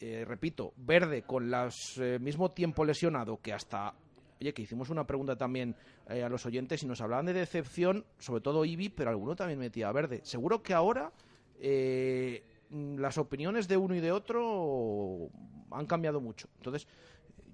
[0.00, 3.94] eh, repito, Verde con el mismo tiempo lesionado que hasta
[4.40, 5.76] oye, que hicimos una pregunta también
[6.08, 9.58] eh, a los oyentes y nos hablaban de decepción, sobre todo Ibi, pero alguno también
[9.58, 10.20] metía Verde.
[10.24, 11.12] Seguro que ahora
[11.60, 15.30] eh, mm, las opiniones de uno y de otro
[15.70, 16.48] han cambiado mucho.
[16.56, 16.88] Entonces,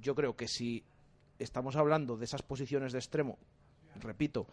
[0.00, 0.82] yo creo que si
[1.38, 3.38] estamos hablando de esas posiciones de extremo,
[4.00, 4.46] repito,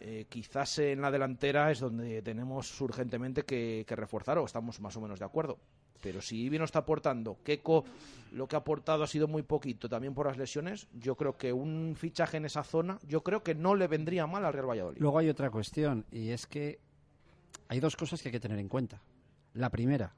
[0.00, 4.96] eh, quizás en la delantera es donde tenemos urgentemente que, que reforzar o estamos más
[4.96, 5.58] o menos de acuerdo.
[6.00, 7.84] Pero si Ibi no está aportando, Keco
[8.32, 11.52] lo que ha aportado ha sido muy poquito, también por las lesiones, yo creo que
[11.52, 15.00] un fichaje en esa zona, yo creo que no le vendría mal al Real Valladolid.
[15.00, 16.78] Luego hay otra cuestión, y es que
[17.68, 19.02] hay dos cosas que hay que tener en cuenta.
[19.54, 20.14] La primera,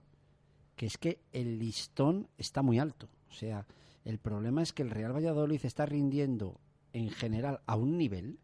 [0.76, 3.08] que es que el listón está muy alto.
[3.30, 3.66] O sea,
[4.04, 6.60] el problema es que el Real Valladolid está rindiendo
[6.92, 8.38] en general a un nivel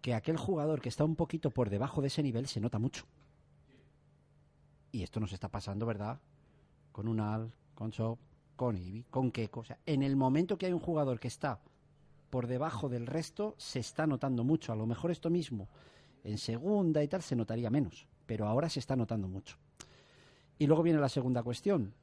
[0.00, 3.04] que aquel jugador que está un poquito por debajo de ese nivel se nota mucho.
[4.92, 6.20] Y esto nos está pasando, ¿verdad?
[6.92, 8.18] Con Unal, con Shop,
[8.56, 9.60] con Ibi, con Keco.
[9.60, 11.60] O sea, en el momento que hay un jugador que está
[12.30, 14.72] por debajo del resto, se está notando mucho.
[14.72, 15.68] A lo mejor esto mismo
[16.24, 19.56] en segunda y tal se notaría menos, pero ahora se está notando mucho.
[20.58, 21.94] Y luego viene la segunda cuestión.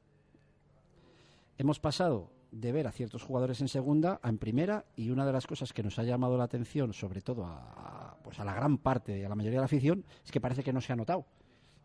[1.58, 5.32] Hemos pasado de ver a ciertos jugadores en segunda a en primera y una de
[5.32, 8.78] las cosas que nos ha llamado la atención, sobre todo a, pues a la gran
[8.78, 11.26] parte, a la mayoría de la afición, es que parece que no se ha notado.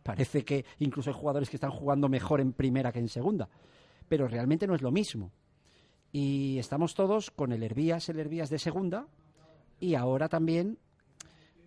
[0.03, 3.49] Parece que incluso hay jugadores que están jugando mejor en primera que en segunda,
[4.09, 5.31] pero realmente no es lo mismo.
[6.11, 9.07] Y estamos todos con el Hervías, el Hervías de segunda,
[9.79, 10.77] y ahora también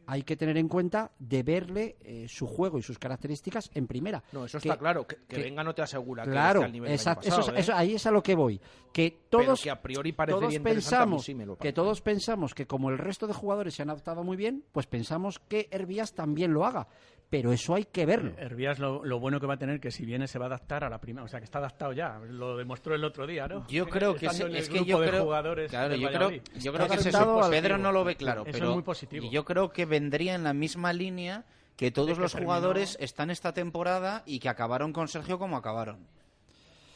[0.07, 4.23] hay que tener en cuenta de verle eh, su juego y sus características en primera.
[4.33, 5.07] No, eso Que- está claro.
[5.07, 7.41] Que, que venga no te asegura Claro, que esté al nivel del esa- año pasado,
[7.41, 7.61] eso, es- ¿eh?
[7.61, 8.61] eso- ahí es a lo que voy.
[8.93, 11.73] Que Pero todos, que a priori parecería todos pensamos sí me lo que parece.
[11.75, 15.39] todos pensamos que como el resto de jugadores se han adaptado muy bien, pues pensamos
[15.41, 16.87] que Hervías también lo haga.
[17.37, 18.33] Pero eso hay que verlo.
[18.39, 20.85] Hervías lo, lo bueno que va a tener que si viene se va a adaptar
[20.85, 23.67] a la primera, o sea que está adaptado ya, lo demostró el otro día, ¿no?
[23.67, 26.73] Yo creo que Estando el es que yo de creo, jugadores claro, yo creo, yo
[26.73, 27.19] creo que es eso.
[27.19, 29.27] adaptado Pedro no lo ve claro, Eso pero es muy positivo.
[29.27, 31.45] y yo creo que vendría en la misma línea
[31.77, 35.57] que todos que los terminó- jugadores están esta temporada y que acabaron con Sergio como
[35.57, 36.07] acabaron.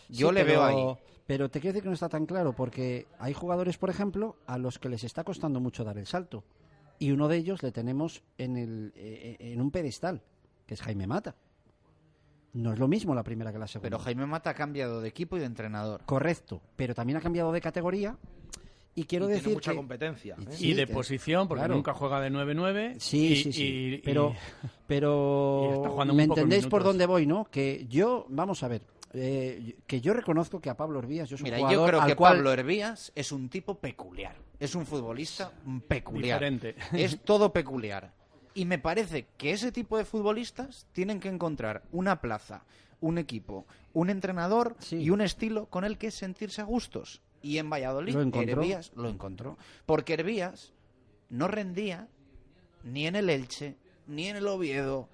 [0.08, 0.96] Yo Sí, le pero- veo ahí.
[1.26, 4.56] Pero te quiero decir que no está tan claro, porque hay jugadores, por ejemplo, a
[4.56, 6.42] los que les está costando mucho dar el salto.
[6.98, 10.22] Y uno de ellos le tenemos en, el, eh, en un pedestal,
[10.66, 11.36] que es Jaime Mata.
[12.54, 13.88] No es lo mismo la primera que la segunda.
[13.88, 16.02] Pero Jaime Mata ha cambiado de equipo y de entrenador.
[16.06, 18.16] Correcto, pero también ha cambiado de categoría.
[18.94, 20.44] Y quiero Y tiene decir mucha que- competencia, ¿eh?
[20.50, 21.74] y Sí, de que- posición, porque claro.
[21.76, 22.96] nunca juega de 9-9.
[22.98, 23.62] Sí, y- sí, sí.
[23.62, 24.34] y- y- pero,
[24.88, 27.44] pero y está jugando ¿me entendéis por dónde voy, no?
[27.48, 28.82] Que yo, vamos a ver,
[29.14, 32.00] eh, que yo reconozco que a Pablo Hervías, yo soy Mira, un yo jugador creo
[32.02, 34.36] al que cual- Pablo Hervías es un tipo peculiar.
[34.60, 35.52] Es un futbolista
[35.86, 36.40] peculiar.
[36.40, 36.74] Diferente.
[36.92, 38.12] Es todo peculiar.
[38.54, 42.64] Y me parece que ese tipo de futbolistas tienen que encontrar una plaza,
[43.00, 47.22] un equipo, un entrenador y un estilo con el que sentirse a gustos.
[47.40, 48.52] Y en Valladolid, Lo.
[48.58, 49.56] Hervías lo encontró.
[49.86, 50.72] Porque Hervías
[51.30, 52.08] no rendía
[52.82, 53.76] ni en el Elche,
[54.08, 55.08] ni en el Oviedo.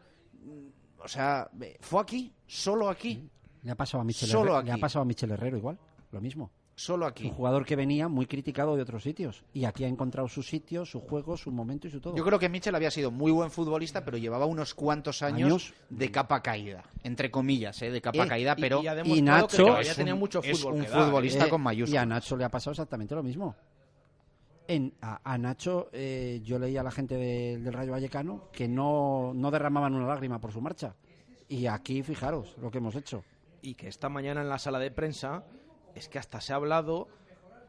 [1.00, 1.50] O sea,
[1.80, 3.28] fue aquí, solo aquí.
[3.64, 5.78] Le ha pasado a Michel, Solo Herrero, le ha pasado a Michel Herrero igual,
[6.12, 6.50] lo mismo.
[6.76, 7.28] Solo aquí.
[7.28, 9.44] Un jugador que venía muy criticado de otros sitios.
[9.52, 12.16] Y aquí ha encontrado su sitio, su juego, su momento y su todo.
[12.16, 15.74] Yo creo que Mitchell había sido muy buen futbolista, pero llevaba unos cuantos años, Años.
[15.88, 17.90] de capa caída, entre comillas, ¿eh?
[17.92, 20.58] de capa Eh, caída, y- pero y Y Nacho- que es tenía un- mucho es
[20.60, 22.02] fútbol un futbolista Eh, con Y mayúsculas.
[22.02, 23.54] a Nacho le ha pasado exactamente lo mismo.
[24.66, 28.66] En, a, a Nacho, eh, yo leí a la gente de- del Rayo Vallecano que
[28.66, 30.94] no, no derramaban una lágrima por su marcha.
[31.48, 33.22] Y aquí, fijaros lo que hemos hecho.
[33.64, 35.42] Y que esta mañana en la sala de prensa
[35.94, 37.08] es que hasta se ha hablado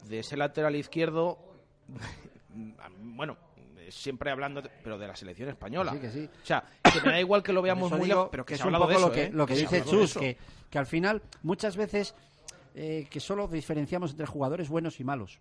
[0.09, 1.39] de ese lateral izquierdo,
[2.99, 3.37] bueno,
[3.89, 5.93] siempre hablando, de- pero de la selección española.
[5.93, 6.29] Sí, que sí.
[6.43, 8.73] O sea, que me da igual que lo veamos muy digo pero que, es un
[8.73, 9.29] poco de lo eso, que, ¿eh?
[9.31, 10.37] lo que dice Chus, que,
[10.69, 12.13] que al final muchas veces
[12.73, 15.39] eh, que solo diferenciamos entre jugadores buenos y malos.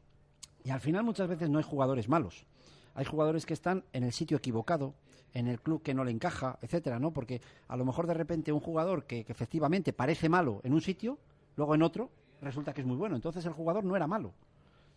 [0.62, 2.47] Y al final muchas veces no hay jugadores malos.
[2.94, 4.94] Hay jugadores que están en el sitio equivocado,
[5.35, 7.12] en el club que no le encaja, etcétera, ¿no?
[7.12, 11.19] Porque a lo mejor de repente un jugador que, efectivamente parece malo en un sitio,
[11.56, 12.09] luego en otro
[12.40, 13.16] resulta que es muy bueno.
[13.16, 14.32] Entonces el jugador no era malo.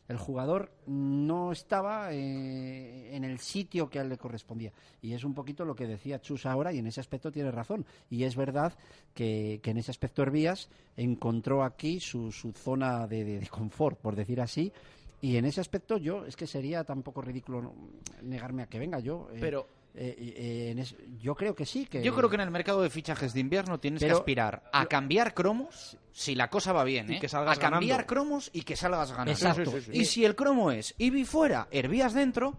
[0.07, 4.71] El jugador no estaba eh, en el sitio que a él le correspondía.
[5.01, 7.85] Y es un poquito lo que decía Chus ahora, y en ese aspecto tiene razón.
[8.09, 8.73] Y es verdad
[9.13, 14.71] que, en ese aspecto Hervías encontró aquí su, zona de, de- confort, por decir así.
[15.19, 17.73] Y en ese aspecto yo, es que sería tampoco ridículo
[18.21, 19.27] negarme a que venga yo.
[19.33, 21.85] eh, Pero- eh, eh, en es- yo creo que sí.
[21.85, 24.63] Que, Yo creo que en el mercado de fichajes de invierno tienes Pero- que aspirar
[24.71, 27.19] a cambiar cromos si la cosa va bien, Y ¿eh?
[27.19, 28.07] que salgas a cambiar ganando.
[28.07, 29.31] cromos y que salgas ganando.
[29.31, 29.73] Exacto.
[29.91, 32.57] Y si el cromo es Ibi fuera, Hervías dentro,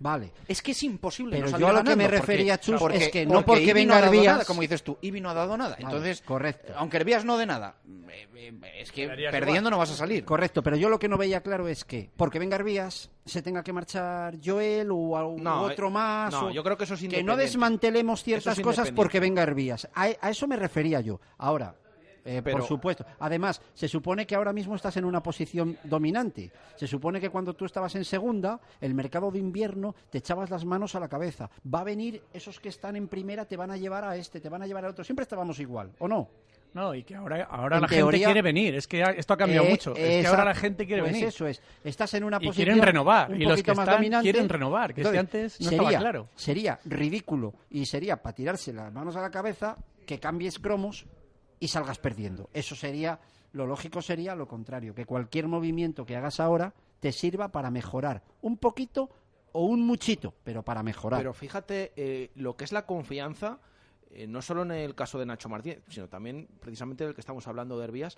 [0.00, 0.32] Vale.
[0.46, 1.36] Es que es imposible.
[1.38, 3.62] Pero no yo a lo que me refería, porque- Chus, porque- es que no porque
[3.64, 5.70] Ibi venga no ha dado Herbías- nada, como dices tú, Ibi no ha dado nada.
[5.72, 6.72] Vale, Entonces, correcto.
[6.76, 7.76] aunque Herbías no dé nada,
[8.10, 9.70] eh, eh, es que perdiendo igual.
[9.70, 10.24] no vas a salir.
[10.24, 13.62] Correcto, pero yo lo que no veía claro es que porque venga Herbías se tenga
[13.62, 16.32] que marchar Joel o a- u No, otro eh, más.
[16.32, 19.42] no, o- yo creo que eso es Que no desmantelemos ciertas es cosas porque venga
[19.42, 19.88] Herbías.
[19.94, 21.20] A, a eso me refería yo.
[21.38, 21.74] Ahora,
[22.28, 23.04] eh, Pero- por supuesto.
[23.20, 26.50] Además, se supone que ahora mismo estás en una posición dominante.
[26.76, 30.64] Se supone que cuando tú estabas en segunda, el mercado de invierno te echabas las
[30.64, 31.50] manos a la cabeza.
[31.72, 34.48] Va a venir esos que están en primera, te van a llevar a este, te
[34.48, 35.04] van a llevar a otro.
[35.04, 36.28] Siempre estábamos igual, ¿o no?
[36.74, 38.74] No, y que ahora, ahora la teoría- gente quiere venir.
[38.74, 39.96] Es que esto ha cambiado Eh, mucho.
[39.96, 41.28] Es que ahora la gente quiere Pues venir.
[41.28, 41.62] eso es.
[41.82, 44.92] Estás en una Y posición quieren renovar, un y los que más están quieren renovar,
[44.92, 46.28] que antes no estaba claro.
[46.36, 49.76] Sería ridículo y sería para tirarse las manos a la cabeza
[50.06, 51.06] que cambies cromos
[51.60, 52.48] y salgas perdiendo.
[52.52, 53.20] Eso sería,
[53.52, 58.22] lo lógico sería lo contrario, que cualquier movimiento que hagas ahora te sirva para mejorar
[58.42, 59.10] un poquito
[59.52, 61.20] o un muchito, pero para mejorar.
[61.20, 63.58] Pero fíjate eh, lo que es la confianza,
[64.10, 67.46] eh, no solo en el caso de Nacho Martínez, sino también precisamente del que estamos
[67.46, 68.16] hablando de Herbías.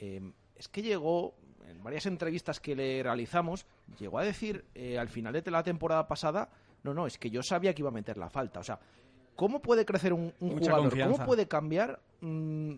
[0.00, 1.34] eh, es que llegó,
[1.68, 3.66] en varias entrevistas que le realizamos,
[3.98, 4.64] llegó a decir
[4.98, 6.48] al final de la temporada pasada,
[6.82, 8.60] no, no, es que yo sabía que iba a meter la falta.
[8.60, 8.80] O sea,
[9.36, 10.88] ¿cómo puede crecer un, jugador?
[10.88, 11.12] confianza.
[11.12, 12.00] ¿Cómo puede cambiar?
[12.20, 12.74] mm,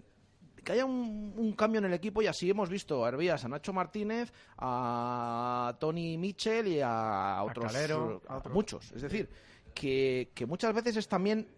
[0.68, 3.48] que haya un, un cambio en el equipo y así hemos visto a Herbías, a
[3.48, 8.54] Nacho Martínez, a Tony Mitchell y a otros Calero, a a otros.
[8.54, 8.92] muchos.
[8.92, 9.30] Es decir,
[9.74, 11.48] que, que muchas veces es también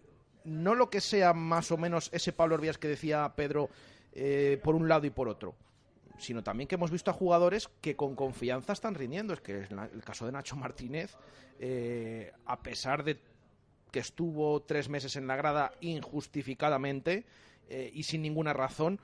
[0.43, 3.69] no lo que sea más o menos ese Pablo Herbías que decía Pedro
[4.13, 5.55] eh, por un lado y por otro,
[6.17, 9.33] sino también que hemos visto a jugadores que con confianza están rindiendo.
[9.33, 11.17] Es que el caso de Nacho Martínez,
[11.59, 13.19] eh, a pesar de
[13.91, 17.25] que estuvo tres meses en la grada injustificadamente
[17.69, 18.99] eh, y sin ninguna razón.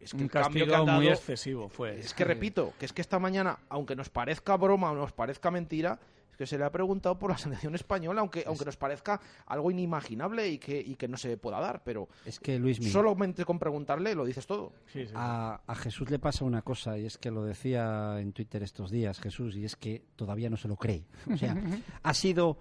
[0.00, 1.98] Es que Un el cambio que castigo han muy dado- excesivo fue.
[2.00, 5.50] Es que repito, que es que esta mañana, aunque nos parezca broma o nos parezca
[5.52, 6.00] mentira,
[6.32, 9.70] es que se le ha preguntado por la selección española, aunque, aunque nos parezca algo
[9.70, 13.60] inimaginable y que, y que no se pueda dar, pero Es que Luis solamente con
[13.60, 14.72] preguntarle lo dices todo.
[15.14, 18.90] a, a Jesús le pasa una cosa, y es que lo decía en Twitter estos
[18.90, 21.04] días Jesús, y es que todavía no se lo cree.
[21.32, 21.54] O sea,
[22.02, 22.58] ha sido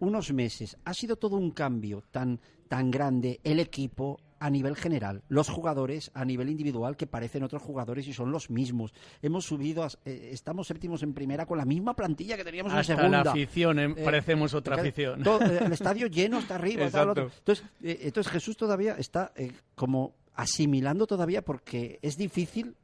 [0.00, 5.22] unos meses, ha sido todo un cambio tan, tan grande, el equipo a nivel general,
[5.28, 8.94] los jugadores a nivel individual que parecen otros jugadores y son los mismos.
[9.20, 12.94] Hemos subido, a- eh, estamos séptimos en primera con la misma plantilla que teníamos Hasta
[12.94, 13.22] en segunda.
[13.24, 15.22] la afición, eh, Eh, parecemos otra claro, afición.
[15.22, 16.84] todo, eh, el estadio lleno hasta arriba.
[16.86, 17.30] Exacto.
[17.38, 22.74] Entonces, eh, entonces Jesús todavía está eh, como asimilando todavía porque es difícil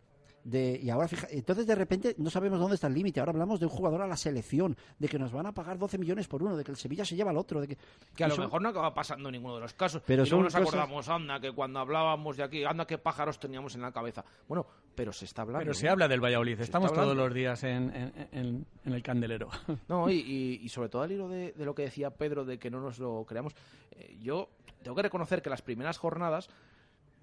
[0.47, 3.18] de y ahora fija, entonces de repente no sabemos dónde está el límite.
[3.18, 5.98] Ahora hablamos de un jugador a la selección, de que nos van a pagar 12
[5.98, 7.78] millones por uno, de que el Sevilla se lleva al otro, de que
[8.14, 10.02] Que a lo mejor no acaba pasando en ninguno de los casos.
[10.06, 13.40] Pero y luego nos cosas- acordamos, anda, que cuando hablábamos de aquí, anda, qué pájaros
[13.40, 14.24] teníamos en la cabeza.
[14.47, 14.64] Bueno,
[14.94, 15.64] pero se está hablando.
[15.64, 15.93] Pero se ¿no?
[15.93, 16.56] habla del Valladolid.
[16.59, 19.48] Se Estamos todos los días en, en- en- en el candelero.
[19.89, 22.59] No, y, y- y sobre todo al hilo de, de lo que decía Pedro, de
[22.59, 23.52] que no nos lo creamos,
[23.93, 24.48] eh, yo
[24.82, 26.48] tengo que reconocer que las primeras jornadas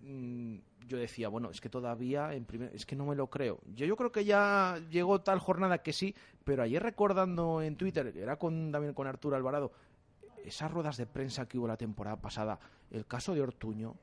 [0.01, 0.57] mm,
[0.87, 3.59] yo decía, bueno, es que todavía en primer- es que no me lo creo.
[3.75, 8.13] Yo, yo creo que ya llegó tal jornada que sí, pero ayer recordando en Twitter,
[8.17, 9.71] era con también con Arturo Alvarado,
[10.45, 12.59] esas ruedas de prensa que hubo la temporada pasada,
[12.91, 13.95] el caso de Ortuño,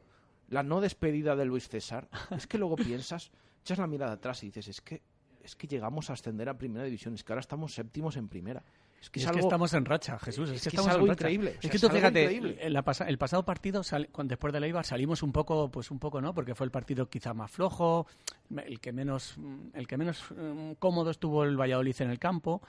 [0.49, 3.31] la no despedida de Luis César, es que luego piensas,
[3.63, 5.03] echas la mirada atrás y dices, es que
[5.43, 8.63] es que llegamos a ascender a primera división, es que ahora estamos séptimos en primera.
[9.01, 10.51] Es que es, que estamos en racha, Jesús.
[10.51, 11.23] Es, es que que estamos es algo en racha.
[11.31, 11.51] increíble.
[11.57, 15.33] o Es que tú fíjate, el pasado partido, sal- después de la IVA, salimos un
[15.33, 16.35] poco, pues un poco, ¿no?
[16.35, 18.07] Porque fue el partido quizá más flojo,
[18.55, 19.37] el que menos,
[19.73, 22.61] el que menos mm, cómodo estuvo el Valladolid en el campo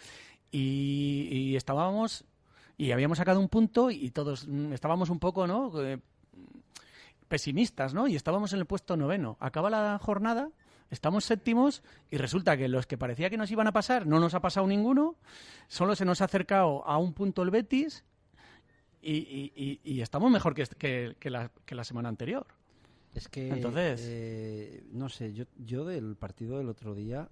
[0.51, 2.23] y, y estábamos
[2.77, 5.71] y habíamos sacado un punto y todos mm, estábamos un poco, ¿no?
[5.83, 5.99] Eh,
[7.27, 8.07] pesimistas, ¿no?
[8.07, 9.37] Y estábamos en el puesto noveno.
[9.39, 10.49] Acaba la jornada,
[10.91, 11.81] estamos séptimos
[12.11, 14.67] y resulta que los que parecía que nos iban a pasar no nos ha pasado
[14.67, 15.15] ninguno,
[15.67, 18.03] solo se nos ha acercado a un punto el Betis
[19.01, 22.45] y, y- y- y estamos mejor que, que- que la, que la semana anterior.
[23.15, 27.29] Es que, Entonces- eh, no sé, yo, yo del partido del otro día,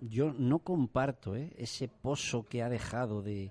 [0.00, 1.52] yo no comparto ¿eh?
[1.56, 3.50] ese pozo que ha dejado de,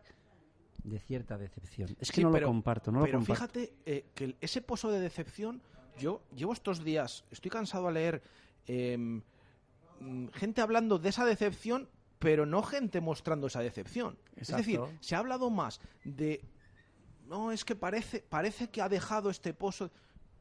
[0.84, 1.90] de cierta decepción.
[2.00, 3.42] Es que Sí, no pero- lo comparto, no lo pero comparto.
[3.60, 5.62] fíjate eh, que ese pozo de decepción,
[5.98, 8.22] yo llevo estos días, estoy cansado a leer
[8.68, 9.22] em,
[10.34, 14.18] gente hablando de esa decepción, pero no gente mostrando esa decepción.
[14.36, 16.44] Es decir, se ha hablado más de
[17.28, 19.92] no es que parece parece que ha dejado este pozo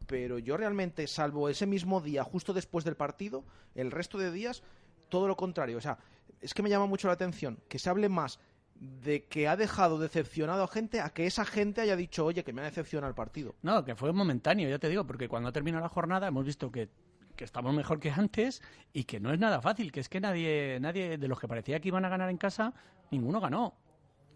[0.07, 4.63] pero yo realmente salvo ese mismo día justo después del partido el resto de días
[5.09, 5.79] todo lo contrario.
[5.79, 5.99] O sea
[6.41, 8.39] es que me llama mucho la atención que se hable más
[8.77, 12.53] de que ha dejado decepcionado a gente a que esa gente haya dicho oye que
[12.53, 15.81] me ha decepcionado el partido No, que fue momentáneo, ya te digo, porque cuando terminó
[15.81, 16.89] la jornada hemos visto que,
[17.37, 20.79] que estamos mejor que antes y que no es nada fácil, que es que nadie,
[20.81, 22.75] nadie de los que parecía que iban a ganar en casa,
[23.11, 23.75] ninguno ganó.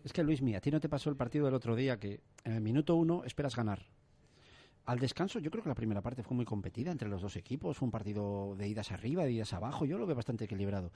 [0.04, 2.20] Es que Luis, mía, a ti no te pasó el partido del otro día que
[2.44, 3.86] en el minuto uno esperas ganar.
[4.86, 7.76] Al descanso, yo creo que la primera parte fue muy competida entre los dos equipos.
[7.76, 9.84] Fue un partido de idas arriba, de idas abajo.
[9.84, 10.90] Yo lo veo bastante equilibrado.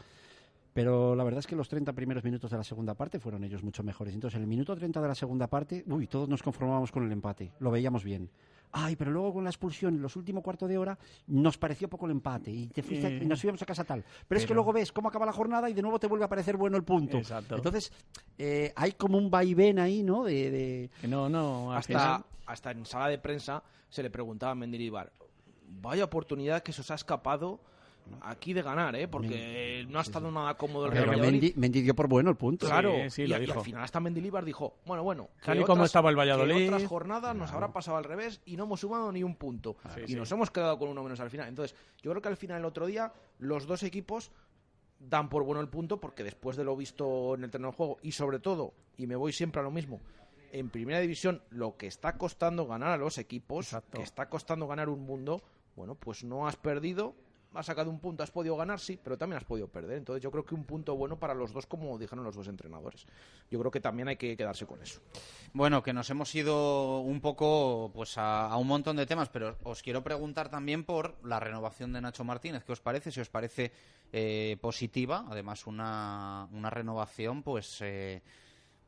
[0.72, 3.62] Pero la verdad es que los 30 primeros minutos de la segunda parte fueron ellos
[3.62, 4.12] mucho mejores.
[4.12, 7.12] Entonces, en el minuto 30 de la segunda parte, uy, todos nos conformábamos con el
[7.12, 7.52] empate.
[7.60, 8.28] Lo veíamos bien.
[8.76, 10.98] Ay, pero luego con la expulsión en los últimos cuartos de hora
[11.28, 14.05] nos pareció poco el empate y te fuiste Eh, y nos íbamos a casa tal.
[14.26, 16.28] Pero, es que luego ves cómo acaba la jornada y de nuevo te vuelve a
[16.28, 17.18] parecer bueno el punto.
[17.18, 17.55] Exacto.
[17.55, 17.92] Entonces,
[18.36, 20.24] eh, hay como un vaivén ahí, ¿no?
[20.24, 24.55] De, de- Que no, no, hasta, hasta en sala de prensa se le preguntaba a
[24.56, 25.12] Mendilibar,
[25.68, 27.60] vaya oportunidad que se os ha escapado
[28.22, 29.09] aquí de ganar, ¿eh?
[29.09, 31.20] porque no ha estado nada cómodo el Real.
[31.20, 32.66] Mendy, Mendy dio por bueno el punto.
[32.66, 33.59] Claro, Sí, sí, y, lo y dijo.
[33.59, 36.66] al final hasta Mendilibar dijo, bueno, bueno, Tal y como otras- estaba el Valladolid.
[36.68, 39.76] otras jornadas nos habrá pasado al revés y no hemos sumado ni un punto.
[39.94, 40.14] Sí, y sí.
[40.16, 41.48] nos hemos quedado con uno menos al final.
[41.48, 44.31] Entonces, yo creo que al final el otro día los dos equipos
[44.98, 47.98] dan por bueno el punto porque después de lo visto en el terreno de juego
[48.02, 50.01] y sobre todo, y me voy siempre a lo mismo,
[50.52, 54.89] en primera división lo que está costando ganar a los equipos, que está costando ganar
[54.89, 55.43] un mundo,
[55.76, 57.14] bueno, pues no has perdido,
[57.55, 59.98] has sacado un punto, has podido ganar, sí, pero también has podido perder.
[59.98, 63.06] Entonces yo creo que un punto bueno para los dos, como dijeron los dos entrenadores.
[63.51, 65.01] Yo creo que también hay que quedarse con eso.
[65.52, 69.82] Bueno, que nos hemos ido un poco pues a, un montón de temas, pero os
[69.82, 72.64] quiero preguntar también por la renovación de Nacho Martínez.
[72.64, 73.10] ¿Qué os parece?
[73.10, 73.72] Si os parece
[74.12, 78.22] eh, positiva, además una, una renovación pues eh,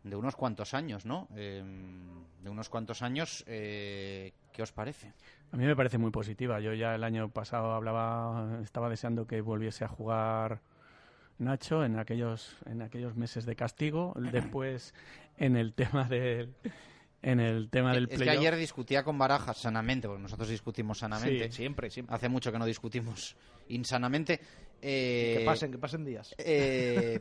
[0.07, 1.29] de unos cuantos años, ¿no?
[1.35, 1.63] Eh,
[2.43, 5.13] de unos cuantos años, eh, ¿qué os parece?
[5.53, 6.61] A mí me parece muy positiva.
[6.61, 10.61] Yo ya el año pasado hablaba, estaba deseando que volviese a jugar
[11.39, 14.15] Nacho en aquellos en aquellos meses de castigo.
[14.33, 14.95] Después
[15.39, 16.55] en el tema del
[17.23, 21.47] en el tema del es que ayer discutía con Barajas sanamente, porque nosotros discutimos sanamente.
[21.51, 22.15] Sí, siempre, siempre.
[22.15, 23.37] Hace mucho que no discutimos
[23.69, 24.41] insanamente.
[24.81, 26.35] Eh, que pasen, que pasen días.
[26.39, 27.21] eh,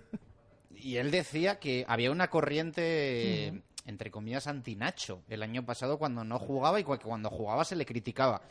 [0.76, 6.40] y él decía que había una corriente, entre comillas, anti-Nacho el año pasado cuando no
[6.40, 8.41] jugaba y cuando jugaba se le criticaba.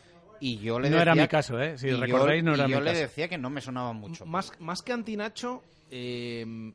[0.41, 1.79] Y yo le No decía, era mi caso, ¿eh?
[1.79, 3.93] Si y yo- recordáis, no y era yo mi le decía que no me sonaba
[3.93, 4.27] mucho.
[4.27, 6.73] Más, más que anti-Nacho, eh,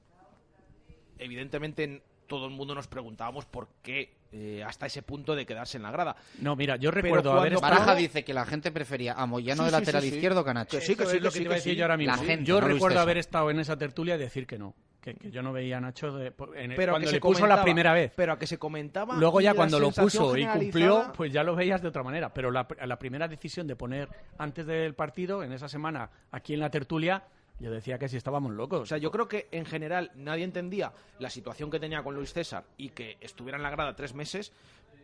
[1.18, 5.78] evidentemente en- todo el mundo nos preguntábamos por qué eh, hasta ese punto de quedarse
[5.78, 6.16] en la grada.
[6.40, 7.74] No, mira, yo recuerdo haber estado...
[7.74, 10.16] Baraja dice que la gente prefería a Moyano Sí, de lateral sí, sí.
[10.18, 10.78] izquierdo que a Nacho.
[10.78, 11.78] Que sí, que sí, es lo que te iba a que decir sí.
[11.78, 12.16] yo ahora mismo.
[12.16, 14.76] La gente, yo no recuerdo haber estado en esa tertulia y decir que no.
[15.02, 17.22] Que, que yo no veía a Nacho de- en el- Pero cuando que le se
[17.22, 18.12] puso la primera vez.
[18.16, 19.16] Pero a que se comentaba.
[19.16, 22.34] Luego ya cuando lo puso y cumplió, pues ya lo veías de otra manera.
[22.34, 26.60] Pero la, la primera decisión de poner antes del partido, en esa semana, aquí en
[26.60, 27.24] la tertulia,
[27.62, 28.82] yo decía que si estábamos locos.
[28.82, 32.34] O sea, yo creo que en general nadie entendía la situación que tenía con Luis
[32.34, 34.52] César y que estuviera en la grada tres meses,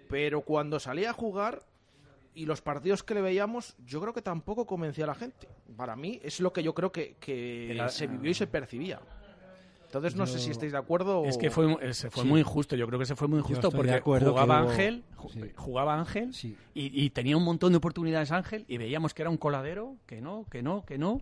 [0.10, 1.64] pero cuando salía a jugar
[2.34, 5.48] y los partidos que le veíamos, yo creo que tampoco convencía a la gente.
[5.78, 9.00] Para mí es lo que yo creo que, que Era- se vivió y se percibía.
[10.00, 11.26] Entonces no sé si estáis de acuerdo o...
[11.26, 12.30] Es que fue, se fue Sí.
[12.30, 15.04] muy injusto, yo creo que se fue muy injusto porque acuerdo jugaba que hubo- Ángel,
[15.32, 15.42] sí.
[15.56, 16.56] jugaba Ángel Sí.
[16.74, 20.22] y, y tenía un montón de oportunidades Ángel y veíamos que era un coladero, que
[20.22, 21.22] no, que no, que no.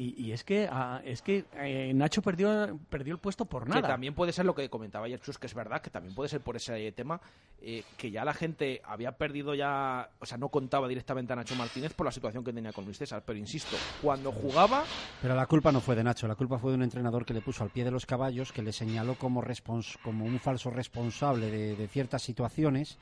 [0.00, 3.68] Y, y es que ah, es que eh, Nacho perdió perdió el puesto por Que
[3.68, 3.86] nada.
[3.88, 6.40] también puede ser lo que comentaba ayer Chus, que es verdad, que también puede ser
[6.40, 7.20] por ese tema,
[7.60, 11.54] eh, que ya la gente había perdido ya, o sea, no contaba directamente a Nacho
[11.54, 14.84] Martínez por la situación que tenía con Luis César, pero insisto, cuando jugaba,
[15.20, 17.42] Pero la culpa no fue de Nacho, la culpa fue de un entrenador que le
[17.42, 21.50] puso al pie de los caballos, que le señaló como, respons- como un falso responsable
[21.50, 22.96] de, de ciertas situaciones.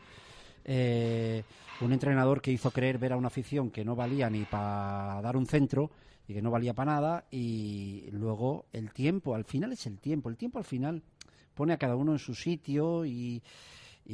[0.65, 1.45] Eh,
[1.81, 5.37] un entrenador que hizo creer ver a una afición que no valía ni para dar
[5.37, 5.91] un centro
[6.29, 7.25] y que no valía para nada.
[7.31, 10.29] Y luego el tiempo, al final es el tiempo.
[10.29, 11.03] El tiempo al final
[11.55, 13.43] pone a cada uno en su sitio y.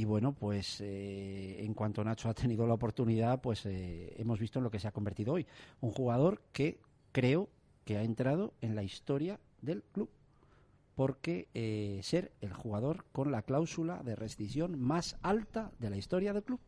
[0.07, 4.65] Bueno, pues eh, en cuanto Nacho ha tenido la oportunidad, pues eh, hemos visto en
[4.65, 5.47] lo que se ha convertido hoy.
[5.81, 6.81] Un jugador que
[7.13, 7.49] creo
[7.85, 10.11] que ha entrado en la historia del club.
[10.97, 16.33] Porque eh, ser el jugador con la cláusula de rescisión más alta de la historia
[16.33, 16.61] del club.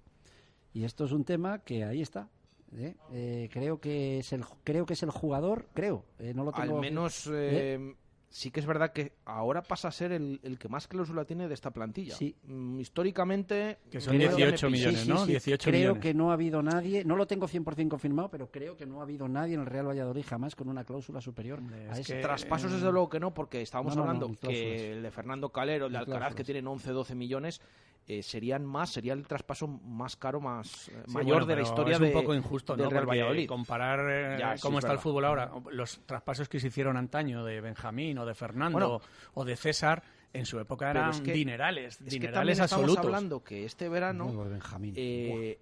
[0.73, 2.29] Y esto es un tema que ahí está.
[2.75, 2.95] ¿Eh?
[3.13, 6.63] Eh, creo que es el creo que es el jugador, creo, eh, no lo al
[6.69, 7.31] tengo menos ¿Eh?
[7.79, 7.95] eh,
[8.29, 11.49] sí que es verdad que ahora pasa a ser el, el que más cláusula tiene
[11.49, 12.15] de esta plantilla.
[12.15, 12.37] Sí.
[12.45, 13.79] Mm, históricamente...
[13.91, 14.89] Que son creo 18 me pilla.
[14.89, 15.25] millones, ¿no?
[15.27, 16.03] 18 creo millones.
[16.03, 19.05] que no ha habido nadie, no lo tengo 100% confirmado, pero creo que no ha
[19.05, 22.17] habido nadie en el Real Valladolid jamás con una cláusula superior a es ese.
[22.17, 24.67] que- Traspasos desde luego que no, porque estábamos No, no, no, hablando ni cláusulas.
[24.71, 27.61] que el de Fernando Calero, el de Alcaraz, que tienen 11-12 millones,
[28.09, 31.63] eh, serían más, sería el traspaso más caro, más eh, Sí, mayor bueno, de la
[31.63, 32.89] historia es de, un poco injusto, ¿no?
[32.89, 33.49] Real Porque Valladolid.
[33.49, 36.97] comparar eh, Ya, sí, cómo es está el fútbol ahora, los traspasos que se hicieron
[36.97, 39.01] antaño de Benjamín o de Fernando Bueno.
[39.35, 40.03] o de César,
[40.33, 43.05] en su época eran es que- dinerales, es que dinerales también estamos absolutos.
[43.07, 44.95] hablando que este verano Benjamín.
[44.97, 45.59] eh,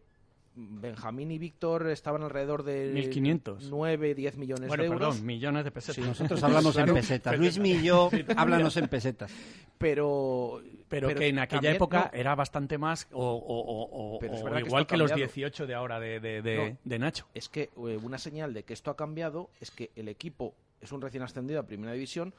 [0.56, 3.56] Benjamín y Víctor estaban alrededor de 1.500.
[3.70, 5.08] 9, 10 millones Bueno, de euros.
[5.14, 5.96] perdón, millones de pesetas.
[5.96, 6.00] Sí.
[6.08, 7.36] Nosotros hablamos en pesetas.
[7.38, 9.32] Luis Millo, háblanos en pesetas.
[9.78, 14.18] Pero, Pero, que en aquella también, época no, era bastante más o, o- o- o-
[14.20, 15.28] Pero es o verdad que igual que los cambiado.
[15.32, 17.26] 18 de ahora de, de, de- No, de Nacho.
[17.34, 20.92] Es que eh, una señal de que esto ha cambiado es que el equipo es
[20.92, 22.32] un recién ascendido a Primera División,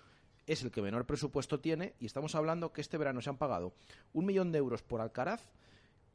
[0.47, 3.73] es el que menor presupuesto tiene y estamos hablando que este verano se han pagado
[4.13, 5.41] un millón de euros por Alcaraz,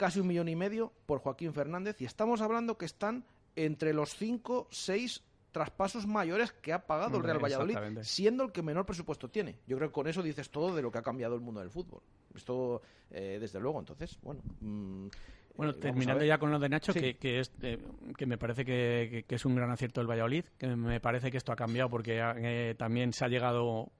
[0.01, 3.22] casi un millón y medio por Joaquín Fernández y estamos hablando que están
[3.55, 5.22] entre los cinco, seis
[5.52, 9.56] traspasos mayores que ha pagado el Real Valladolid, siendo el que menor presupuesto tiene.
[9.66, 11.68] Yo creo que con eso dices todo de lo que ha cambiado el mundo del
[11.68, 12.01] fútbol.
[12.35, 14.40] Esto, eh, desde luego, entonces, bueno.
[14.60, 15.09] mm,
[15.56, 17.01] Bueno, eh, terminando ya con lo de Nacho, Sí.
[17.01, 17.77] que, que es, eh,
[18.16, 21.31] que me parece que, que- que es un gran acierto del Valladolid, que me parece
[21.31, 23.90] que esto ha cambiado porque eh, también se ha llegado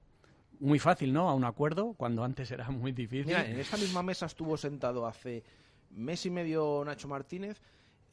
[0.59, 1.29] muy fácil, ¿no?
[1.29, 3.25] A un acuerdo, cuando antes era muy difícil.
[3.27, 5.43] Mira, en esta misma mesa estuvo sentado hace
[5.93, 7.61] mes y medio Nacho Martínez.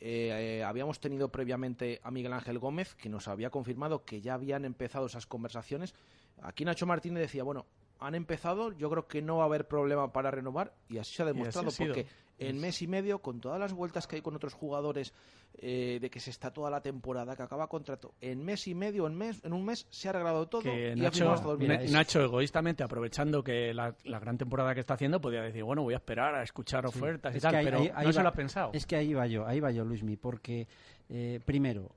[0.00, 4.34] Eh, eh, habíamos tenido previamente a Miguel Ángel Gómez, que nos había confirmado que ya
[4.34, 5.94] habían empezado esas conversaciones.
[6.42, 7.66] Aquí Nacho Martínez decía, bueno,
[7.98, 11.22] han empezado, yo creo que no va a haber problema para renovar, y así se
[11.22, 12.06] ha demostrado, ha porque
[12.38, 15.12] en Es- mes y medio, con todas las vueltas que hay con otros jugadores,
[15.60, 19.06] eh, de que se está toda la temporada, que acaba contrato, en mes y medio,
[19.06, 21.48] en, mes, en un mes, se ha arreglado todo que y ha Nacho, firmado hasta
[21.48, 21.84] 2020.
[21.86, 25.82] Na- Nacho, egoístamente, aprovechando que la, la gran temporada que está haciendo, podía decir, bueno,
[25.82, 26.96] voy a esperar a escuchar Sí.
[26.98, 28.70] ofertas y Es tal, que ahí- pero ahí- ahí no se lo ha pensado.
[28.72, 30.68] Es que ahí va yo, ahí va yo, Luismi, porque
[31.08, 31.90] eh, primero,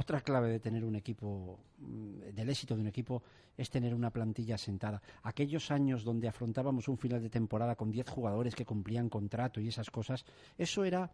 [0.00, 3.22] otra clave de tener un equipo, mm, del éxito de un equipo,
[3.56, 5.00] es tener una plantilla sentada.
[5.22, 9.68] Aquellos años donde afrontábamos un final de temporada con 10 jugadores que cumplían contrato y
[9.68, 10.24] esas cosas,
[10.56, 11.10] eso era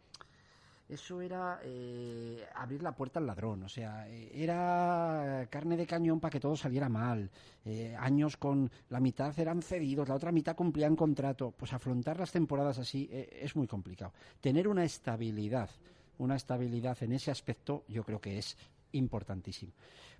[0.88, 6.20] eso era eh, abrir la puerta al ladrón, o sea, eh, era carne de cañón
[6.20, 7.28] para que todo saliera mal.
[7.64, 11.50] Eh, años con la mitad eran cedidos, la otra mitad cumplían contrato.
[11.50, 14.12] Pues afrontar las temporadas así es muy complicado.
[14.40, 15.70] Tener una estabilidad,
[16.18, 18.56] una estabilidad en ese aspecto, yo creo que es
[18.96, 19.72] importantísimo.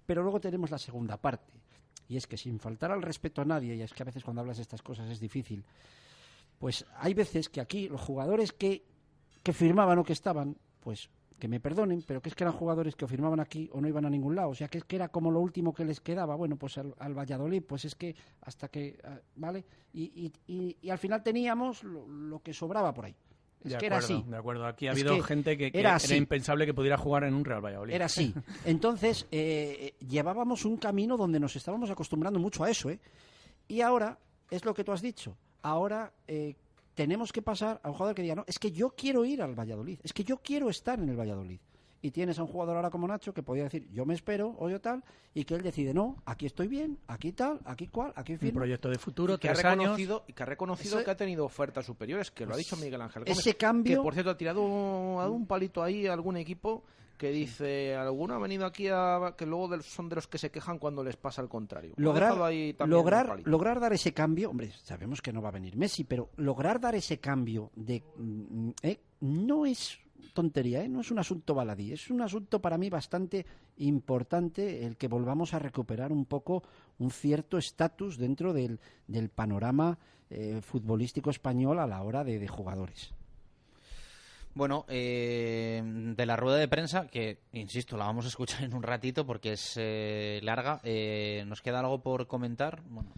[0.05, 1.53] Pero luego tenemos la segunda parte,
[2.09, 4.41] y es que sin faltar al respeto a nadie, y es que a veces cuando
[4.41, 5.65] hablas de estas cosas es difícil,
[6.59, 8.85] pues hay veces que aquí los jugadores que,
[9.43, 12.97] que firmaban o que estaban, pues que me perdonen, pero que es que eran jugadores
[12.97, 15.09] que firmaban aquí o no iban a ningún lado, o sea que es que era
[15.09, 18.69] como lo último que les quedaba, bueno, pues al, al Valladolid, pues es que hasta
[18.69, 19.65] que, ah, ¿vale?
[19.93, 20.33] Y,
[20.91, 23.17] al final teníamos lo que sobraba por ahí.
[23.65, 24.25] Es de que acuerdo, era así.
[24.31, 24.67] de acuerdo.
[24.67, 27.45] Aquí ha Es habido que gente que, que era impensable que pudiera jugar en un
[27.45, 27.95] Real Valladolid.
[27.95, 28.33] Era así.
[28.65, 33.01] Entonces, eh, llevábamos un camino donde nos estábamos acostumbrando mucho a eso, ¿eh?
[33.69, 34.19] Y ahora,
[34.51, 36.55] es lo que tú has dicho, ahora eh,
[36.95, 39.59] tenemos que pasar a un jugador que diga, no, es que yo quiero ir al
[39.59, 41.59] Valladolid, es que yo quiero estar en el Valladolid.
[42.03, 44.69] Y tienes a un jugador ahora como Nacho que podría decir, yo me espero, o
[44.69, 45.03] yo tal,
[45.35, 48.61] y que él decide, no, aquí estoy bien, aquí tal, aquí cual, aquí Un firmo.
[48.61, 49.81] proyecto de futuro, y que ha tres años.
[49.85, 52.77] reconocido, y que ha reconocido Ese- que ha tenido ofertas superiores, que lo ha dicho
[52.77, 53.39] Miguel Ángel Gómez.
[53.39, 56.85] ese cambio- Que por cierto ha tirado un, un palito ahí a algún equipo
[57.17, 59.35] que dice, alguno ha venido aquí a.
[59.39, 61.95] que luego son de los que se quejan cuando les pasa al contrario.
[61.97, 65.77] Lograr, ahí un lograr, lograr dar ese cambio, hombre, sabemos que no va a venir
[65.79, 69.99] Messi, pero lograr dar ese cambio de mm, eh, no es
[70.37, 70.89] tontería, ¿eh?
[70.89, 73.45] no es un asunto baladí, es un asunto para mí bastante
[73.79, 76.63] importante el que volvamos a recuperar un poco
[77.01, 79.99] un cierto estatus dentro del, del panorama
[80.31, 83.13] eh, futbolístico español a la hora de, de jugadores.
[84.57, 88.83] Bueno, eh, de la rueda de prensa, que insisto, la vamos a escuchar en un
[88.83, 92.81] ratito porque es eh, larga, eh, ¿nos queda algo por comentar?
[92.89, 93.11] Bueno,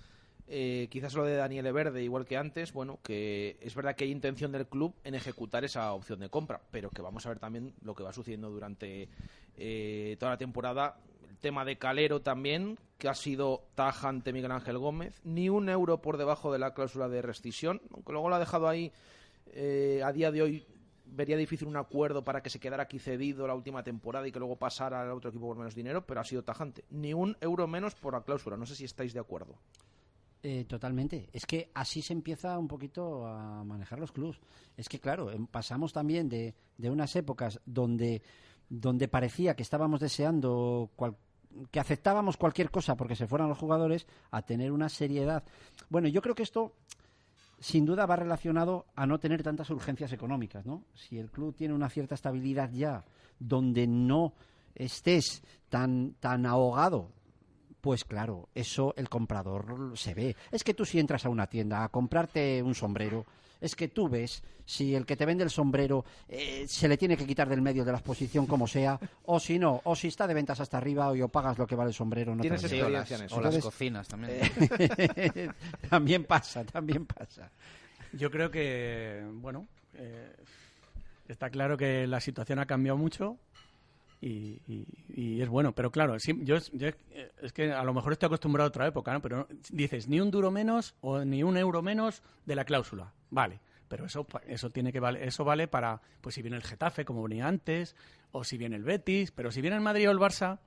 [0.51, 4.11] Eh, quizás lo de Daniel Verde, igual que antes, bueno, que es verdad que hay
[4.11, 7.75] intención del club en ejecutar esa opción de compra, pero que vamos a ver también
[7.83, 9.11] lo que va sucediendo durante
[9.59, 10.97] eh, toda la temporada.
[11.29, 16.01] El tema de Calero también, que ha sido tajante Miguel Ángel Gómez, ni un euro
[16.01, 18.91] por debajo de la cláusula de rescisión, aunque luego lo ha dejado ahí
[19.53, 20.67] eh, a día de hoy.
[21.11, 24.39] Vería difícil un acuerdo para que se quedara aquí cedido la última temporada y que
[24.39, 26.85] luego pasara al otro equipo por menos dinero, pero ha sido tajante.
[26.91, 28.57] Ni un euro menos por la cláusula.
[28.57, 29.55] No sé si estáis de acuerdo.
[30.43, 31.29] Eh, totalmente.
[31.33, 34.39] Es que así se empieza un poquito a manejar los clubs.
[34.77, 38.23] Es que, claro, em- pasamos también de, de unas épocas donde,
[38.69, 41.17] donde parecía que estábamos deseando cual-
[41.73, 45.43] que aceptábamos cualquier cosa porque se fueran los jugadores a tener una seriedad.
[45.91, 46.73] Bueno, yo creo que esto
[47.59, 50.85] sin duda va relacionado a no tener tantas urgencias económicas, ¿no?
[50.95, 53.05] Si el club tiene una cierta estabilidad ya,
[53.41, 54.35] donde no
[54.77, 57.11] estés tan, tan ahogado
[57.81, 60.37] pues claro, eso el comprador se ve.
[60.51, 63.25] Es que tú si entras a una tienda a comprarte un sombrero,
[63.61, 67.17] es que tú ves si el que te vende el sombrero eh, se le tiene
[67.17, 70.27] que quitar del medio de la exposición como sea, o si no, o si está
[70.27, 72.35] de ventas hasta arriba o yo pagas lo que vale el sombrero.
[72.35, 73.37] No te Tienes lo las, experiencia en eso.
[73.37, 74.41] o las Entonces, cocinas también.
[74.79, 75.51] eh,
[75.91, 77.51] también pasa, también pasa.
[78.13, 80.33] Yo creo que, bueno, eh,
[81.29, 83.37] Está claro que la situación ha cambiado mucho
[84.21, 85.73] y, y- y es bueno.
[85.73, 88.87] Pero claro, sí, yo, es- yo es- que a lo mejor estoy acostumbrado a otra
[88.87, 89.21] época, ¿no?
[89.23, 93.13] Pero no- dices ni un duro menos o ni un euro menos de la cláusula.
[93.31, 93.61] Vale.
[93.89, 97.23] Pero eso, eso tiene que vale, eso vale para, pues si viene el Getafe, como
[97.23, 97.97] venía antes,
[98.33, 100.59] o si viene el Betis, pero si viene el Madrid o el Barça,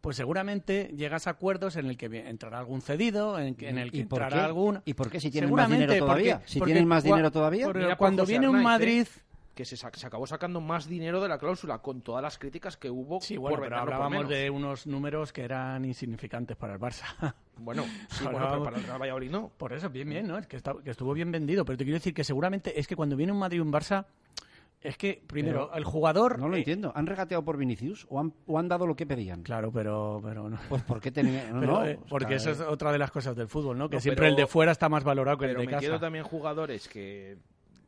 [0.00, 3.90] pues seguramente llegas a acuerdos en el que entrará algún cedido, en, que- en el
[3.92, 4.46] que ¿Y por entrará qué?
[4.46, 4.80] algún...
[4.84, 6.36] ¿Y por qué si tienen más dinero todavía?
[6.38, 7.66] porque- Si porque tienen más dinero todavía.
[7.66, 8.62] porque cuando viene un ¿eh?
[9.58, 12.76] Que se, sa- se acabó sacando más dinero de la cláusula con todas las críticas
[12.76, 14.28] que hubo Sí, bueno, por pero por hablábamos menos.
[14.30, 17.34] de unos números que eran insignificantes para el Barça.
[17.56, 19.48] Bueno, sí, bueno, Hablábamos- pero para el Real Valladolid no.
[19.58, 20.38] Por eso, bien, bien, ¿no?
[20.38, 21.64] Es que, está- que estuvo bien vendido.
[21.64, 24.04] Pero te quiero decir que seguramente es que cuando viene un Madrid y un Barça,
[24.80, 26.38] es que primero Pero el jugador.
[26.38, 26.92] No lo eh, entiendo.
[26.94, 29.42] ¿Han regateado por Vinicius o han, o han dado lo que pedían?
[29.42, 30.56] Claro, pero, pero no.
[30.68, 31.48] Pues ¿por qué tenía...?
[31.52, 33.76] No, Pero, no, eh, o sea, porque eso es otra de las cosas del fútbol,
[33.76, 33.88] ¿no?
[33.90, 35.98] Que No, siempre pero- el de fuera está más valorado que el Pero de casa.
[35.98, 37.38] también jugadores que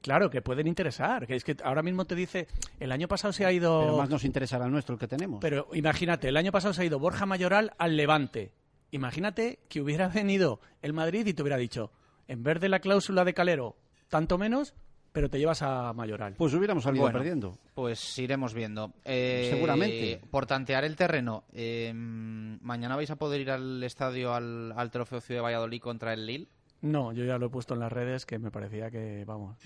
[0.02, 1.26] Claro, que pueden interesar.
[1.26, 2.48] Que es que ahora mismo te dice,
[2.78, 3.80] el año pasado se ha ido.
[3.80, 5.40] Pero más nos interesará el nuestro, el que tenemos.
[5.40, 8.52] Pero imagínate, el año pasado se ha ido Borja Mayoral al Levante.
[8.92, 11.92] Imagínate que hubiera venido el Madrid y te hubiera dicho,
[12.28, 13.76] en vez de la cláusula de Calero,
[14.08, 14.74] tanto menos,
[15.12, 16.34] pero te llevas a Mayoral.
[16.36, 17.58] Pues hubiéramos salido Bueno, perdiendo.
[17.74, 18.92] Pues iremos viendo.
[19.04, 20.20] Eh, Seguramente.
[20.30, 25.20] Por tantear el terreno, eh, mañana vais a poder ir al estadio al, al Trofeo
[25.20, 26.48] Ciudad de Valladolid contra el Lille.
[26.82, 29.58] No, yo ya lo he puesto en las redes que me parecía que, vamos,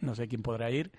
[0.00, 0.90] no sé quién podrá ir.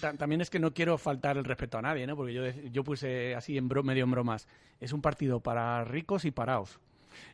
[0.00, 2.16] Ta- también es que no quiero faltar el respeto a nadie, ¿no?
[2.16, 2.42] Porque yo,
[2.72, 4.48] yo puse así en bro- medio en bromas.
[4.80, 6.80] Es un partido para ricos y paraos.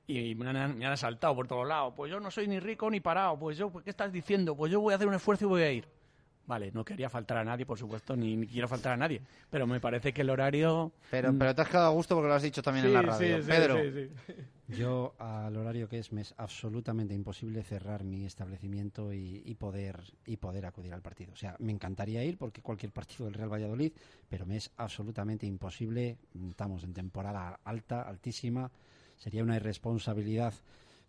[0.06, 1.94] Y me han, me han asaltado por todos lados.
[1.96, 3.38] Pues yo no soy ni rico ni parado.
[3.38, 4.54] Pues yo, ¿qué estás diciendo?
[4.54, 5.86] Pues yo voy a hacer un esfuerzo y voy a ir.
[6.46, 9.22] Vale, no quería faltar a nadie, por supuesto, ni, ni quiero faltar a nadie.
[9.48, 10.92] Pero me parece que el horario...
[11.10, 13.00] Pero, mm, pero te has quedado a gusto porque lo has dicho también en la
[13.00, 13.36] radio.
[13.38, 13.76] sí, sí, Pedro.
[14.68, 20.02] Yo, al horario que es, me es absolutamente imposible cerrar mi establecimiento y, y poder
[20.24, 21.32] y poder acudir al partido.
[21.32, 23.92] O sea, me encantaría ir porque cualquier partido del Real Valladolid,
[24.28, 26.16] pero me es absolutamente imposible.
[26.48, 28.70] Estamos en temporada alta, altísima.
[29.16, 30.54] Sería una irresponsabilidad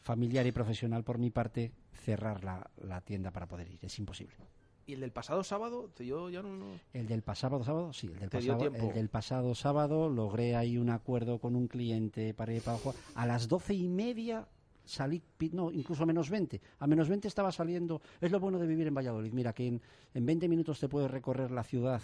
[0.01, 3.79] familiar y profesional por mi parte cerrar la, la tienda para poder ir.
[3.81, 4.35] Es imposible.
[4.87, 5.89] ¿Y el del pasado sábado?
[5.95, 6.55] Te- Yo ya no...
[6.55, 10.77] no- El del pasado sábado, sí, el del, pasado, el del pasado sábado logré ahí
[10.77, 12.95] un acuerdo con un cliente para ir para jugar.
[13.15, 14.47] A las doce y media
[14.83, 16.61] salí, no, incluso menos 20.
[16.79, 17.99] A menos 20 estaba saliendo.
[18.21, 19.33] Es lo bueno de vivir en Valladolid.
[19.33, 19.81] Mira, que en,
[20.13, 22.01] en 20 minutos te puedes recorrer la ciudad.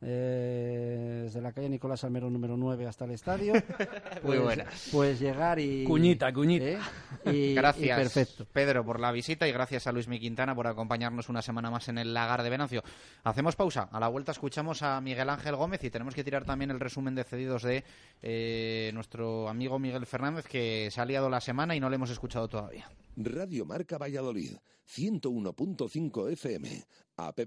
[0.00, 3.52] Eh, desde la calle Nicolás Almero número 9 hasta el estadio.
[4.22, 4.64] Muy Puedes- buena.
[4.92, 5.84] Puedes llegar y...
[5.84, 6.64] Cuñita, cuñita.
[6.66, 6.78] ¿eh?
[7.26, 8.46] Y- gracias, y perfecto.
[8.52, 11.88] Pedro, por la visita y gracias a Luis Mi Quintana por acompañarnos una semana más
[11.88, 12.82] en el lagar de Venancio.
[13.24, 13.88] Hacemos pausa.
[13.92, 17.14] A la vuelta escuchamos a Miguel Ángel Gómez y tenemos que tirar también el resumen
[17.14, 17.84] de cedidos de
[18.22, 22.10] eh, nuestro amigo Miguel Fernández, que se ha liado la semana y no le hemos
[22.10, 22.88] escuchado todavía.
[23.16, 24.52] Radio Marca Valladolid,
[24.88, 26.86] 101.5 FM,
[27.16, 27.40] app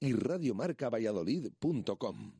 [0.00, 2.39] y radiomarcavalladolid.com.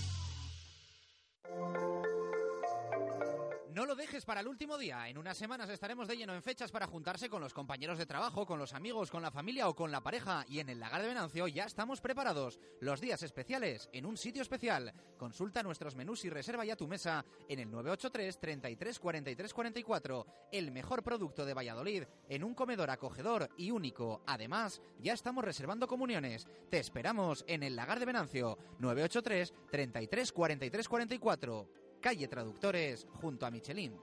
[4.11, 5.07] Dejes para el último día.
[5.07, 8.45] En unas semanas estaremos de lleno en fechas para juntarse con los compañeros de trabajo,
[8.45, 10.43] con los amigos, con la familia o con la pareja.
[10.49, 12.59] Y en el Lagar de Venancio ya estamos preparados.
[12.81, 14.93] Los días especiales en un sitio especial.
[15.17, 20.25] Consulta nuestros menús y reserva ya tu mesa en el 983 33 43 44.
[20.51, 24.23] El mejor producto de Valladolid en un comedor acogedor y único.
[24.27, 26.47] Además, ya estamos reservando comuniones.
[26.69, 33.51] Te esperamos en el Lagar de Venancio 983 33 43 44 calle Traductores, junto a
[33.51, 33.93] Michelin.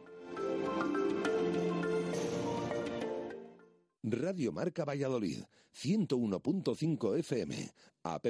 [4.04, 5.42] Radio Marca Valladolid,
[5.74, 7.72] 101.5 FM,
[8.04, 8.26] app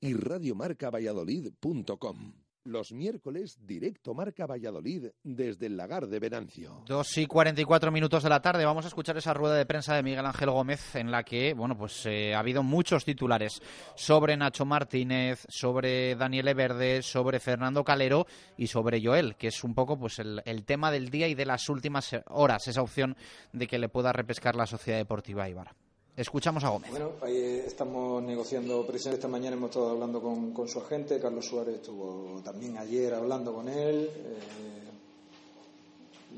[0.00, 2.43] y radiomarcavalladolid.com.
[2.66, 6.82] Los miércoles, directo Marca Valladolid desde el lagar de Venancio.
[6.86, 8.64] Dos y cuarenta y cuatro minutos de la tarde.
[8.64, 11.76] Vamos a escuchar esa rueda de prensa de Miguel Ángel Gómez en la que, bueno,
[11.76, 13.60] pues eh, ha habido muchos titulares
[13.96, 18.26] sobre Nacho Martínez, sobre Daniel Everde, sobre Fernando Calero
[18.56, 21.44] y sobre Joel, que es un poco pues el, el tema del día y de
[21.44, 23.14] las últimas horas, esa opción
[23.52, 25.74] de que le pueda repescar la Sociedad Deportiva Ibar.
[26.16, 26.90] Escuchamos a Gómez.
[26.90, 31.74] Bueno, ahí estamos negociando, precisamente esta mañana hemos estado hablando con, su agente, Carlos Suárez
[31.76, 34.08] estuvo también ayer hablando con él.
[34.14, 34.84] Eh,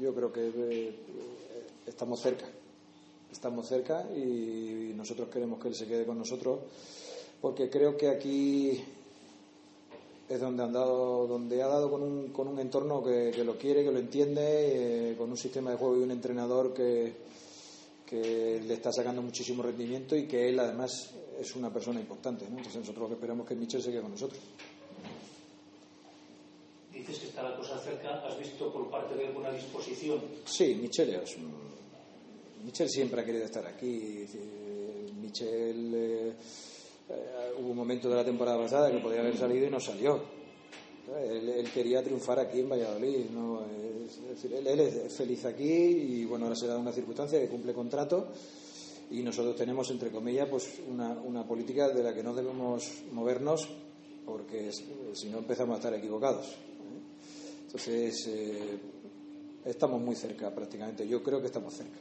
[0.01, 0.99] yo creo que eh,
[1.87, 2.47] estamos cerca,
[3.31, 6.61] estamos cerca y nosotros queremos que él se quede con nosotros
[7.43, 8.83] porque creo que aquí
[10.27, 13.85] es donde, han donde ha dado con un, con un entorno que, que lo quiere,
[13.85, 17.26] que lo entiende, eh, con un sistema de juego y un entrenador que
[18.07, 22.45] que le está sacando muchísimo rendimiento y que él además es una persona importante.
[22.45, 22.59] ¿no?
[22.59, 24.41] Entonces nosotros lo que esperamos es que Michel se quede con nosotros.
[26.93, 28.25] Dices que está la cosa cerca.
[28.25, 30.21] ¿Has visto por parte de alguna disposición?
[30.45, 31.37] Sí, Michel es
[32.65, 34.25] Michel siempre ha querido estar aquí.
[35.21, 36.33] Michel eh,
[37.09, 40.23] eh, hubo un momento de la temporada pasada que podía haber salido y no salió.
[41.23, 43.27] Él, él quería triunfar aquí en Valladolid.
[43.31, 43.65] ¿no?
[44.07, 47.49] Es decir, él, él, es feliz aquí y bueno, ahora se da una circunstancia que
[47.49, 48.29] cumple contrato
[49.11, 53.69] y nosotros tenemos, entre comillas, pues una, una política de la que no debemos movernos
[54.25, 56.49] porque si no empezamos a estar equivocados.
[56.49, 56.57] ¿eh?
[57.67, 58.79] Entonces, eh,
[59.65, 61.07] estamos muy cerca prácticamente.
[61.07, 61.99] Yo creo que estamos cerca.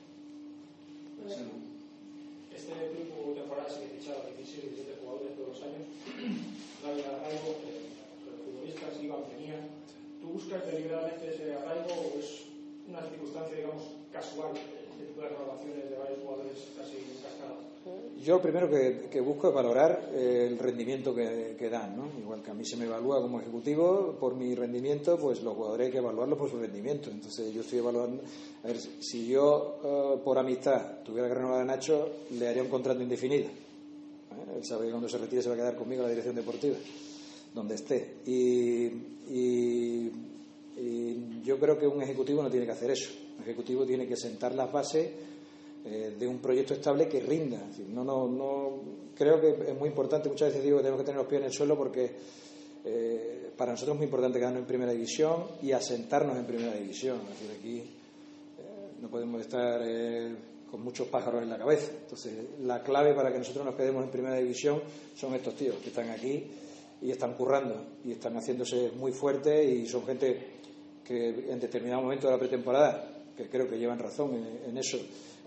[2.54, 5.86] Este grupo temporal se fichaba 16 17 jugadores todos los años.
[6.86, 7.94] Había arraigo, eh,
[8.26, 9.85] los futbolistas iban, venían.
[10.26, 12.46] ¿Tú buscas deliberadamente ese arraigo o es
[12.90, 14.54] una circunstancia, digamos, casual,
[14.98, 17.56] tipo de renovaciones de varios jugadores casi en cascada?
[18.24, 22.10] Yo lo primero que, que, busco es valorar eh, el rendimiento que, que, dan, ¿no?
[22.20, 25.86] Igual que a mí se me evalúa como ejecutivo por mi rendimiento, pues los jugadores
[25.86, 27.12] hay que evaluarlos por su rendimiento.
[27.12, 28.24] Entonces yo estoy evaluando,
[28.64, 32.70] a ver, si yo uh, por amistad tuviera que renovar a Nacho, le haría un
[32.70, 33.46] contrato indefinido.
[33.46, 34.58] ¿Eh?
[34.58, 36.78] Él sabe que cuando se retire se va a quedar conmigo en la dirección deportiva,
[37.56, 38.18] donde esté.
[38.26, 38.92] Y,
[41.44, 43.12] yo creo que un ejecutivo no tiene que hacer eso.
[43.38, 45.10] Un ejecutivo tiene que sentar las bases
[45.86, 47.62] eh, de un proyecto estable que rinda.
[47.88, 48.82] No, no, no,
[49.16, 51.48] creo que es muy importante, muchas veces digo que tenemos que tener los pies en
[51.48, 52.12] el suelo porque
[52.84, 57.20] eh, para nosotros es muy importante quedarnos en primera división y asentarnos en primera división.
[57.32, 59.80] Es decir, aquí eh, no podemos estar
[60.70, 61.92] con muchos pájaros en la cabeza.
[62.02, 62.34] Entonces,
[62.64, 64.82] la clave para que nosotros nos quedemos en primera división
[65.16, 66.44] son estos tíos que están aquí
[67.06, 70.56] y están currando y están haciéndose muy fuertes y son gente
[71.04, 74.34] que en determinado momento de la pretemporada, que creo que llevan razón
[74.66, 74.98] en, eso,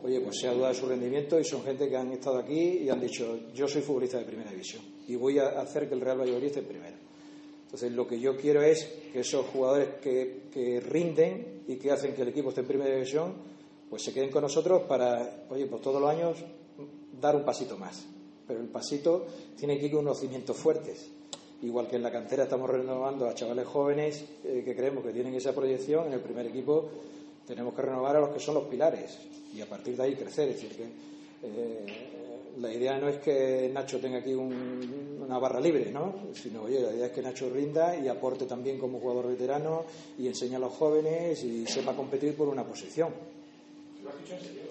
[0.05, 2.78] oye, pues se ha dudado de su rendimiento y son gente que han estado aquí
[2.78, 6.01] y han dicho, yo soy futbolista de primera división y voy a hacer que el
[6.01, 6.97] Real Valladolid esté en primera.
[7.64, 12.14] Entonces, lo que yo quiero es que esos jugadores que, que, rinden y que hacen
[12.14, 13.35] que el equipo esté en primera división,
[13.90, 16.39] pues se queden con nosotros para, oye, pues todos los años
[17.20, 18.06] dar un pasito más.
[18.47, 19.26] Pero el pasito
[19.59, 21.10] tiene que ir con unos cimientos fuertes.
[21.62, 25.35] Igual que en la cantera estamos renovando a chavales jóvenes eh, que creemos que tienen
[25.35, 26.89] esa proyección, en el primer equipo
[27.47, 29.18] tenemos que renovar a los que son los pilares
[29.55, 30.51] y a partir de ahí crecer.
[30.51, 30.85] Es decir, que
[31.43, 31.86] eh,
[32.60, 36.14] la idea no es que Nacho tenga aquí un, una barra libre, ¿no?
[36.35, 39.85] sino, oye, la idea es que Nacho rinda y aporte también como jugador veterano
[40.18, 43.12] y enseñe a los jóvenes y sepa competir por una posición.
[44.05, 44.62] ¿Lo has dicho en serio?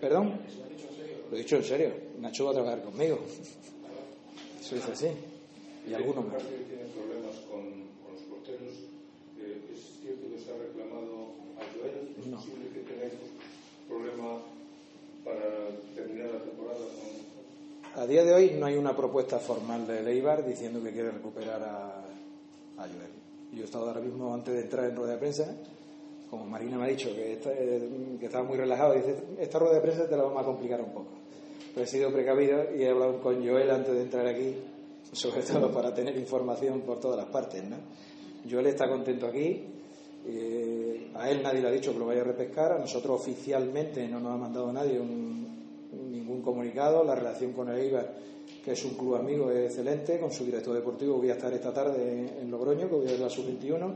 [0.00, 0.40] ¿Perdón?
[1.30, 1.92] Lo he dicho en serio.
[2.20, 3.18] Nacho va a trabajar conmigo.
[4.60, 5.08] Eso es así.
[5.88, 6.42] Y algunos más.
[6.42, 7.62] tienen problemas con,
[8.04, 8.74] con los porteros.
[9.38, 12.14] Eh, ¿Es cierto que se ha reclamado a Joel?
[12.18, 12.36] ¿Es no.
[12.36, 13.12] posible que tengáis
[13.88, 14.38] problema
[15.24, 18.02] para terminar la temporada con.?
[18.02, 21.62] A día de hoy no hay una propuesta formal de Leibar diciendo que quiere recuperar
[21.62, 22.04] a,
[22.76, 23.12] a Joel.
[23.52, 25.56] Yo he estado ahora mismo, antes de entrar en rueda de prensa,
[26.28, 29.80] como Marina me ha dicho, que, está, que estaba muy relajado, dice, esta rueda de
[29.80, 31.06] prensa te la vamos a complicar un poco.
[31.80, 34.54] He sido precavido y he hablado con Joel antes de entrar aquí,
[35.12, 37.62] sobre todo para tener información por todas las partes.
[37.64, 37.76] ¿no?
[38.50, 39.64] Joel está contento aquí,
[40.30, 44.06] Eh, a él nadie le ha dicho que lo vaya a repescar, a nosotros oficialmente
[44.08, 47.02] no nos ha mandado nadie ningún comunicado.
[47.02, 48.14] La relación con el Eibar,
[48.62, 50.18] que es un club amigo, es excelente.
[50.20, 53.20] Con su director deportivo voy a estar esta tarde en Logroño, que voy a ver
[53.20, 53.94] la sub-21,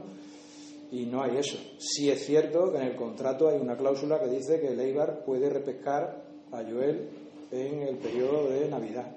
[0.92, 1.58] y no hay eso.
[1.78, 5.24] Sí es cierto que en el contrato hay una cláusula que dice que el Eibar
[5.24, 7.08] puede repescar a Joel
[7.52, 9.14] en el periodo de Navidad.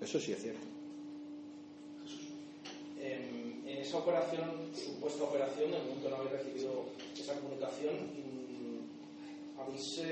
[0.00, 0.60] Eso sí es cierto.
[3.00, 6.84] En, esa operación, supuesta operación, en el momento no habéis recibido
[7.18, 10.02] esa comunicación, mm, ¿habéis,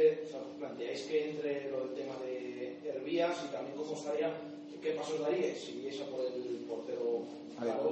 [0.58, 4.32] planteáis que entre lo del tema de Hervías y también cómo estaría,
[4.80, 7.22] qué pasos daríais si es a por el portero?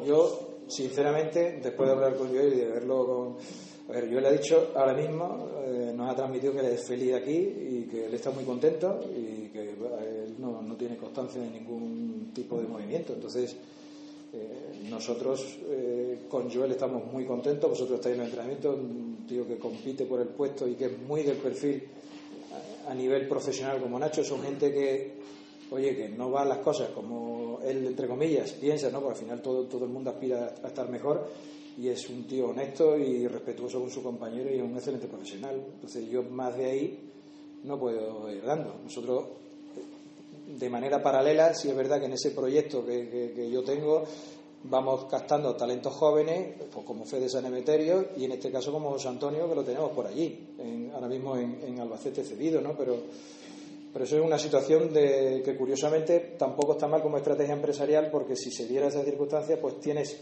[0.06, 3.36] yo, sinceramente, después de hablar con Joel y de verlo con
[3.92, 7.14] ver, yo le he dicho ahora mismo, eh, nos ha transmitido que él es feliz
[7.14, 11.50] aquí y que él está muy contento y que él no, no, tiene constancia de
[11.50, 13.12] ningún tipo de movimiento.
[13.12, 13.54] Entonces,
[14.32, 19.46] eh, nosotros eh, con Joel estamos muy contentos, vosotros estáis en el entrenamiento, un tío
[19.46, 21.82] que compite por el puesto y que es muy del perfil
[22.88, 25.12] a, nivel profesional como Nacho, son gente que,
[25.70, 29.00] oye, que no va a las cosas como él, entre comillas, piensa, ¿no?
[29.00, 31.28] Porque al final todo, todo el mundo aspira a estar mejor
[31.76, 35.60] y es un tío honesto y respetuoso con su compañero y es un excelente profesional.
[35.74, 36.98] Entonces yo más de ahí
[37.64, 38.76] no puedo ir dando.
[38.82, 39.24] Nosotros,
[40.58, 44.04] de manera paralela, sí es verdad que en ese proyecto que, yo tengo
[44.66, 49.08] vamos captando talentos jóvenes, pues como Fede San Emeterio y en este caso como José
[49.08, 50.38] Antonio, que lo tenemos por allí,
[50.94, 52.74] ahora mismo en, Albacete cedido, ¿no?
[52.74, 52.96] Pero,
[53.92, 58.36] pero eso es una situación de, que curiosamente tampoco está mal como estrategia empresarial porque
[58.36, 60.16] si se diera esa circunstancia, pues tienes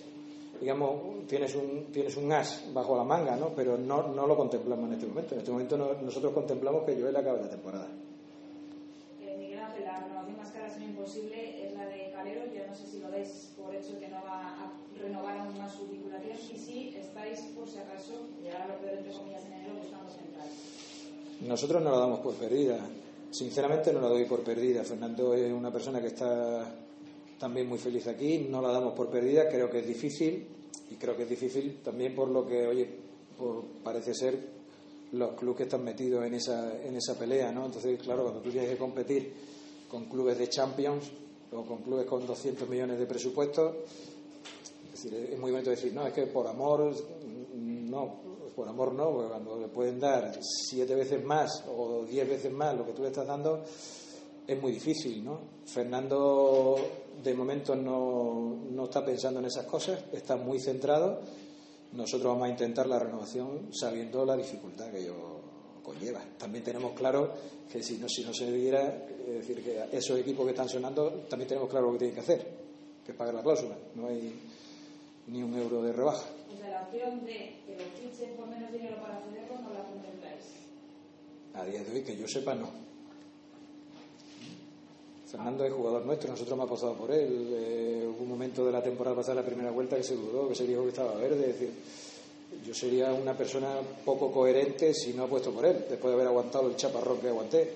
[0.62, 3.51] digamos, tienes un, tienes un as bajo la manga, ¿no?
[3.51, 5.34] Pero no, no lo contemplamos en este momento.
[5.34, 7.89] En este momento nosotros contemplamos que Joel acabe la temporada.
[9.20, 12.43] Eh, Miguel Ángel, la renovación más cara es imposible es la de Calero.
[12.55, 15.74] Yo no sé si lo veis por hecho que no va a renovar aún más
[15.74, 19.55] su vinculación y si estáis, por si acaso, llegar a lo peor entre comillas en
[19.55, 20.47] enero buscando central.
[21.40, 22.78] Nosotros no la damos por perdida.
[23.32, 24.84] Sinceramente no la doy por perdida.
[24.84, 26.72] Fernando es una persona que está
[27.43, 30.47] también muy feliz aquí, no la damos por perdida, creo que es difícil
[30.93, 32.89] y creo que es difícil también por lo que, oye,
[33.82, 34.39] parece ser
[35.10, 37.66] los clubes que están metidos en esa, en esa pelea, ¿no?
[37.66, 39.32] Entonces, claro, cuando tú tienes que competir
[39.90, 41.10] con clubes de Champions
[41.51, 43.74] o con clubes con 200 millones de presupuesto,
[44.94, 46.94] es, es muy bonito decir, no, es que por amor,
[47.56, 48.20] no,
[48.55, 52.77] por amor no, porque cuando le pueden dar siete veces más o diez veces más
[52.77, 53.64] lo que tú le estás dando,
[54.47, 55.40] es muy difícil, ¿no?
[55.64, 56.77] Fernando
[57.23, 61.20] de momento no, no, está pensando en esas cosas, está muy centrado.
[61.93, 65.40] Nosotros vamos a intentar la renovación sabiendo la dificultad que ello
[65.82, 66.23] conlleva.
[66.39, 67.32] También tenemos claro
[67.70, 71.10] que si no, si no se diera, es decir, que esos equipos que están sonando,
[71.28, 72.47] también tenemos claro lo que tienen que hacer,
[73.05, 73.77] que es pagar la cláusula.
[73.94, 74.32] No hay
[75.28, 76.27] ni un euro de rebaja.
[76.52, 79.85] O sea, la opción de que los fichen por menos dinero para cederlos no la
[79.85, 80.44] contempláis.
[81.55, 82.91] A día de hoy, que yo sepa, no.
[85.33, 87.49] Fernando es jugador nuestro, nosotros hemos apostado por él.
[87.55, 90.55] Eh, hubo un momento de la temporada pasada, la primera vuelta, que se dudó, que
[90.55, 91.49] se dijo que estaba verde.
[91.49, 91.71] Es decir,
[92.67, 96.69] yo sería una persona poco coherente si no apuesto por él, después de haber aguantado
[96.69, 97.73] el chaparrón que aguanté,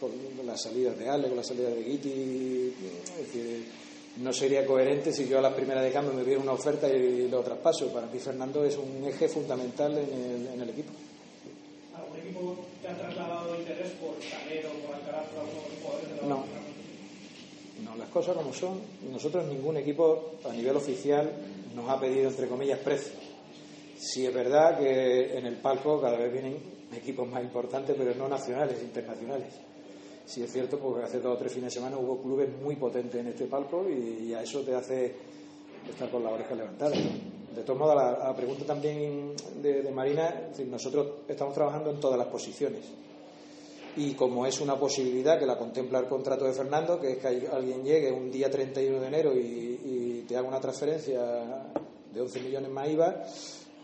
[0.00, 0.10] con
[0.44, 2.74] las salidas de Ale, con las salidas de Guiti.
[3.20, 3.68] Es decir,
[4.16, 7.28] no sería coherente si yo a la primera de cambio me viera una oferta y
[7.28, 7.86] lo traspaso.
[7.92, 10.90] Para mí, Fernando es un eje fundamental en el, en el equipo.
[11.96, 16.26] ¿Algún equipo te ha trasladado interés por Calero, por Alcaraz, por algunos jugadores de la
[16.26, 16.63] No
[17.82, 18.80] no, las cosas como son.
[19.10, 21.30] Nosotros ningún equipo a nivel oficial
[21.74, 23.14] nos ha pedido, entre comillas, precio.
[23.98, 26.58] Sí es verdad que en el palco cada vez vienen
[26.94, 29.54] equipos más importantes, pero no nacionales, internacionales.
[30.26, 33.20] Sí es cierto porque hace dos o tres fines de semana hubo clubes muy potentes
[33.20, 35.14] en este palco y, a eso te hace
[35.88, 36.94] estar con la oreja levantada.
[37.54, 42.18] De todos modos, la, la pregunta también de, de Marina, nosotros estamos trabajando en todas
[42.18, 42.84] las posiciones
[43.96, 47.28] y como es una posibilidad que la contempla el contrato de Fernando, que es que
[47.28, 51.20] alguien llegue un día 31 de enero y, te haga una transferencia
[52.10, 53.24] de 11 millones más IVA,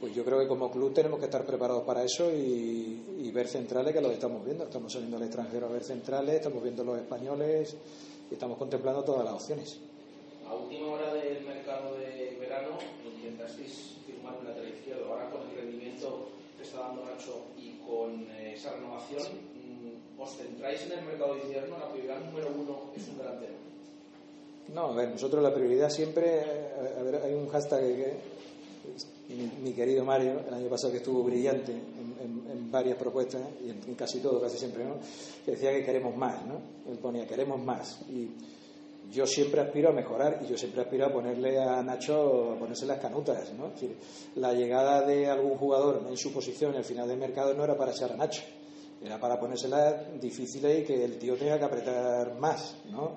[0.01, 3.95] pues yo creo que como club tenemos que estar preparados para eso y, ver centrales
[3.95, 4.65] que lo estamos viendo.
[4.65, 7.77] Estamos saliendo al extranjero a ver centrales, estamos viendo los españoles
[8.29, 9.79] y estamos contemplando todas las opciones.
[10.49, 15.13] A última hora del mercado de verano intentasteis firmar un lateral izquierdo.
[15.13, 19.23] Ahora con el rendimiento que está dando Nacho y con eh, esa renovación,
[20.21, 23.55] os centráis en el mercado de la prioridad número uno es un delantero.
[24.75, 26.41] No, a ver, nosotros la prioridad siempre,
[26.99, 28.17] a ver, hay un hashtag que,
[29.63, 34.21] mi, querido Mario, el año pasado que estuvo brillante en, varias propuestas y en, casi
[34.21, 34.95] todo, casi siempre, ¿no?
[35.45, 36.61] Que decía que queremos más, ¿no?
[36.89, 38.01] Él ponía queremos más.
[38.09, 38.31] Y
[39.11, 42.87] yo siempre aspiro a mejorar y yo siempre aspiro a ponerle a Nacho a ponerse
[42.87, 43.73] las canutas, ¿no?
[44.37, 47.91] La llegada de algún jugador en su posición al final del mercado no era para
[47.91, 48.43] echar a Nacho,
[49.03, 53.13] era para ponérselas difíciles y que el tío tenga que apretar más, ¿no?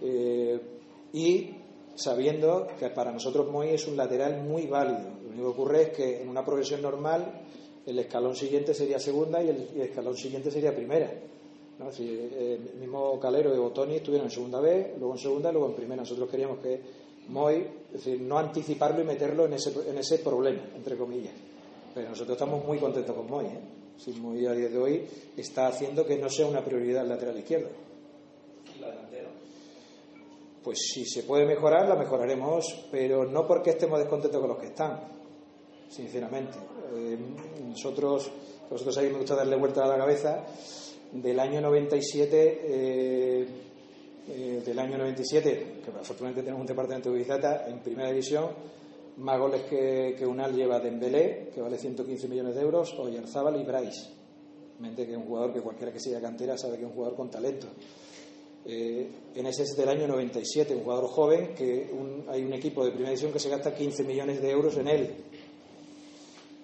[0.00, 0.60] Eh,
[1.12, 1.50] y
[1.96, 5.10] sabiendo que para nosotros Moy es un lateral muy válido.
[5.22, 7.42] Lo único que ocurre es que en una progresión normal
[7.84, 11.10] el escalón siguiente sería segunda y el, escalón siguiente sería primera.
[11.78, 11.90] ¿no?
[11.98, 15.74] Eh, el mismo Calero y Botoni estuvieron en segunda B, luego en segunda, luego en
[15.74, 16.02] primera.
[16.02, 16.80] Nosotros queríamos que
[17.28, 21.34] Moy, es decir, no anticiparlo y meterlo en ese, en ese problema, entre comillas.
[21.92, 23.46] Pero nosotros estamos muy contentos con Moy.
[23.46, 23.85] ¿eh?
[23.98, 25.06] Si Moy a día de hoy
[25.36, 27.68] está haciendo que no sea una prioridad el lateral izquierdo.
[28.76, 29.28] ¿Y la delantera?
[30.62, 34.66] Pues si se puede mejorar, la mejoraremos, pero no porque estemos descontentos con los que
[34.66, 35.00] están,
[35.88, 36.58] sinceramente.
[36.94, 37.18] Eh,
[37.68, 38.30] nosotros,
[38.70, 40.44] vosotros ahí me gusta darle vuelta a la cabeza,
[41.12, 43.46] del año 97, eh,
[44.28, 48.50] eh, del año 97, que afortunadamente tenemos un departamento de Big en primera división,
[49.16, 53.60] más goles que, que Unal lleva Dembélé, que vale 115 millones de euros, o Yarzábal
[53.60, 54.10] y Bryce.
[54.78, 57.16] Mente que es un jugador que cualquiera que siga cantera sabe que es un jugador
[57.16, 57.66] con talento.
[58.68, 61.88] Eh, en ese es del año 97, un jugador joven que
[62.28, 65.14] hay un equipo de primera división que se gasta 15 millones de euros en él.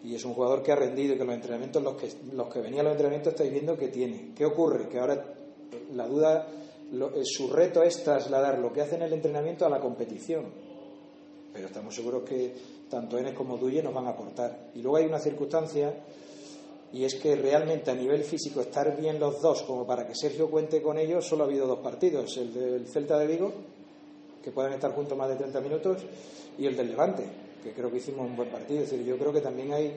[0.05, 2.61] Y es un jugador que ha rendido y que los entrenamientos, los que, los que
[2.61, 4.33] venían a los entrenamientos, estáis viendo que tiene.
[4.37, 4.89] ¿Qué ocurre?
[4.89, 5.33] Que ahora
[5.95, 6.49] la duda,
[6.93, 10.47] eh, su reto es trasladar lo que hace en el entrenamiento a la competición.
[11.53, 12.55] Pero estamos seguros que
[12.89, 14.71] tanto Enes como Duye nos van a aportar.
[14.75, 15.95] Y luego hay una circunstancia
[16.93, 20.51] y es que realmente a nivel físico estar bien los dos como para que Sergio
[20.51, 23.53] cuente con ellos, solo ha habido dos partidos, el del Celta de Vigo,
[24.43, 26.03] que pueden estar juntos más de 30 minutos,
[26.59, 27.25] y el del Levante,
[27.63, 28.83] que creo que hicimos un buen partido.
[28.83, 29.97] Es decir, yo creo que también hay,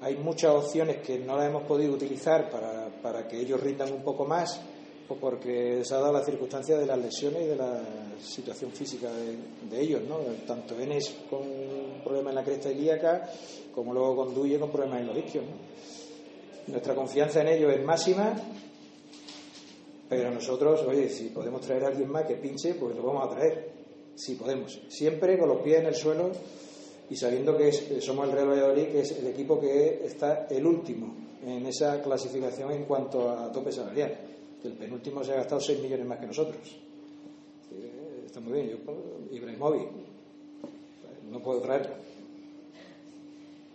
[0.00, 4.02] hay muchas opciones que no las hemos podido utilizar para, para que ellos rindan un
[4.02, 4.58] poco más,
[5.06, 7.82] pues porque se ha dado la circunstancia de las lesiones y de la
[8.20, 10.18] situación física de, ellos, ¿no?
[10.46, 13.28] Tanto Enes con un problema en la cresta ilíaca,
[13.74, 15.72] como luego con Duye con problemas en los isquios, ¿no?
[16.72, 18.34] Nuestra confianza en ellos es máxima,
[20.08, 23.34] pero nosotros, oye, si podemos traer a alguien más que pinche, pues lo vamos a
[23.34, 23.70] traer,
[24.14, 24.80] si podemos.
[24.88, 26.30] Siempre con los pies en el suelo
[27.10, 31.14] y sabiendo que somos el Real Valladolid, que es el equipo que está el último
[31.44, 34.31] en esa clasificación en cuanto a tope salarial.
[34.64, 36.76] El penúltimo se ha gastado 6 millones más que nosotros.
[38.24, 38.70] Está muy bien.
[38.70, 38.76] Yo,
[39.30, 39.88] Ibrahimovic,
[41.30, 41.96] no puedo traerlo.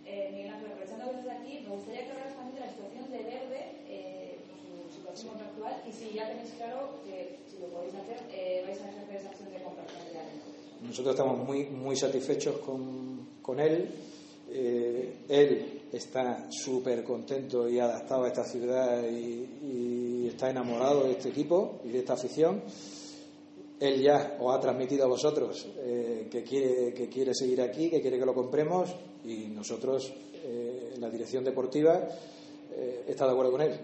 [0.06, 3.10] Eh, Miguel Ángel, aprovechando que estás aquí, me gustaría que hablaras también de la situación
[3.10, 7.94] de Verde, eh, su situación contractual, y si ya tenéis claro que si lo podéis
[7.94, 9.84] hacer, eh, vais a ejercer esa acción de compra
[10.82, 13.88] Nosotros estamos muy, muy satisfechos con, con él.
[14.50, 21.30] Eh, él está súper contento y adaptado a esta ciudad y, está enamorado de este
[21.30, 22.62] equipo y de esta afición.
[23.80, 28.00] Él ya os ha transmitido a vosotros eh, que, quiere, que quiere seguir aquí, que
[28.00, 28.94] quiere que lo compremos
[29.24, 30.12] y nosotros,
[30.44, 32.08] eh, la dirección deportiva,
[32.72, 33.80] eh, está de acuerdo con él.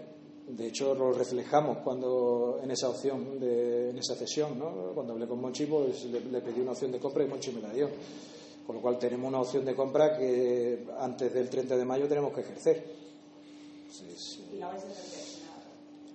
[0.47, 4.91] De hecho, lo reflejamos cuando en esa opción, de, en esa cesión, ¿no?
[4.93, 7.61] cuando hablé con Monchi, pues le, le, pedí una opción de compra y Monchi me
[7.61, 7.89] la dio.
[8.65, 12.33] Con lo cual tenemos una opción de compra que antes del 30 de mayo tenemos
[12.33, 12.83] que ejercer.
[13.81, 15.45] Entonces, ¿Y la vais a ejercer?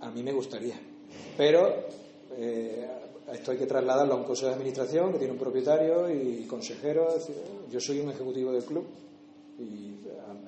[0.01, 0.75] A mí me gustaría.
[1.37, 1.87] Pero
[2.37, 2.89] eh,
[3.33, 7.09] esto hay que trasladarlo a un consejo de administración que tiene un propietario y consejero.
[7.09, 7.37] Es decir,
[7.71, 8.87] yo soy un ejecutivo del club
[9.59, 9.97] y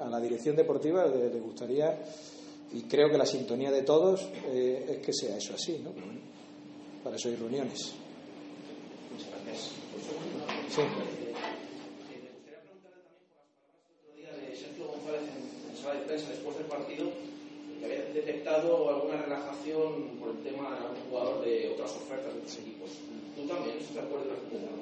[0.00, 2.02] a, a la dirección deportiva le, le, gustaría,
[2.72, 5.90] y creo que la sintonía de todos eh, es que sea eso así, ¿no?
[5.90, 6.20] Bueno,
[7.04, 7.92] para eso hay reuniones.
[9.12, 9.70] Muchas gracias.
[10.70, 10.82] Sí.
[15.82, 17.10] sala de prensa después del partido
[17.80, 22.58] que detectado alguna relajación por el tema de algún jugador de otras ofertas de otros
[22.58, 22.90] equipos.
[23.36, 24.72] ¿Tú también estás de acuerdo en la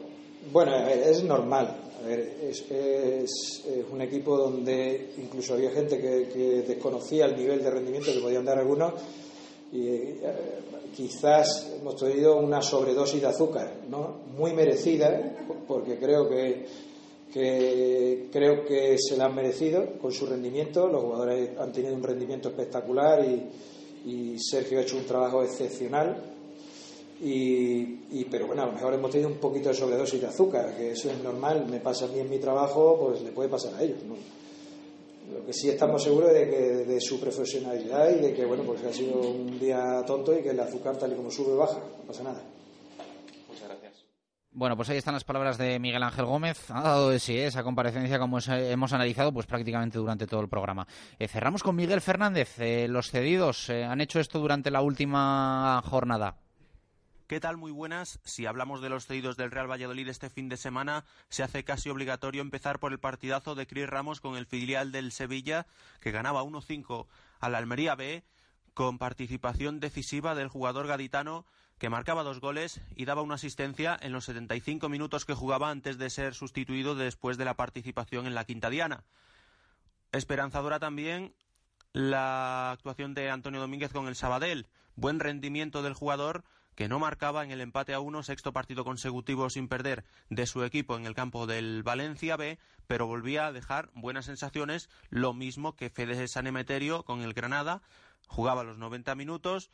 [0.53, 1.77] bueno, a ver, es normal.
[2.03, 7.37] A ver, es, es, es, un equipo donde incluso había gente que, que, desconocía el
[7.37, 8.95] nivel de rendimiento que podían dar algunos
[9.70, 10.16] y eh,
[10.97, 14.23] quizás hemos tenido una sobredosis de azúcar, ¿no?
[14.35, 15.37] Muy merecida,
[15.69, 16.65] porque creo que
[17.32, 20.89] que creo que se la han merecido con su rendimiento.
[20.89, 26.16] Los jugadores han tenido un rendimiento espectacular y, Sergio ha hecho un trabajo excepcional.
[27.23, 30.93] Y, pero bueno, a lo mejor hemos tenido un poquito de sobredosis de azúcar, que
[30.93, 33.82] eso es normal, me pasa a mí en mi trabajo, pues le puede pasar a
[33.82, 34.02] ellos.
[34.05, 34.15] ¿no?
[35.35, 38.82] Lo que sí estamos seguros de, que, de su profesionalidad y de que, bueno, pues
[38.85, 42.07] ha sido un día tonto y que el azúcar tal y como sube baja, no
[42.07, 42.43] pasa nada.
[44.61, 46.70] Bueno, pues ahí están las palabras de Miguel Ángel Gómez.
[46.70, 47.47] Ha dado de sí ¿eh?
[47.47, 50.87] esa comparecencia, como hemos analizado, pues prácticamente durante todo el programa.
[51.19, 52.59] Eh, cerramos con Miguel Fernández.
[52.59, 56.37] Eh, los cedidos han hecho esto durante la última jornada.
[57.27, 57.57] ¿Qué tal?
[57.57, 58.20] Muy buenas.
[58.24, 61.89] Si hablamos de los cedidos del Real Valladolid este fin de semana, se hace casi
[61.89, 65.66] obligatorio empezar por el partidazo de Cris Ramos con el filial del Sevilla,
[66.03, 67.07] que ganaba 1-5
[67.41, 68.24] al Almería B,
[68.74, 71.47] con participación decisiva del jugador gaditano
[71.81, 75.97] que marcaba dos goles y daba una asistencia en los 75 minutos que jugaba antes
[75.97, 79.02] de ser sustituido después de la participación en la Quinta Diana.
[80.12, 81.35] Esperanzadora también
[81.94, 84.69] la actuación de Antonio Domínguez con el Sabadell.
[84.94, 86.44] Buen rendimiento del jugador
[86.74, 90.62] que no marcaba en el empate a uno, sexto partido consecutivo sin perder de su
[90.65, 92.59] equipo en el campo del Valencia B,
[92.89, 97.81] pero volvía a dejar buenas sensaciones, lo mismo que Fede San Emeterio con el Granada,
[98.27, 99.70] jugaba los 90 minutos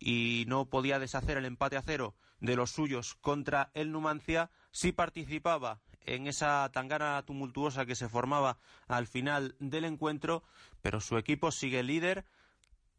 [0.00, 4.90] y no podía deshacer el empate a cero de los suyos contra el Numancia, sí
[4.90, 8.58] participaba en esa tangana tumultuosa que se formaba
[8.88, 10.42] al final del encuentro,
[10.82, 12.24] pero su equipo sigue líder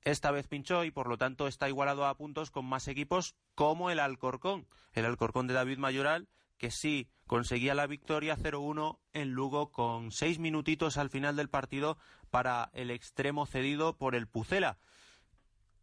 [0.04, 3.90] esta vez pinchó y por lo tanto está igualado a puntos con más equipos como
[3.92, 9.72] el Alcorcón, el Alcorcón de David Mayoral, que sí conseguía la victoria 0-1 en Lugo
[9.72, 11.98] con seis minutitos al final del partido
[12.30, 14.78] para el extremo cedido por el Pucela.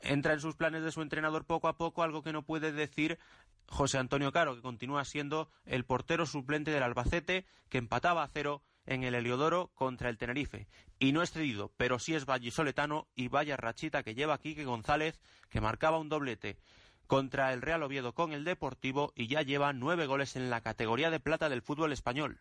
[0.01, 3.19] Entra en sus planes de su entrenador poco a poco, algo que no puede decir
[3.67, 8.63] José Antonio Caro, que continúa siendo el portero suplente del Albacete, que empataba a cero
[8.87, 10.67] en el Heliodoro contra el Tenerife.
[10.99, 15.21] Y no es cedido, pero sí es vallisoletano y vaya rachita que lleva Quique González,
[15.51, 16.59] que marcaba un doblete
[17.07, 21.11] contra el Real Oviedo con el Deportivo y ya lleva nueve goles en la categoría
[21.11, 22.41] de plata del fútbol español.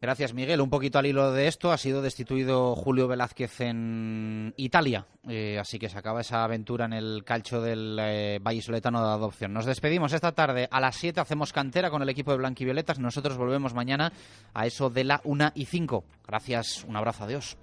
[0.00, 0.60] Gracias, Miguel.
[0.60, 5.80] Un poquito al hilo de esto, ha sido destituido Julio Velázquez en Italia, eh, así
[5.80, 9.52] que se acaba esa aventura en el calcho del eh, Valle Soletano de adopción.
[9.52, 10.68] Nos despedimos esta tarde.
[10.70, 13.00] A las 7 hacemos cantera con el equipo de Blanquivioletas.
[13.00, 14.12] Nosotros volvemos mañana
[14.54, 16.04] a eso de la 1 y 5.
[16.24, 17.58] Gracias, un abrazo, adiós.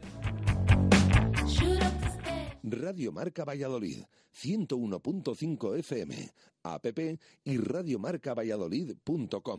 [2.64, 4.04] Radio Marca Valladolid,
[4.34, 6.32] 101.5 FM,
[6.64, 6.86] app
[7.46, 9.54] y radiomarcavalladolid.com.